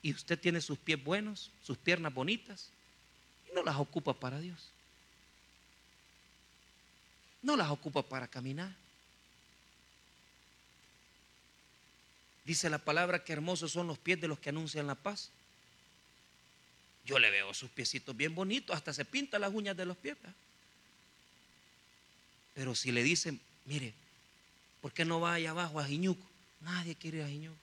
Y 0.02 0.12
usted 0.12 0.36
tiene 0.36 0.60
sus 0.60 0.76
pies 0.76 1.02
buenos, 1.04 1.52
sus 1.62 1.78
piernas 1.78 2.12
bonitas, 2.12 2.70
y 3.48 3.54
no 3.54 3.62
las 3.62 3.76
ocupa 3.76 4.12
para 4.12 4.40
Dios. 4.40 4.70
No 7.42 7.56
las 7.56 7.70
ocupa 7.70 8.02
para 8.02 8.26
caminar. 8.26 8.74
Dice 12.44 12.68
la 12.68 12.78
palabra 12.78 13.22
que 13.22 13.32
hermosos 13.32 13.70
son 13.70 13.86
los 13.86 13.98
pies 13.98 14.20
de 14.20 14.26
los 14.26 14.40
que 14.40 14.48
anuncian 14.48 14.88
la 14.88 14.96
paz. 14.96 15.30
Yo 17.04 17.20
le 17.20 17.30
veo 17.30 17.54
sus 17.54 17.70
piecitos 17.70 18.16
bien 18.16 18.34
bonitos, 18.34 18.74
hasta 18.74 18.92
se 18.92 19.04
pinta 19.04 19.38
las 19.38 19.54
uñas 19.54 19.76
de 19.76 19.86
los 19.86 19.96
pies. 19.96 20.16
Pero 22.54 22.74
si 22.74 22.92
le 22.92 23.02
dicen, 23.02 23.40
mire, 23.64 23.92
¿por 24.80 24.92
qué 24.92 25.04
no 25.04 25.20
va 25.20 25.34
allá 25.34 25.50
abajo 25.50 25.80
a 25.80 25.86
Jiñuco? 25.86 26.26
Nadie 26.60 26.94
quiere 26.94 27.18
ir 27.18 27.24
a 27.24 27.28
Jiñuco. 27.28 27.58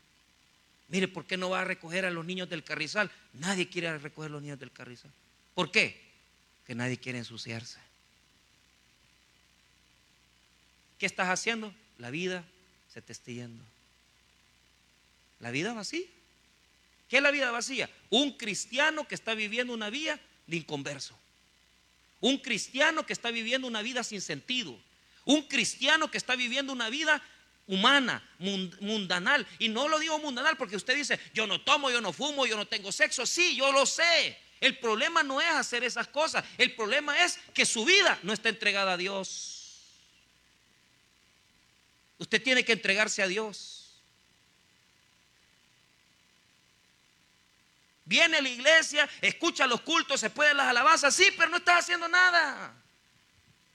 Mire, 0.89 1.07
¿por 1.07 1.25
qué 1.25 1.37
no 1.37 1.49
va 1.49 1.61
a 1.61 1.63
recoger 1.63 2.05
a 2.05 2.11
los 2.11 2.25
niños 2.25 2.49
del 2.49 2.63
carrizal? 2.63 3.09
Nadie 3.33 3.69
quiere 3.69 3.97
recoger 3.97 4.29
a 4.29 4.33
los 4.33 4.41
niños 4.41 4.59
del 4.59 4.71
carrizal. 4.71 5.11
¿Por 5.55 5.71
qué? 5.71 6.01
Que 6.67 6.75
nadie 6.75 6.97
quiere 6.97 7.17
ensuciarse. 7.17 7.79
¿Qué 10.99 11.05
estás 11.05 11.29
haciendo? 11.29 11.73
La 11.97 12.11
vida 12.11 12.43
se 12.93 13.01
te 13.01 13.13
está 13.13 13.31
yendo. 13.31 13.63
La 15.39 15.49
vida 15.49 15.73
vacía. 15.73 16.05
¿Qué 17.09 17.17
es 17.17 17.23
la 17.23 17.31
vida 17.31 17.51
vacía? 17.51 17.89
Un 18.09 18.37
cristiano 18.37 19.07
que 19.07 19.15
está 19.15 19.33
viviendo 19.33 19.73
una 19.73 19.89
vida 19.89 20.19
de 20.47 20.57
inconverso. 20.57 21.17
Un 22.21 22.37
cristiano 22.37 23.05
que 23.05 23.13
está 23.13 23.31
viviendo 23.31 23.67
una 23.67 23.81
vida 23.81 24.03
sin 24.03 24.21
sentido. 24.21 24.79
Un 25.25 25.43
cristiano 25.43 26.09
que 26.09 26.17
está 26.17 26.35
viviendo 26.35 26.71
una 26.71 26.89
vida 26.89 27.21
humana, 27.67 28.23
mundanal. 28.39 29.47
Y 29.59 29.69
no 29.69 29.87
lo 29.87 29.99
digo 29.99 30.19
mundanal 30.19 30.57
porque 30.57 30.75
usted 30.75 30.95
dice, 30.95 31.19
yo 31.33 31.47
no 31.47 31.61
tomo, 31.61 31.89
yo 31.89 32.01
no 32.01 32.13
fumo, 32.13 32.45
yo 32.45 32.55
no 32.55 32.67
tengo 32.67 32.91
sexo. 32.91 33.25
Sí, 33.25 33.55
yo 33.55 33.71
lo 33.71 33.85
sé. 33.85 34.37
El 34.59 34.77
problema 34.77 35.23
no 35.23 35.41
es 35.41 35.49
hacer 35.49 35.83
esas 35.83 36.07
cosas. 36.07 36.45
El 36.57 36.75
problema 36.75 37.23
es 37.23 37.39
que 37.53 37.65
su 37.65 37.83
vida 37.83 38.19
no 38.23 38.33
está 38.33 38.49
entregada 38.49 38.93
a 38.93 38.97
Dios. 38.97 39.57
Usted 42.19 42.41
tiene 42.43 42.63
que 42.63 42.73
entregarse 42.73 43.23
a 43.23 43.27
Dios. 43.27 43.80
Viene 48.11 48.39
a 48.39 48.41
la 48.41 48.49
iglesia, 48.49 49.09
escucha 49.21 49.65
los 49.65 49.79
cultos, 49.79 50.19
se 50.19 50.29
pueden 50.29 50.57
las 50.57 50.67
alabanzas, 50.67 51.15
sí, 51.15 51.27
pero 51.37 51.49
no 51.49 51.55
estás 51.55 51.79
haciendo 51.79 52.09
nada. 52.09 52.73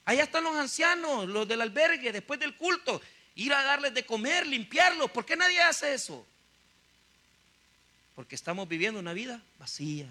Allá 0.04 0.24
están 0.24 0.44
los 0.44 0.54
ancianos, 0.54 1.26
los 1.26 1.48
del 1.48 1.62
albergue, 1.62 2.12
después 2.12 2.38
del 2.38 2.54
culto, 2.54 3.00
ir 3.34 3.54
a 3.54 3.62
darles 3.62 3.94
de 3.94 4.04
comer, 4.04 4.46
limpiarlos. 4.46 5.10
¿Por 5.10 5.24
qué 5.24 5.36
nadie 5.36 5.62
hace 5.62 5.94
eso? 5.94 6.26
Porque 8.14 8.34
estamos 8.34 8.68
viviendo 8.68 9.00
una 9.00 9.14
vida 9.14 9.40
vacía. 9.58 10.06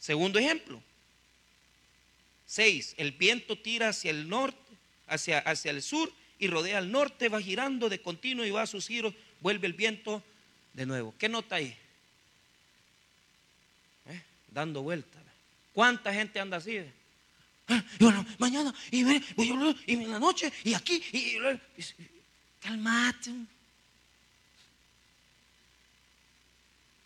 Segundo 0.00 0.40
ejemplo. 0.40 0.82
Seis, 2.44 2.96
el 2.96 3.12
viento 3.12 3.56
tira 3.56 3.90
hacia 3.90 4.10
el 4.10 4.28
norte, 4.28 4.58
hacia, 5.06 5.38
hacia 5.38 5.70
el 5.70 5.80
sur 5.80 6.12
y 6.40 6.48
rodea 6.48 6.78
al 6.78 6.90
norte, 6.90 7.28
va 7.28 7.40
girando 7.40 7.88
de 7.88 8.02
continuo 8.02 8.44
y 8.44 8.50
va 8.50 8.62
a 8.62 8.66
sus 8.66 8.88
giros 8.88 9.14
vuelve 9.40 9.68
el 9.68 9.74
viento 9.74 10.24
de 10.72 10.86
nuevo. 10.86 11.14
¿Qué 11.18 11.28
nota 11.28 11.54
ahí? 11.54 11.78
Dando 14.56 14.80
vueltas. 14.80 15.22
¿Cuánta 15.74 16.14
gente 16.14 16.40
anda 16.40 16.56
así? 16.56 16.78
¿Eh? 16.78 16.90
Y 18.00 18.04
bueno, 18.04 18.24
mañana, 18.38 18.74
y, 18.90 19.04
y, 19.06 19.92
en 19.92 20.10
la 20.10 20.18
noche, 20.18 20.50
y 20.64 20.72
aquí, 20.72 20.94
y, 21.12 21.36
calmate. 22.58 23.32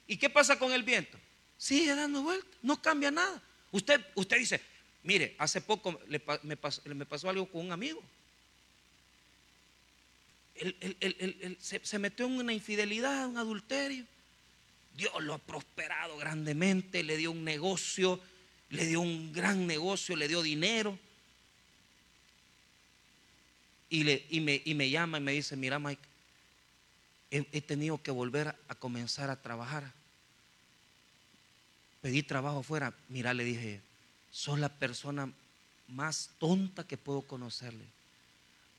¿Y 0.07 0.17
qué 0.17 0.31
pasa 0.31 0.61
con 0.61 0.71
el 0.71 0.85
viento? 0.85 1.19
Sigue 1.59 1.93
dando 1.97 2.23
vueltas, 2.23 2.57
no 2.63 2.81
cambia 2.81 3.11
nada. 3.11 3.43
Usted, 3.73 4.01
usted 4.15 4.39
dice, 4.39 4.61
mire, 5.03 5.35
hace 5.37 5.61
poco 5.61 6.01
me, 6.07 6.57
pasó, 6.57 7.29
algo 7.29 7.51
con 7.51 7.67
un 7.67 7.73
amigo. 7.73 8.01
se, 11.59 11.85
se 11.85 11.99
metió 11.99 12.27
en 12.27 12.33
una 12.33 12.53
infidelidad, 12.53 13.27
un 13.27 13.39
adulterio. 13.39 14.07
Dios 14.97 15.13
lo 15.23 15.35
ha 15.35 15.39
prosperado 15.39 16.17
grandemente, 16.19 17.03
le 17.03 17.17
dio 17.17 17.31
un 17.31 17.45
negocio, 17.45 18.21
le 18.71 18.87
dio 18.87 19.01
un 19.01 19.33
gran 19.33 19.67
negocio, 19.67 20.17
le 20.17 20.29
dio 20.29 20.43
dinero. 20.43 20.99
Y, 23.89 24.05
le, 24.05 24.25
y, 24.31 24.41
me, 24.41 24.63
y 24.65 24.75
me, 24.75 24.89
llama 24.89 25.19
y 25.19 25.21
me 25.21 25.33
dice, 25.33 25.57
mira 25.57 25.79
Mike, 25.79 26.11
he, 27.31 27.61
tenido 27.61 28.03
que 28.03 28.11
volver 28.11 28.57
a, 28.69 28.75
comenzar 28.75 29.31
a 29.31 29.41
trabajar. 29.41 29.93
Pedí 32.01 32.23
trabajo 32.23 32.63
fuera. 32.63 32.93
Mira, 33.09 33.35
le 33.35 33.45
dije, 33.45 33.81
sos 34.31 34.59
la 34.59 34.69
persona 34.69 35.31
más 35.89 36.31
tonta 36.39 36.87
que 36.87 36.97
puedo 36.97 37.23
conocerle. 37.23 37.85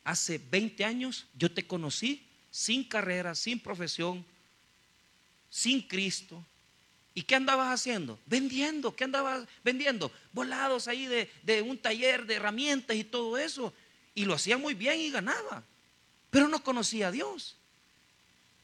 Hace 0.04 0.40
20 0.40 0.84
años 0.84 1.28
yo 1.36 1.52
te 1.52 1.66
conocí 1.66 2.26
sin 2.50 2.84
carrera, 2.84 3.36
sin 3.36 3.60
profesión, 3.60 4.26
sin 5.52 5.82
Cristo. 5.82 6.44
¿Y 7.14 7.24
qué 7.24 7.36
andabas 7.36 7.68
haciendo? 7.68 8.18
Vendiendo. 8.26 8.96
¿Qué 8.96 9.04
andabas 9.04 9.46
vendiendo? 9.64 10.12
Volados 10.32 10.88
ahí 10.88 11.06
de, 11.06 11.30
de, 11.44 11.62
un 11.62 11.78
taller 11.78 12.26
de 12.26 12.36
herramientas 12.36 12.96
y 12.96 13.04
todo 13.04 13.38
eso. 13.38 13.74
Y 14.16 14.26
lo 14.26 14.34
hacía 14.34 14.58
muy 14.58 14.74
bien 14.74 15.00
y 15.00 15.12
ganaba. 15.12 15.64
Pero 16.32 16.48
no 16.48 16.64
conocía 16.64 17.10
a 17.10 17.12
Dios. 17.12 17.58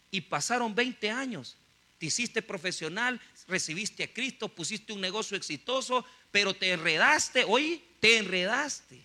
Y 0.10 0.22
pasaron 0.22 0.74
20 0.74 1.12
años. 1.12 1.58
Te 2.00 2.06
hiciste 2.06 2.42
profesional, 2.42 3.20
recibiste 3.48 4.06
a 4.06 4.14
Cristo, 4.14 4.48
pusiste 4.48 4.94
un 4.94 5.02
negocio 5.02 5.36
exitoso, 5.36 6.06
pero 6.32 6.54
te 6.54 6.72
enredaste, 6.72 7.44
hoy 7.44 7.84
te 8.00 8.18
enredaste 8.18 9.04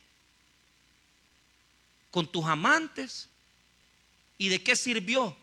con 2.10 2.30
tus 2.30 2.44
amantes. 2.44 3.28
¿Y 4.38 4.50
de 4.50 4.62
qué 4.62 4.76
sirvió 4.76 5.36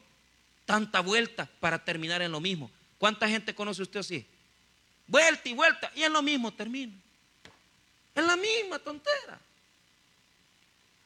tanta 0.70 1.00
vuelta 1.00 1.50
para 1.60 1.84
terminar 1.84 2.22
en 2.22 2.32
lo 2.32 2.40
mismo? 2.40 2.70
¿Cuánta 3.00 3.28
gente 3.28 3.56
conoce 3.56 3.82
usted 3.82 4.02
así? 4.02 4.24
Vuelta 5.08 5.50
y 5.50 5.54
vuelta 5.54 5.92
y 5.96 6.04
en 6.04 6.14
lo 6.14 6.22
mismo 6.22 6.54
termina. 6.54 6.94
En 8.14 8.28
la 8.28 8.36
misma 8.36 8.78
tontera. 8.78 9.42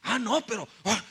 Ah, 0.02 0.18
no, 0.18 0.44
pero 0.44 0.68
ah, 0.84 1.02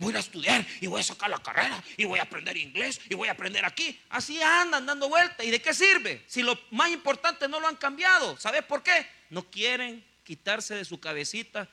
voy 0.00 0.16
a 0.16 0.18
estudiar 0.18 0.66
y 0.80 0.86
voy 0.86 1.02
a 1.02 1.04
sacar 1.04 1.28
la 1.28 1.42
carrera 1.42 1.84
y 1.98 2.06
voy 2.06 2.20
a 2.20 2.22
aprender 2.22 2.56
inglés 2.56 2.98
y 3.10 3.14
voy 3.16 3.28
a 3.28 3.32
aprender 3.32 3.66
aquí. 3.66 4.00
Así 4.08 4.40
andan 4.40 4.86
dando 4.86 5.10
vueltas. 5.10 5.44
¿Y 5.44 5.50
de 5.50 5.60
qué 5.60 5.74
sirve? 5.74 6.24
Si 6.26 6.42
lo 6.42 6.58
más 6.70 6.90
importante 6.90 7.48
no 7.48 7.60
lo 7.60 7.68
han 7.68 7.76
cambiado. 7.76 8.38
¿Sabes 8.38 8.64
por 8.64 8.82
qué? 8.82 9.06
No 9.28 9.44
quieren 9.50 10.02
quitarse 10.24 10.74
de 10.74 10.86
su 10.86 11.00
cabecita 11.00 11.68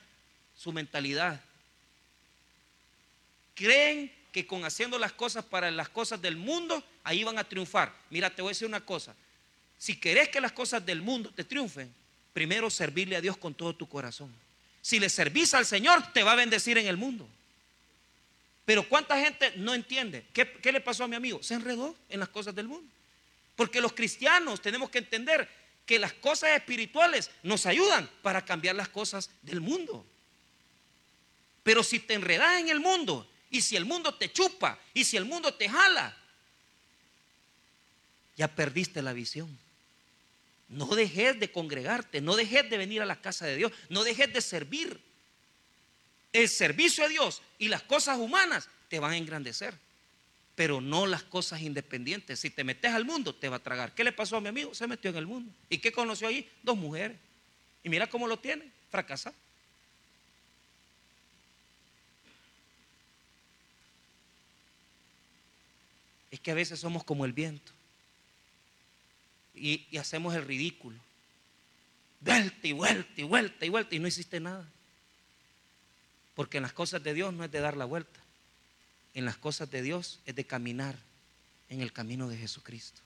su 0.54 0.72
mentalidad. 0.72 1.40
Creen 3.54 4.12
que 4.32 4.46
con 4.46 4.64
haciendo 4.64 4.98
las 4.98 5.12
cosas 5.12 5.44
para 5.44 5.70
las 5.70 5.90
cosas 5.90 6.20
del 6.20 6.36
mundo, 6.36 6.82
ahí 7.04 7.22
van 7.22 7.38
a 7.38 7.44
triunfar. 7.44 7.94
Mira, 8.10 8.30
te 8.30 8.40
voy 8.40 8.48
a 8.50 8.52
decir 8.52 8.66
una 8.66 8.80
cosa. 8.80 9.14
Si 9.78 9.96
querés 9.96 10.30
que 10.30 10.40
las 10.40 10.52
cosas 10.52 10.84
del 10.84 11.02
mundo 11.02 11.30
te 11.34 11.44
triunfen, 11.44 11.92
primero 12.32 12.70
servirle 12.70 13.16
a 13.16 13.20
Dios 13.20 13.36
con 13.36 13.54
todo 13.54 13.74
tu 13.74 13.86
corazón. 13.86 14.32
Si 14.80 14.98
le 14.98 15.10
servís 15.10 15.52
al 15.54 15.66
Señor, 15.66 16.12
te 16.12 16.22
va 16.22 16.32
a 16.32 16.36
bendecir 16.36 16.78
en 16.78 16.86
el 16.86 16.96
mundo. 16.96 17.28
Pero 18.64 18.88
¿cuánta 18.88 19.20
gente 19.20 19.52
no 19.56 19.74
entiende? 19.74 20.24
¿Qué, 20.32 20.50
¿Qué, 20.50 20.72
le 20.72 20.80
pasó 20.80 21.04
a 21.04 21.08
mi 21.08 21.16
amigo? 21.16 21.42
Se 21.42 21.54
enredó 21.54 21.94
en 22.08 22.20
las 22.20 22.30
cosas 22.30 22.54
del 22.54 22.68
mundo. 22.68 22.90
Porque 23.54 23.80
los 23.80 23.92
cristianos 23.92 24.62
tenemos 24.62 24.88
que 24.88 24.98
entender 24.98 25.48
que 25.84 25.98
las 25.98 26.14
cosas 26.14 26.50
espirituales 26.50 27.30
nos 27.42 27.66
ayudan 27.66 28.08
para 28.22 28.44
cambiar 28.44 28.76
las 28.76 28.88
cosas 28.88 29.30
del 29.42 29.60
mundo. 29.60 30.06
Pero 31.62 31.82
si 31.82 31.98
te 31.98 32.14
enredas 32.14 32.60
en 32.60 32.70
el 32.70 32.80
mundo 32.80 33.28
y 33.52 33.60
si 33.60 33.76
el 33.76 33.84
mundo 33.84 34.14
te 34.14 34.32
chupa 34.32 34.78
y 34.94 35.04
si 35.04 35.16
el 35.16 35.26
mundo 35.26 35.54
te 35.54 35.68
jala, 35.68 36.16
ya 38.34 38.48
perdiste 38.48 39.02
la 39.02 39.12
visión. 39.12 39.56
No 40.68 40.86
dejes 40.86 41.38
de 41.38 41.52
congregarte, 41.52 42.22
no 42.22 42.34
dejes 42.34 42.68
de 42.70 42.78
venir 42.78 43.02
a 43.02 43.06
la 43.06 43.20
casa 43.20 43.44
de 43.44 43.56
Dios, 43.56 43.70
no 43.90 44.04
dejes 44.04 44.32
de 44.32 44.40
servir. 44.40 44.98
El 46.32 46.48
servicio 46.48 47.04
a 47.04 47.08
Dios 47.08 47.42
y 47.58 47.68
las 47.68 47.82
cosas 47.82 48.18
humanas 48.18 48.70
te 48.88 48.98
van 48.98 49.12
a 49.12 49.16
engrandecer, 49.18 49.74
pero 50.54 50.80
no 50.80 51.06
las 51.06 51.22
cosas 51.22 51.60
independientes. 51.60 52.40
Si 52.40 52.48
te 52.48 52.64
metes 52.64 52.92
al 52.92 53.04
mundo, 53.04 53.34
te 53.34 53.50
va 53.50 53.56
a 53.56 53.62
tragar. 53.62 53.94
¿Qué 53.94 54.02
le 54.02 54.12
pasó 54.12 54.38
a 54.38 54.40
mi 54.40 54.48
amigo? 54.48 54.74
Se 54.74 54.86
metió 54.86 55.10
en 55.10 55.16
el 55.18 55.26
mundo. 55.26 55.52
¿Y 55.68 55.76
qué 55.76 55.92
conoció 55.92 56.26
ahí? 56.26 56.50
Dos 56.62 56.78
mujeres. 56.78 57.18
Y 57.84 57.90
mira 57.90 58.06
cómo 58.06 58.26
lo 58.26 58.38
tiene, 58.38 58.72
fracasado. 58.90 59.36
Es 66.32 66.40
que 66.40 66.50
a 66.50 66.54
veces 66.54 66.80
somos 66.80 67.04
como 67.04 67.24
el 67.24 67.32
viento 67.32 67.70
y, 69.54 69.96
hacemos 69.98 70.34
el 70.34 70.44
ridículo. 70.44 70.98
Vuelta 72.20 72.66
y 72.66 72.72
vuelta 72.72 73.20
y 73.20 73.22
vuelta 73.22 73.66
y 73.66 73.68
vuelta 73.68 73.94
y 73.94 73.98
no 73.98 74.08
hiciste 74.08 74.40
nada. 74.40 74.66
Porque 76.34 76.56
en 76.56 76.62
las 76.62 76.72
cosas 76.72 77.02
de 77.02 77.14
Dios 77.14 77.34
no 77.34 77.44
es 77.44 77.50
de 77.50 77.60
dar 77.60 77.76
la 77.76 77.84
vuelta. 77.84 78.18
En 79.14 79.26
las 79.26 79.36
cosas 79.36 79.70
de 79.70 79.82
Dios 79.82 80.20
es 80.24 80.34
de 80.34 80.46
caminar 80.46 80.96
en 81.68 81.82
el 81.82 81.92
camino 81.92 82.28
de 82.28 82.38
Jesucristo. 82.38 83.02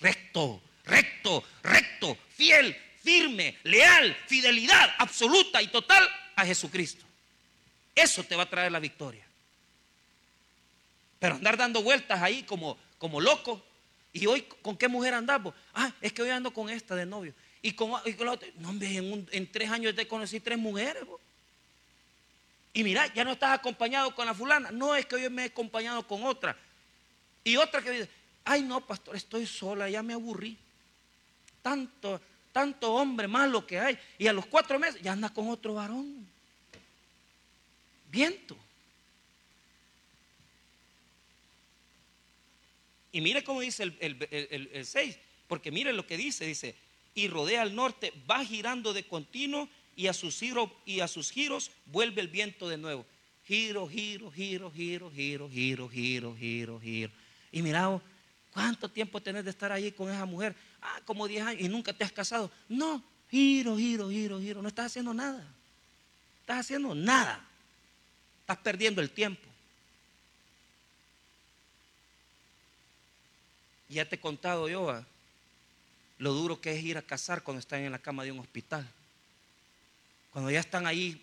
Recto, 0.00 0.60
recto, 0.84 1.44
recto, 1.62 2.18
fiel, 2.30 2.76
firme, 3.00 3.58
leal, 3.62 4.16
fidelidad 4.26 4.90
absoluta 4.98 5.62
y 5.62 5.68
total 5.68 6.08
a 6.34 6.44
Jesucristo. 6.44 7.04
Eso 7.94 8.24
te 8.24 8.34
va 8.34 8.44
a 8.44 8.50
traer 8.50 8.72
la 8.72 8.80
victoria. 8.80 9.24
Pero 11.22 11.36
andar 11.36 11.56
dando 11.56 11.82
vueltas 11.82 12.20
ahí 12.20 12.42
como, 12.42 12.76
como 12.98 13.20
loco, 13.20 13.62
¿Y 14.12 14.26
hoy 14.26 14.42
con 14.60 14.76
qué 14.76 14.88
mujer 14.88 15.14
andamos? 15.14 15.54
Ah, 15.72 15.90
es 16.00 16.12
que 16.12 16.22
hoy 16.22 16.28
ando 16.28 16.52
con 16.52 16.68
esta 16.68 16.94
de 16.94 17.06
novio. 17.06 17.32
Y 17.62 17.72
con, 17.72 17.90
la 17.90 18.32
otra. 18.32 18.48
No, 18.58 18.70
hombre, 18.70 18.96
en, 18.96 19.50
tres 19.50 19.70
años 19.70 19.94
te 19.94 20.06
conocí 20.06 20.40
tres 20.40 20.58
mujeres. 20.58 21.02
Y 22.74 22.84
mira, 22.84 23.12
ya 23.14 23.24
no 23.24 23.32
estás 23.32 23.58
acompañado 23.58 24.14
con 24.14 24.26
la 24.26 24.34
fulana. 24.34 24.70
No, 24.70 24.94
es 24.94 25.06
que 25.06 25.14
hoy 25.14 25.30
me 25.30 25.44
he 25.44 25.46
acompañado 25.46 26.06
con 26.06 26.24
otra. 26.24 26.56
Y 27.42 27.56
otra 27.56 27.80
que 27.80 27.90
dice, 27.90 28.08
ay 28.44 28.62
no, 28.62 28.86
pastor, 28.86 29.16
estoy 29.16 29.46
sola, 29.46 29.88
ya 29.88 30.02
me 30.02 30.12
aburrí. 30.12 30.58
Tanto, 31.62 32.20
tanto 32.52 32.92
hombre 32.92 33.28
malo 33.28 33.66
que 33.66 33.80
hay. 33.80 33.98
Y 34.18 34.26
a 34.26 34.32
los 34.34 34.44
cuatro 34.44 34.78
meses 34.78 35.00
ya 35.00 35.12
anda 35.12 35.30
con 35.30 35.48
otro 35.48 35.74
varón. 35.74 36.26
Viento. 38.10 38.58
Y 43.12 43.20
mire 43.20 43.44
cómo 43.44 43.60
dice 43.60 43.92
el, 44.00 44.86
6, 44.86 45.18
porque 45.46 45.70
mire 45.70 45.92
lo 45.92 46.06
que 46.06 46.16
dice, 46.16 46.46
dice, 46.46 46.74
y 47.14 47.28
rodea 47.28 47.60
al 47.60 47.74
norte, 47.74 48.12
va 48.28 48.44
girando 48.44 48.94
de 48.94 49.06
continuo 49.06 49.68
y 49.94 50.06
a 50.06 50.14
sus 50.14 50.38
giros, 50.38 50.70
y 50.86 51.00
a 51.00 51.08
sus 51.08 51.30
giros 51.30 51.70
vuelve 51.84 52.22
el 52.22 52.28
viento 52.28 52.68
de 52.68 52.78
nuevo. 52.78 53.04
Giro, 53.44 53.86
giro, 53.86 54.30
giro, 54.30 54.70
giro, 54.70 55.10
giro, 55.10 55.48
giro, 55.50 55.88
giro, 55.88 56.36
giro, 56.36 56.80
giro. 56.80 57.12
Y 57.50 57.60
mira, 57.60 58.00
¿cuánto 58.50 58.88
tiempo 58.88 59.20
tenés 59.20 59.44
de 59.44 59.50
estar 59.50 59.70
ahí 59.70 59.92
con 59.92 60.10
esa 60.10 60.24
mujer? 60.24 60.54
Ah, 60.80 61.00
como 61.04 61.28
10 61.28 61.46
años 61.46 61.62
y 61.62 61.68
nunca 61.68 61.92
te 61.92 62.04
has 62.04 62.12
casado. 62.12 62.50
No, 62.68 63.04
giro, 63.30 63.76
giro, 63.76 64.08
giro, 64.08 64.40
giro. 64.40 64.62
No 64.62 64.68
estás 64.68 64.86
haciendo 64.86 65.12
nada. 65.12 65.46
Estás 66.40 66.60
haciendo 66.60 66.94
nada. 66.94 67.44
Estás 68.40 68.58
perdiendo 68.58 69.02
el 69.02 69.10
tiempo. 69.10 69.51
Ya 73.92 74.08
te 74.08 74.16
he 74.16 74.20
contado 74.20 74.68
yo 74.68 75.04
lo 76.18 76.32
duro 76.32 76.60
que 76.60 76.72
es 76.72 76.82
ir 76.82 76.96
a 76.96 77.02
casar 77.02 77.42
cuando 77.42 77.60
están 77.60 77.82
en 77.82 77.92
la 77.92 77.98
cama 77.98 78.24
de 78.24 78.32
un 78.32 78.38
hospital. 78.38 78.88
Cuando 80.30 80.50
ya 80.50 80.60
están 80.60 80.86
ahí, 80.86 81.20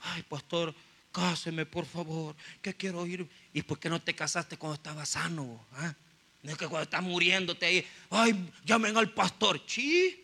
ay 0.00 0.22
pastor, 0.22 0.74
cáseme 1.10 1.66
por 1.66 1.86
favor, 1.86 2.36
que 2.60 2.74
quiero 2.74 3.06
ir. 3.06 3.28
¿Y 3.52 3.62
por 3.62 3.78
qué 3.78 3.88
no 3.88 4.00
te 4.00 4.14
casaste 4.14 4.56
cuando 4.56 4.74
estabas 4.74 5.08
sano? 5.08 5.64
Ah? 5.72 5.94
No 6.42 6.52
es 6.52 6.58
que 6.58 6.68
cuando 6.68 6.84
estás 6.84 7.02
muriéndote 7.02 7.66
ahí, 7.66 7.86
ay, 8.10 8.50
llamen 8.64 8.96
al 8.96 9.10
pastor, 9.10 9.64
chi. 9.66 10.22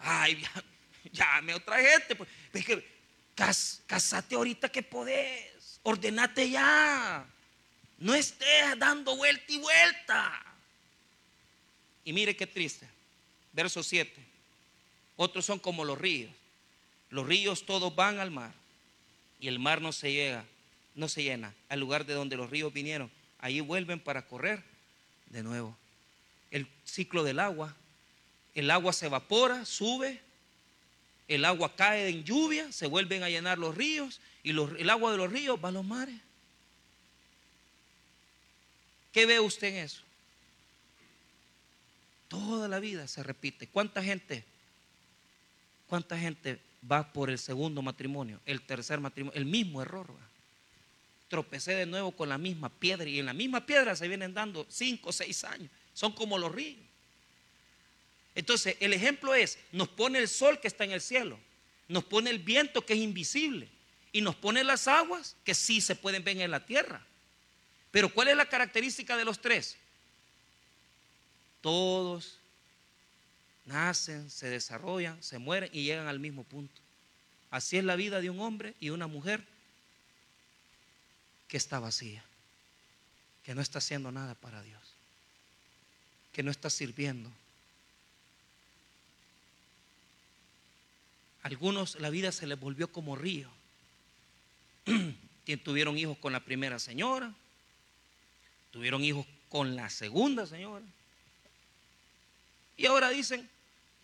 Ay, 0.00 0.44
llame 1.12 1.54
otra 1.54 1.80
gente. 1.80 2.14
Pues, 2.14 2.28
es 2.52 2.64
que, 2.64 2.94
casate 3.86 4.34
ahorita 4.34 4.68
que 4.68 4.82
podés, 4.82 5.80
ordenate 5.82 6.50
ya. 6.50 7.26
No 8.04 8.14
estés 8.14 8.78
dando 8.78 9.16
vuelta 9.16 9.50
y 9.50 9.56
vuelta. 9.56 10.42
Y 12.04 12.12
mire 12.12 12.36
qué 12.36 12.46
triste. 12.46 12.86
Verso 13.54 13.82
7. 13.82 14.12
Otros 15.16 15.46
son 15.46 15.58
como 15.58 15.86
los 15.86 15.96
ríos. 15.96 16.30
Los 17.08 17.26
ríos 17.26 17.64
todos 17.64 17.96
van 17.96 18.18
al 18.18 18.30
mar 18.30 18.52
y 19.40 19.48
el 19.48 19.58
mar 19.58 19.80
no 19.80 19.90
se 19.90 20.12
llega, 20.12 20.44
no 20.94 21.08
se 21.08 21.22
llena 21.22 21.54
al 21.70 21.80
lugar 21.80 22.04
de 22.04 22.12
donde 22.12 22.36
los 22.36 22.50
ríos 22.50 22.74
vinieron. 22.74 23.10
Ahí 23.38 23.60
vuelven 23.60 24.00
para 24.00 24.26
correr 24.26 24.62
de 25.30 25.42
nuevo. 25.42 25.74
El 26.50 26.68
ciclo 26.84 27.24
del 27.24 27.38
agua. 27.38 27.74
El 28.54 28.70
agua 28.70 28.92
se 28.92 29.06
evapora, 29.06 29.64
sube, 29.64 30.20
el 31.26 31.46
agua 31.46 31.74
cae 31.74 32.10
en 32.10 32.22
lluvia, 32.22 32.70
se 32.70 32.86
vuelven 32.86 33.22
a 33.22 33.30
llenar 33.30 33.56
los 33.56 33.74
ríos 33.74 34.20
y 34.42 34.50
el 34.50 34.90
agua 34.90 35.10
de 35.10 35.16
los 35.16 35.32
ríos 35.32 35.58
va 35.64 35.70
a 35.70 35.72
los 35.72 35.86
mares. 35.86 36.20
¿Qué 39.14 39.26
ve 39.26 39.38
usted 39.38 39.68
en 39.68 39.76
eso? 39.76 40.02
Toda 42.26 42.66
la 42.66 42.80
vida 42.80 43.06
se 43.06 43.22
repite. 43.22 43.68
¿Cuánta 43.68 44.02
gente? 44.02 44.44
¿Cuánta 45.86 46.18
gente 46.18 46.58
va 46.90 47.12
por 47.12 47.30
el 47.30 47.38
segundo 47.38 47.80
matrimonio, 47.80 48.40
el 48.44 48.60
tercer 48.62 48.98
matrimonio, 48.98 49.38
el 49.38 49.46
mismo 49.46 49.80
error? 49.80 50.08
Tropecé 51.28 51.76
de 51.76 51.86
nuevo 51.86 52.10
con 52.10 52.28
la 52.28 52.38
misma 52.38 52.68
piedra 52.68 53.08
y 53.08 53.20
en 53.20 53.26
la 53.26 53.32
misma 53.32 53.64
piedra 53.64 53.94
se 53.94 54.08
vienen 54.08 54.34
dando 54.34 54.66
cinco 54.68 55.10
o 55.10 55.12
seis 55.12 55.44
años. 55.44 55.70
Son 55.92 56.10
como 56.10 56.36
los 56.36 56.52
ríos. 56.52 56.82
Entonces, 58.34 58.76
el 58.80 58.92
ejemplo 58.92 59.32
es, 59.32 59.58
nos 59.70 59.86
pone 59.86 60.18
el 60.18 60.26
sol 60.26 60.58
que 60.58 60.66
está 60.66 60.82
en 60.82 60.90
el 60.90 61.00
cielo, 61.00 61.38
nos 61.86 62.02
pone 62.02 62.30
el 62.30 62.40
viento 62.40 62.84
que 62.84 62.94
es 62.94 62.98
invisible 62.98 63.68
y 64.10 64.22
nos 64.22 64.34
pone 64.34 64.64
las 64.64 64.88
aguas 64.88 65.36
que 65.44 65.54
sí 65.54 65.80
se 65.80 65.94
pueden 65.94 66.24
ver 66.24 66.38
en 66.38 66.50
la 66.50 66.66
tierra. 66.66 67.06
Pero 67.94 68.08
¿cuál 68.08 68.26
es 68.26 68.36
la 68.36 68.48
característica 68.48 69.16
de 69.16 69.24
los 69.24 69.40
tres? 69.40 69.76
Todos 71.60 72.40
nacen, 73.66 74.28
se 74.30 74.48
desarrollan, 74.48 75.22
se 75.22 75.38
mueren 75.38 75.70
y 75.72 75.84
llegan 75.84 76.08
al 76.08 76.18
mismo 76.18 76.42
punto. 76.42 76.74
Así 77.52 77.78
es 77.78 77.84
la 77.84 77.94
vida 77.94 78.20
de 78.20 78.30
un 78.30 78.40
hombre 78.40 78.74
y 78.80 78.90
una 78.90 79.06
mujer 79.06 79.44
que 81.46 81.56
está 81.56 81.78
vacía, 81.78 82.24
que 83.44 83.54
no 83.54 83.62
está 83.62 83.78
haciendo 83.78 84.10
nada 84.10 84.34
para 84.34 84.60
Dios, 84.64 84.82
que 86.32 86.42
no 86.42 86.50
está 86.50 86.70
sirviendo, 86.70 87.30
Algunos 91.44 92.00
la 92.00 92.08
vida 92.08 92.32
se 92.32 92.46
les 92.46 92.58
volvió 92.58 92.90
como 92.90 93.16
río. 93.16 93.50
Tuvieron 95.62 95.98
hijos 95.98 96.16
con 96.16 96.32
la 96.32 96.40
primera 96.40 96.78
señora, 96.78 97.34
tuvieron 98.74 99.04
hijos 99.04 99.24
con 99.48 99.76
la 99.76 99.88
segunda 99.88 100.46
señora. 100.46 100.84
Y 102.76 102.86
ahora 102.86 103.08
dicen, 103.10 103.48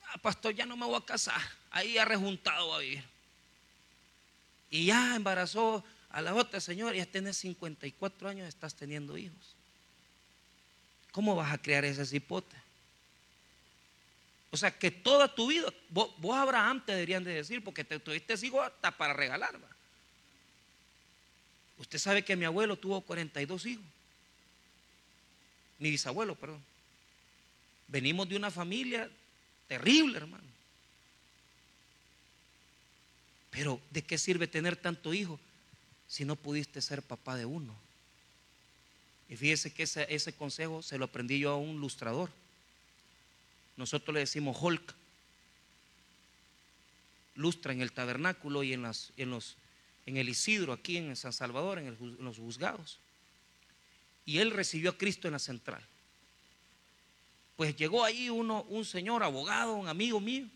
ah, 0.07 0.18
pastor, 0.18 0.55
ya 0.55 0.64
no 0.64 0.77
me 0.77 0.87
voy 0.87 0.95
a 0.95 1.05
casar, 1.05 1.43
ahí 1.73 1.99
ha 1.99 2.05
rejuntado 2.05 2.73
a 2.73 2.79
vivir. 2.79 3.03
Y 4.71 4.87
ya 4.87 5.16
embarazó 5.16 5.83
a 6.11 6.23
la 6.23 6.37
otra 6.37 6.61
señora, 6.61 6.95
ya 6.95 7.05
tienes 7.05 7.37
54 7.39 8.29
años, 8.29 8.47
estás 8.47 8.77
teniendo 8.77 9.18
hijos. 9.18 9.57
¿Cómo 11.11 11.35
vas 11.35 11.53
a 11.53 11.59
crear 11.59 11.85
ese 11.85 12.07
cipote? 12.07 12.55
O 14.53 14.57
sea, 14.57 14.71
que 14.71 14.93
toda 14.93 15.35
tu 15.35 15.49
vida, 15.49 15.66
vos, 15.89 16.12
Abraham 16.33 16.81
te 16.87 16.93
deberían 16.93 17.25
de 17.25 17.35
decir, 17.35 17.64
porque 17.64 17.83
te 17.83 17.99
tuviste 17.99 18.35
hijos 18.47 18.64
hasta 18.64 18.97
para 18.97 19.14
regalar. 19.14 19.59
Usted 21.77 21.99
sabe 21.99 22.25
que 22.25 22.37
mi 22.37 22.45
abuelo 22.45 22.77
tuvo 22.77 23.01
42 23.01 23.66
hijos. 23.66 23.85
Mi 25.81 25.91
bisabuelo, 25.91 26.37
perdón. 26.37 26.62
Venimos 27.89 28.28
de 28.28 28.37
una 28.37 28.51
familia 28.51 29.11
terrible, 29.66 30.18
hermano. 30.18 30.45
Pero 33.51 33.81
¿de 33.91 34.03
qué 34.03 34.16
sirve 34.16 34.47
tener 34.47 34.76
tanto 34.76 35.12
hijo 35.12 35.41
si 36.07 36.24
no 36.24 36.37
pudiste 36.37 36.81
ser 36.81 37.03
papá 37.03 37.37
de 37.37 37.47
uno? 37.47 37.74
Y 39.28 39.37
fíjese 39.37 39.72
que 39.72 39.85
ese, 39.85 40.07
ese 40.09 40.33
consejo 40.33 40.83
se 40.83 40.99
lo 40.99 41.07
aprendí 41.07 41.39
yo 41.39 41.51
a 41.51 41.57
un 41.57 41.81
lustrador. 41.81 42.31
Nosotros 43.76 44.12
le 44.14 44.20
decimos 44.20 44.57
Hulk. 44.61 44.95
Lustra 47.37 47.72
en 47.72 47.81
el 47.81 47.93
tabernáculo 47.93 48.62
y 48.62 48.72
en, 48.72 48.83
las, 48.83 49.12
en, 49.16 49.31
los, 49.31 49.57
en 50.05 50.16
el 50.16 50.28
Isidro, 50.28 50.72
aquí 50.72 50.99
en 50.99 51.16
San 51.16 51.33
Salvador, 51.33 51.78
en, 51.78 51.97
los 52.20 52.37
juzgados. 52.37 52.99
Y 54.31 54.39
él 54.39 54.53
recibió 54.53 54.91
a 54.91 54.97
Cristo 54.97 55.26
en 55.26 55.33
la 55.33 55.41
central. 55.41 55.85
Pues 57.57 57.74
llegó 57.74 58.05
ahí 58.05 58.31
uno, 58.31 58.62
un 58.68 58.85
señor 58.85 59.24
abogado, 59.24 59.74
un 59.74 59.89
amigo 59.89 60.20
mío, 60.20 60.47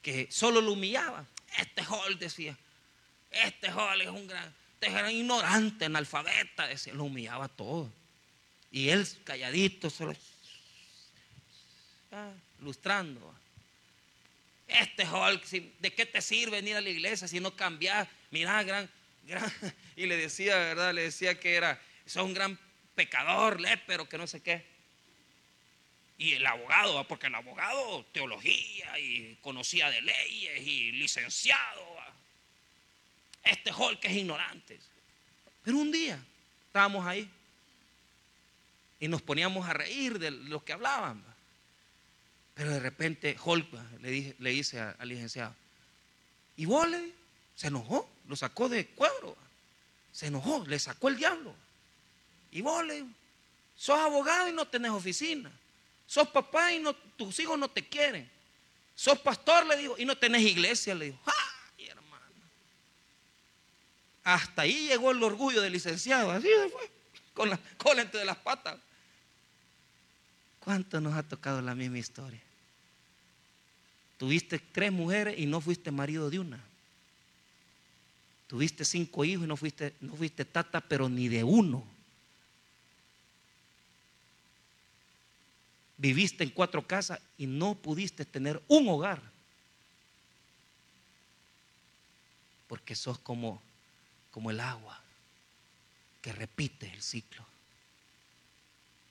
que 0.00 0.28
solo 0.30 0.60
lo 0.60 0.74
humillaba. 0.74 1.26
Este 1.58 1.82
Hall 1.82 2.16
decía, 2.16 2.56
este 3.28 3.72
Hall 3.72 4.00
es 4.02 4.08
un 4.08 4.24
gran, 4.28 4.54
este 4.74 4.88
gran 4.88 5.10
ignorante, 5.10 5.86
analfabeta, 5.86 6.68
decía, 6.68 6.94
lo 6.94 7.02
humillaba 7.02 7.48
todo. 7.48 7.92
Y 8.70 8.90
él 8.90 9.04
calladito, 9.24 9.90
solo 9.90 10.14
lustrando. 12.60 13.34
Este 14.68 15.08
Hulk, 15.08 15.44
¿de 15.80 15.92
qué 15.92 16.06
te 16.06 16.22
sirve 16.22 16.58
venir 16.58 16.76
a 16.76 16.80
la 16.80 16.88
iglesia 16.88 17.26
si 17.26 17.40
no 17.40 17.56
cambias? 17.56 18.06
Mira, 18.30 18.62
gran, 18.62 18.88
gran. 19.26 19.52
Y 19.96 20.06
le 20.06 20.16
decía, 20.16 20.56
¿verdad? 20.56 20.94
Le 20.94 21.02
decía 21.02 21.40
que 21.40 21.56
era, 21.56 21.82
sos 22.10 22.24
un 22.24 22.34
gran 22.34 22.58
pecador, 22.96 23.60
pero 23.86 24.08
que 24.08 24.18
no 24.18 24.26
sé 24.26 24.42
qué. 24.42 24.66
Y 26.18 26.32
el 26.32 26.44
abogado, 26.44 27.06
porque 27.06 27.28
el 27.28 27.34
abogado, 27.34 28.04
teología 28.12 28.98
y 28.98 29.38
conocía 29.40 29.88
de 29.90 30.02
leyes 30.02 30.66
y 30.66 30.92
licenciado. 30.92 31.86
Este 33.44 33.72
Hulk 33.72 34.04
es 34.04 34.12
ignorante. 34.12 34.78
Pero 35.62 35.78
un 35.78 35.92
día 35.92 36.22
estábamos 36.66 37.06
ahí 37.06 37.30
y 38.98 39.08
nos 39.08 39.22
poníamos 39.22 39.68
a 39.68 39.72
reír 39.72 40.18
de 40.18 40.32
lo 40.32 40.64
que 40.64 40.72
hablaban. 40.72 41.24
Pero 42.54 42.72
de 42.72 42.80
repente 42.80 43.36
Hulk 43.42 44.00
le, 44.00 44.50
dice 44.50 44.80
al 44.80 45.08
licenciado, 45.08 45.54
y 46.56 46.66
vos 46.66 46.88
se 47.54 47.68
enojó, 47.68 48.10
lo 48.26 48.34
sacó 48.34 48.68
de 48.68 48.88
cuadro, 48.88 49.36
se 50.12 50.26
enojó, 50.26 50.66
le 50.66 50.78
sacó 50.78 51.08
el 51.08 51.16
diablo. 51.16 51.54
Y 52.50 52.60
vos 52.62 52.84
sos 53.76 53.98
abogado 53.98 54.48
y 54.48 54.52
no 54.52 54.66
tenés 54.66 54.90
oficina, 54.90 55.50
sos 56.06 56.28
papá 56.28 56.72
y 56.72 56.84
tus 57.16 57.38
hijos 57.38 57.58
no 57.58 57.68
te 57.68 57.86
quieren, 57.86 58.28
sos 58.94 59.18
pastor, 59.18 59.66
le 59.66 59.76
digo, 59.76 59.96
y 59.98 60.04
no 60.04 60.16
tenés 60.16 60.42
iglesia, 60.42 60.94
le 60.94 61.06
digo, 61.06 61.18
¡ay, 61.78 61.86
hermano! 61.86 62.34
Hasta 64.24 64.62
ahí 64.62 64.88
llegó 64.88 65.12
el 65.12 65.22
orgullo 65.22 65.62
del 65.62 65.72
licenciado, 65.72 66.30
así 66.30 66.48
se 66.48 66.68
fue, 66.68 66.90
con 67.32 67.48
la 67.48 67.58
cola 67.78 68.02
entre 68.02 68.24
las 68.24 68.36
patas. 68.36 68.78
¿Cuánto 70.58 71.00
nos 71.00 71.14
ha 71.14 71.22
tocado 71.22 71.62
la 71.62 71.74
misma 71.74 71.98
historia? 71.98 72.40
Tuviste 74.18 74.58
tres 74.58 74.92
mujeres 74.92 75.38
y 75.38 75.46
no 75.46 75.62
fuiste 75.62 75.90
marido 75.90 76.28
de 76.28 76.38
una. 76.38 76.62
Tuviste 78.46 78.84
cinco 78.84 79.24
hijos 79.24 79.44
y 79.44 79.48
no 79.48 79.56
fuiste, 79.56 79.94
no 80.00 80.14
fuiste 80.14 80.44
tata, 80.44 80.82
pero 80.82 81.08
ni 81.08 81.28
de 81.28 81.42
uno. 81.42 81.82
Viviste 86.00 86.44
en 86.44 86.50
cuatro 86.50 86.86
casas 86.86 87.20
y 87.36 87.46
no 87.46 87.74
pudiste 87.74 88.24
tener 88.24 88.62
un 88.68 88.88
hogar. 88.88 89.20
Porque 92.66 92.94
sos 92.94 93.18
como, 93.18 93.60
como 94.30 94.50
el 94.50 94.60
agua 94.60 94.98
que 96.22 96.32
repite 96.32 96.90
el 96.90 97.02
ciclo. 97.02 97.44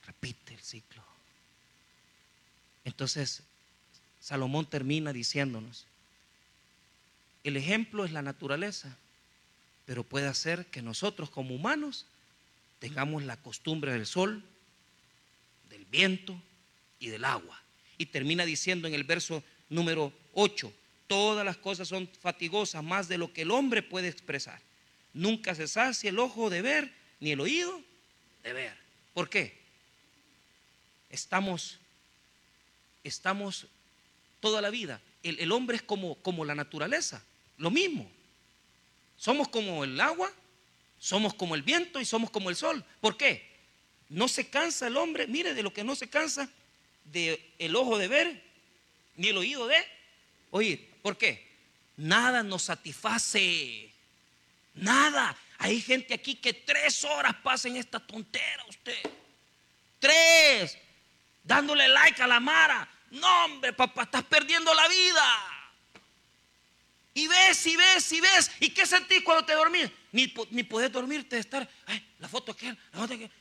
Repite 0.07 0.55
el 0.55 0.61
ciclo. 0.61 1.03
Entonces, 2.83 3.43
Salomón 4.19 4.67
termina 4.67 5.13
diciéndonos, 5.13 5.85
el 7.43 7.55
ejemplo 7.55 8.03
es 8.03 8.11
la 8.11 8.23
naturaleza, 8.23 8.97
pero 9.85 10.03
puede 10.03 10.25
hacer 10.25 10.65
que 10.65 10.81
nosotros 10.81 11.29
como 11.29 11.53
humanos 11.53 12.07
tengamos 12.79 13.21
la 13.21 13.37
costumbre 13.37 13.93
del 13.93 14.07
sol, 14.07 14.43
del 15.69 15.85
viento 15.85 16.41
y 16.99 17.07
del 17.07 17.25
agua. 17.25 17.61
Y 17.97 18.07
termina 18.07 18.45
diciendo 18.45 18.87
en 18.87 18.93
el 18.93 19.03
verso 19.03 19.43
número 19.69 20.13
8, 20.33 20.71
todas 21.07 21.45
las 21.45 21.57
cosas 21.57 21.87
son 21.87 22.09
fatigosas 22.21 22.83
más 22.83 23.07
de 23.07 23.17
lo 23.17 23.33
que 23.33 23.41
el 23.41 23.51
hombre 23.51 23.81
puede 23.81 24.07
expresar. 24.07 24.61
Nunca 25.13 25.55
se 25.55 25.67
sacia 25.67 26.09
el 26.09 26.19
ojo 26.19 26.49
de 26.49 26.61
ver, 26.61 26.93
ni 27.19 27.31
el 27.31 27.39
oído 27.39 27.81
de 28.43 28.53
ver. 28.53 28.77
¿Por 29.13 29.29
qué? 29.29 29.57
Estamos, 31.09 31.79
estamos 33.03 33.67
toda 34.39 34.61
la 34.61 34.69
vida. 34.69 35.01
El, 35.23 35.51
hombre 35.51 35.77
es 35.77 35.83
como, 35.83 36.15
como 36.15 36.45
la 36.45 36.55
naturaleza, 36.55 37.23
lo 37.57 37.71
mismo. 37.71 38.09
Somos 39.17 39.49
como 39.49 39.83
el 39.83 39.99
agua 39.99 40.31
Somos 40.99 41.33
como 41.33 41.55
el 41.55 41.63
viento 41.63 42.01
y 42.01 42.05
somos 42.05 42.29
como 42.29 42.49
el 42.49 42.57
sol. 42.57 42.83
¿Por 42.99 43.15
qué? 43.15 43.47
No 44.09 44.27
se 44.27 44.49
cansa 44.49 44.87
el 44.87 44.97
hombre, 44.97 45.27
mire, 45.27 45.53
de 45.53 45.63
lo 45.63 45.73
que 45.73 45.83
no 45.83 45.95
se 45.95 46.09
cansa, 46.09 46.49
de 47.11 47.53
el 47.59 47.75
ojo 47.75 47.97
de 47.97 48.07
ver, 48.07 48.43
ni 49.15 49.29
el 49.29 49.37
oído 49.37 49.67
de 49.67 49.77
oír. 50.51 50.89
¿Por 51.01 51.17
qué? 51.17 51.47
Nada 51.97 52.43
nos 52.43 52.63
satisface. 52.63 53.91
Nada. 54.75 55.35
Hay 55.57 55.81
gente 55.81 56.13
aquí 56.13 56.35
que 56.35 56.53
tres 56.53 57.03
horas 57.03 57.35
pasa 57.43 57.67
en 57.67 57.75
esta 57.77 57.99
tontera 57.99 58.63
usted. 58.69 59.01
Tres. 59.99 60.77
Dándole 61.43 61.87
like 61.87 62.21
a 62.21 62.27
la 62.27 62.39
Mara. 62.39 62.89
No, 63.11 63.45
hombre, 63.45 63.73
papá, 63.73 64.03
estás 64.03 64.23
perdiendo 64.23 64.73
la 64.73 64.87
vida. 64.87 65.59
Y 67.13 67.27
ves, 67.27 67.65
y 67.65 67.75
ves, 67.75 68.11
y 68.13 68.21
ves. 68.21 68.51
¿Y 68.59 68.69
qué 68.69 68.85
sentís 68.85 69.23
cuando 69.23 69.45
te 69.45 69.53
dormís? 69.53 69.89
Ni, 70.11 70.33
ni 70.51 70.63
podés 70.63 70.91
dormirte 70.91 71.35
de 71.35 71.41
estar. 71.41 71.67
Ay, 71.85 72.05
la 72.19 72.29
foto 72.29 72.51
aquel, 72.51 72.77
la 72.93 72.99
foto 72.99 73.15
aquel. 73.15 73.31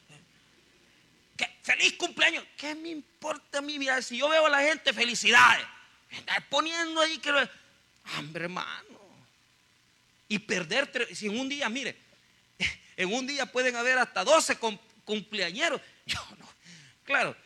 ¡Feliz 1.62 1.94
cumpleaños! 1.98 2.44
¿Qué 2.56 2.74
me 2.74 2.88
importa 2.88 3.60
mi 3.60 3.78
vida? 3.78 4.00
Si 4.00 4.16
yo 4.16 4.28
veo 4.28 4.46
a 4.46 4.48
la 4.48 4.62
gente, 4.62 4.92
felicidades. 4.92 5.66
Estar 6.10 6.48
poniendo 6.48 7.00
ahí 7.00 7.18
que. 7.18 7.30
Hombre, 8.16 8.44
hermano. 8.44 8.98
Y 10.28 10.38
perderte. 10.38 11.14
Si 11.14 11.26
en 11.26 11.38
un 11.38 11.48
día, 11.48 11.68
mire, 11.68 11.94
en 12.96 13.12
un 13.12 13.26
día 13.26 13.46
pueden 13.46 13.76
haber 13.76 13.98
hasta 13.98 14.24
12 14.24 14.58
cumpleañeros. 15.04 15.80
Yo 16.06 16.18
no. 16.38 16.48
Claro, 17.04 17.36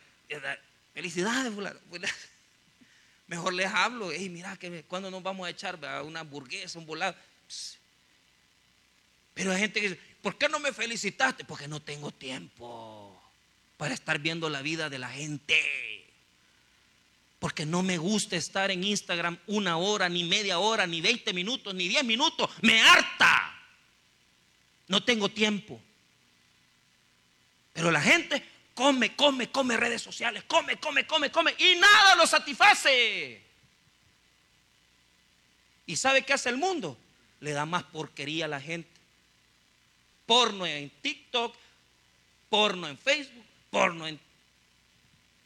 felicidades. 0.93 1.53
Mejor 3.27 3.53
les 3.53 3.67
hablo, 3.67 4.11
hey, 4.11 4.29
mira, 4.29 4.55
que 4.57 4.83
cuando 4.83 5.09
nos 5.11 5.21
vamos 5.21 5.47
a 5.47 5.49
echar 5.49 5.77
una 6.03 6.21
hamburguesa, 6.21 6.79
un 6.79 6.85
volado. 6.85 7.15
Pero 9.33 9.51
hay 9.51 9.59
gente 9.59 9.81
que 9.81 9.89
dice, 9.89 10.01
¿por 10.21 10.37
qué 10.37 10.47
no 10.47 10.59
me 10.59 10.71
felicitaste? 10.71 11.43
Porque 11.43 11.67
no 11.67 11.81
tengo 11.81 12.11
tiempo 12.11 13.12
para 13.83 13.95
estar 13.95 14.17
viendo 14.17 14.49
la 14.49 14.61
vida 14.61 14.89
de 14.89 14.97
la 14.97 15.09
gente. 15.09 15.61
Porque 17.37 17.65
no 17.65 17.83
me 17.83 17.97
gusta 17.97 18.37
estar 18.37 18.71
en 18.71 18.81
Instagram 18.81 19.37
una 19.47 19.75
hora, 19.75 20.07
ni 20.07 20.23
media 20.23 20.57
hora, 20.59 20.87
ni 20.87 21.01
20 21.01 21.33
minutos, 21.33 21.75
ni 21.75 21.89
10 21.89 22.05
minutos. 22.05 22.49
Me 22.61 22.79
harta. 22.79 23.53
No 24.87 25.03
tengo 25.03 25.27
tiempo. 25.27 25.81
Pero 27.73 27.91
la 27.91 27.99
gente, 27.99 28.41
come, 28.73 29.17
come, 29.17 29.51
come 29.51 29.75
redes 29.75 30.01
sociales, 30.01 30.45
come, 30.47 30.77
come, 30.77 31.05
come, 31.05 31.29
come, 31.29 31.53
y 31.59 31.75
nada 31.75 32.15
lo 32.15 32.25
satisface. 32.25 33.43
¿Y 35.85 35.95
sabe 35.97 36.23
qué 36.23 36.31
hace 36.31 36.47
el 36.47 36.55
mundo? 36.55 36.97
Le 37.41 37.51
da 37.51 37.65
más 37.65 37.83
porquería 37.83 38.45
a 38.45 38.47
la 38.47 38.61
gente. 38.61 38.89
Porno 40.25 40.65
en 40.65 40.89
TikTok, 40.89 41.53
porno 42.47 42.87
en 42.87 42.97
Facebook, 42.97 43.42
porno 43.73 44.07
en 44.07 44.19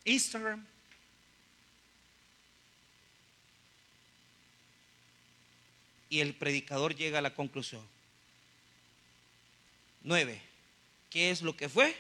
Instagram. 0.04 0.64
Y 6.10 6.20
el 6.20 6.36
predicador 6.36 6.96
llega 6.96 7.20
a 7.20 7.22
la 7.22 7.34
conclusión. 7.34 7.82
Nueve. 10.04 10.42
¿Qué 11.10 11.32
es 11.32 11.42
lo 11.42 11.56
que 11.56 11.70
fue? 11.70 11.96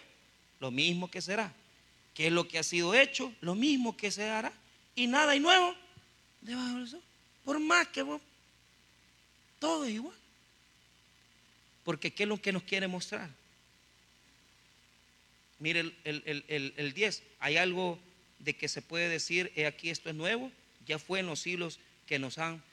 lo 0.59 0.71
mismo 0.71 1.09
que 1.09 1.21
será. 1.21 1.53
¿Qué 2.13 2.27
es 2.27 2.33
lo 2.33 2.47
que 2.47 2.57
ha 2.57 2.63
sido 2.63 2.93
hecho? 2.93 3.33
Lo 3.41 3.55
mismo 3.55 3.95
que 3.95 4.11
se 4.11 4.29
hará. 4.29 4.51
Y 4.95 5.07
nada 5.07 5.35
y 5.35 5.39
nuevo 5.39 5.75
debajo 6.41 6.77
del 6.77 6.87
sol. 6.87 7.03
Por 7.45 7.59
más 7.59 7.87
que 7.89 8.03
todo 9.59 9.85
es 9.85 9.91
igual. 9.91 10.15
Porque 11.83 12.11
¿qué 12.11 12.23
es 12.23 12.29
lo 12.29 12.41
que 12.41 12.51
nos 12.51 12.63
quiere 12.63 12.87
mostrar? 12.87 13.29
Mire 15.59 15.91
el, 16.03 16.93
10. 16.93 17.23
Hay 17.39 17.57
algo 17.57 17.99
de 18.39 18.55
que 18.55 18.67
se 18.67 18.81
puede 18.81 19.09
decir, 19.09 19.51
he 19.55 19.65
aquí 19.65 19.89
esto 19.89 20.09
es 20.09 20.15
nuevo, 20.15 20.51
ya 20.85 20.99
fue 20.99 21.19
en 21.19 21.25
los 21.25 21.39
siglos 21.39 21.79
que 22.05 22.19
nos 22.19 22.37
han 22.37 22.63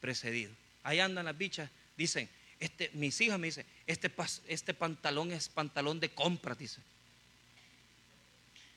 precedido. 0.00 0.52
Ahí 0.82 0.98
andan 0.98 1.26
las 1.26 1.38
bichas, 1.38 1.70
dicen, 1.96 2.28
este, 2.58 2.90
mis 2.94 3.20
hijas 3.20 3.38
me 3.38 3.48
dicen, 3.48 3.66
este, 3.86 4.12
este 4.48 4.74
pantalón 4.74 5.32
es 5.32 5.48
pantalón 5.48 6.00
de 6.00 6.10
compra, 6.10 6.54
dicen. 6.54 6.82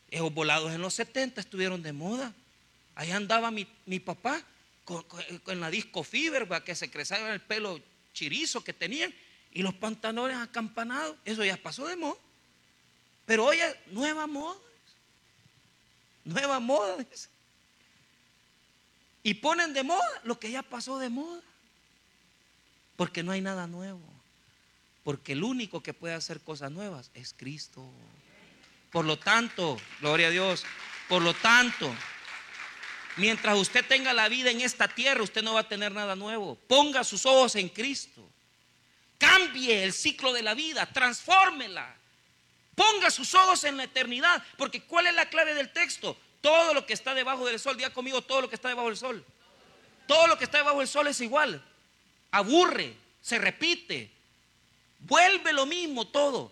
Esos 0.10 0.34
volados 0.34 0.74
en 0.74 0.82
los 0.82 0.94
70 0.94 1.42
estuvieron 1.42 1.82
de 1.82 1.94
moda. 1.94 2.34
Ahí 2.96 3.12
andaba 3.12 3.52
mi, 3.52 3.66
papá 4.00 4.42
con, 4.86 5.60
la 5.60 5.70
disco 5.70 6.04
fiber, 6.04 6.48
que 6.64 6.76
se 6.76 6.90
crecía 6.90 7.34
el 7.34 7.42
pelo 7.42 7.82
chirizo 8.14 8.64
que 8.64 8.74
tenían 8.74 9.14
y 9.52 9.62
los 9.62 9.74
pantalones 9.74 10.38
acampanados. 10.38 11.18
Eso 11.26 11.44
ya 11.44 11.58
pasó 11.58 11.88
de 11.88 11.96
moda. 11.96 12.18
Pero 13.26 13.46
hoy 13.46 13.60
es 13.60 13.76
nueva 13.88 14.28
moda. 14.28 14.60
Nueva 16.24 16.60
moda. 16.60 16.98
Y 19.24 19.34
ponen 19.36 19.74
de 19.74 19.84
moda 19.84 20.22
lo 20.24 20.40
que 20.40 20.52
ya 20.52 20.62
pasó 20.62 21.00
de 21.00 21.10
moda. 21.10 21.42
Porque 22.96 23.24
no 23.24 23.32
hay 23.32 23.42
nada 23.42 23.68
nuevo. 23.68 24.02
Porque 25.04 25.34
el 25.34 25.44
único 25.44 25.82
que 25.82 25.94
puede 25.94 26.14
hacer 26.14 26.42
cosas 26.42 26.72
nuevas 26.72 27.12
es 27.14 27.34
Cristo. 27.34 27.88
Por 28.92 29.06
lo 29.06 29.20
tanto, 29.20 29.78
gloria 30.00 30.28
a 30.28 30.32
Dios, 30.32 30.64
por 31.10 31.22
lo 31.22 31.34
tanto, 31.34 31.94
mientras 33.18 33.58
usted 33.58 33.86
tenga 33.86 34.14
la 34.14 34.30
vida 34.30 34.52
en 34.52 34.62
esta 34.62 34.88
tierra, 34.88 35.22
usted 35.22 35.44
no 35.44 35.56
va 35.56 35.62
a 35.62 35.68
tener 35.68 35.92
nada 35.92 36.16
nuevo. 36.16 36.56
Ponga 36.68 37.04
sus 37.04 37.26
ojos 37.26 37.56
en 37.56 37.70
Cristo. 37.70 38.28
Cambie 39.18 39.84
el 39.84 39.94
ciclo 39.94 40.34
de 40.34 40.44
la 40.44 40.54
vida, 40.54 40.86
transfórmela. 40.86 41.96
Ponga 42.76 43.10
sus 43.10 43.34
ojos 43.34 43.64
en 43.64 43.78
la 43.78 43.86
eternidad, 43.86 44.44
porque 44.58 44.82
¿cuál 44.84 45.08
es 45.08 45.16
la 45.16 45.30
clave 45.30 45.54
del 45.54 45.72
texto? 45.72 46.18
Todo 46.42 46.74
lo 46.74 46.86
que 46.86 46.94
está 46.94 47.14
debajo 47.14 47.46
del 47.46 47.60
sol, 47.60 47.78
diga 47.78 47.90
conmigo, 47.92 48.22
todo 48.22 48.42
lo 48.42 48.50
que 48.50 48.56
está 48.56 48.68
debajo 48.68 48.90
del 48.90 48.98
sol. 48.98 49.26
Todo 50.08 50.28
lo 50.28 50.38
que 50.38 50.44
está 50.44 50.60
debajo 50.60 50.80
del 50.80 50.88
sol 50.88 51.08
es 51.08 51.20
igual. 51.22 51.64
Aburre, 52.32 52.94
se 53.22 53.40
repite, 53.40 54.12
vuelve 55.00 55.54
lo 55.54 55.66
mismo 55.66 56.08
todo. 56.08 56.52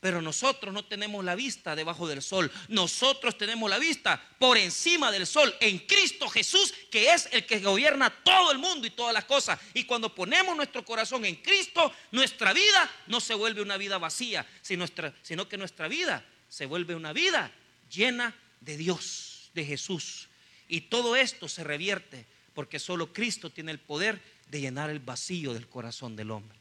Pero 0.00 0.22
nosotros 0.22 0.72
no 0.72 0.84
tenemos 0.84 1.24
la 1.24 1.34
vista 1.34 1.74
debajo 1.74 2.06
del 2.06 2.22
sol. 2.22 2.52
Nosotros 2.68 3.36
tenemos 3.36 3.68
la 3.68 3.78
vista 3.78 4.22
por 4.38 4.56
encima 4.56 5.10
del 5.10 5.26
sol 5.26 5.52
en 5.58 5.78
Cristo 5.80 6.28
Jesús, 6.28 6.72
que 6.90 7.12
es 7.12 7.28
el 7.32 7.44
que 7.46 7.58
gobierna 7.58 8.10
todo 8.22 8.52
el 8.52 8.58
mundo 8.58 8.86
y 8.86 8.90
todas 8.90 9.12
las 9.12 9.24
cosas. 9.24 9.58
Y 9.74 9.84
cuando 9.84 10.14
ponemos 10.14 10.56
nuestro 10.56 10.84
corazón 10.84 11.24
en 11.24 11.34
Cristo, 11.36 11.92
nuestra 12.12 12.52
vida 12.52 12.88
no 13.08 13.18
se 13.18 13.34
vuelve 13.34 13.60
una 13.60 13.76
vida 13.76 13.98
vacía, 13.98 14.46
sino 14.62 15.48
que 15.48 15.58
nuestra 15.58 15.88
vida 15.88 16.24
se 16.48 16.66
vuelve 16.66 16.94
una 16.94 17.12
vida 17.12 17.50
llena 17.90 18.36
de 18.60 18.76
Dios, 18.76 19.50
de 19.54 19.64
Jesús. 19.64 20.28
Y 20.68 20.82
todo 20.82 21.16
esto 21.16 21.48
se 21.48 21.64
revierte 21.64 22.26
porque 22.54 22.78
solo 22.78 23.12
Cristo 23.12 23.50
tiene 23.50 23.72
el 23.72 23.80
poder 23.80 24.20
de 24.48 24.60
llenar 24.60 24.90
el 24.90 25.00
vacío 25.00 25.54
del 25.54 25.68
corazón 25.68 26.14
del 26.14 26.30
hombre. 26.30 26.58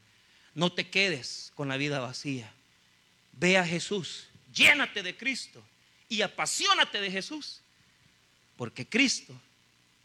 No 0.56 0.72
te 0.72 0.90
quedes 0.90 1.52
con 1.54 1.68
la 1.68 1.78
vida 1.78 2.00
vacía. 2.00 2.52
Ve 3.40 3.58
a 3.58 3.66
Jesús, 3.66 4.28
llénate 4.52 5.04
de 5.04 5.16
Cristo 5.16 5.64
y 6.10 6.24
apasionate 6.24 7.00
de 7.00 7.12
Jesús, 7.12 7.62
porque 8.56 8.88
Cristo 8.88 9.40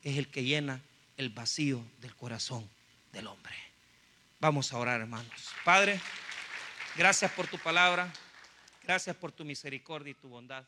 es 0.02 0.18
el 0.18 0.28
que 0.28 0.44
llena 0.44 0.82
el 1.16 1.30
vacío 1.30 1.82
del 2.00 2.14
corazón 2.14 2.68
del 3.10 3.26
hombre. 3.26 3.54
Vamos 4.38 4.72
a 4.72 4.78
orar, 4.78 5.00
hermanos. 5.00 5.48
Padre, 5.64 5.98
gracias 6.96 7.30
por 7.32 7.46
tu 7.46 7.58
palabra, 7.58 8.12
gracias 8.82 9.16
por 9.16 9.32
tu 9.32 9.44
misericordia 9.44 10.10
y 10.10 10.14
tu 10.14 10.28
bondad. 10.28 10.64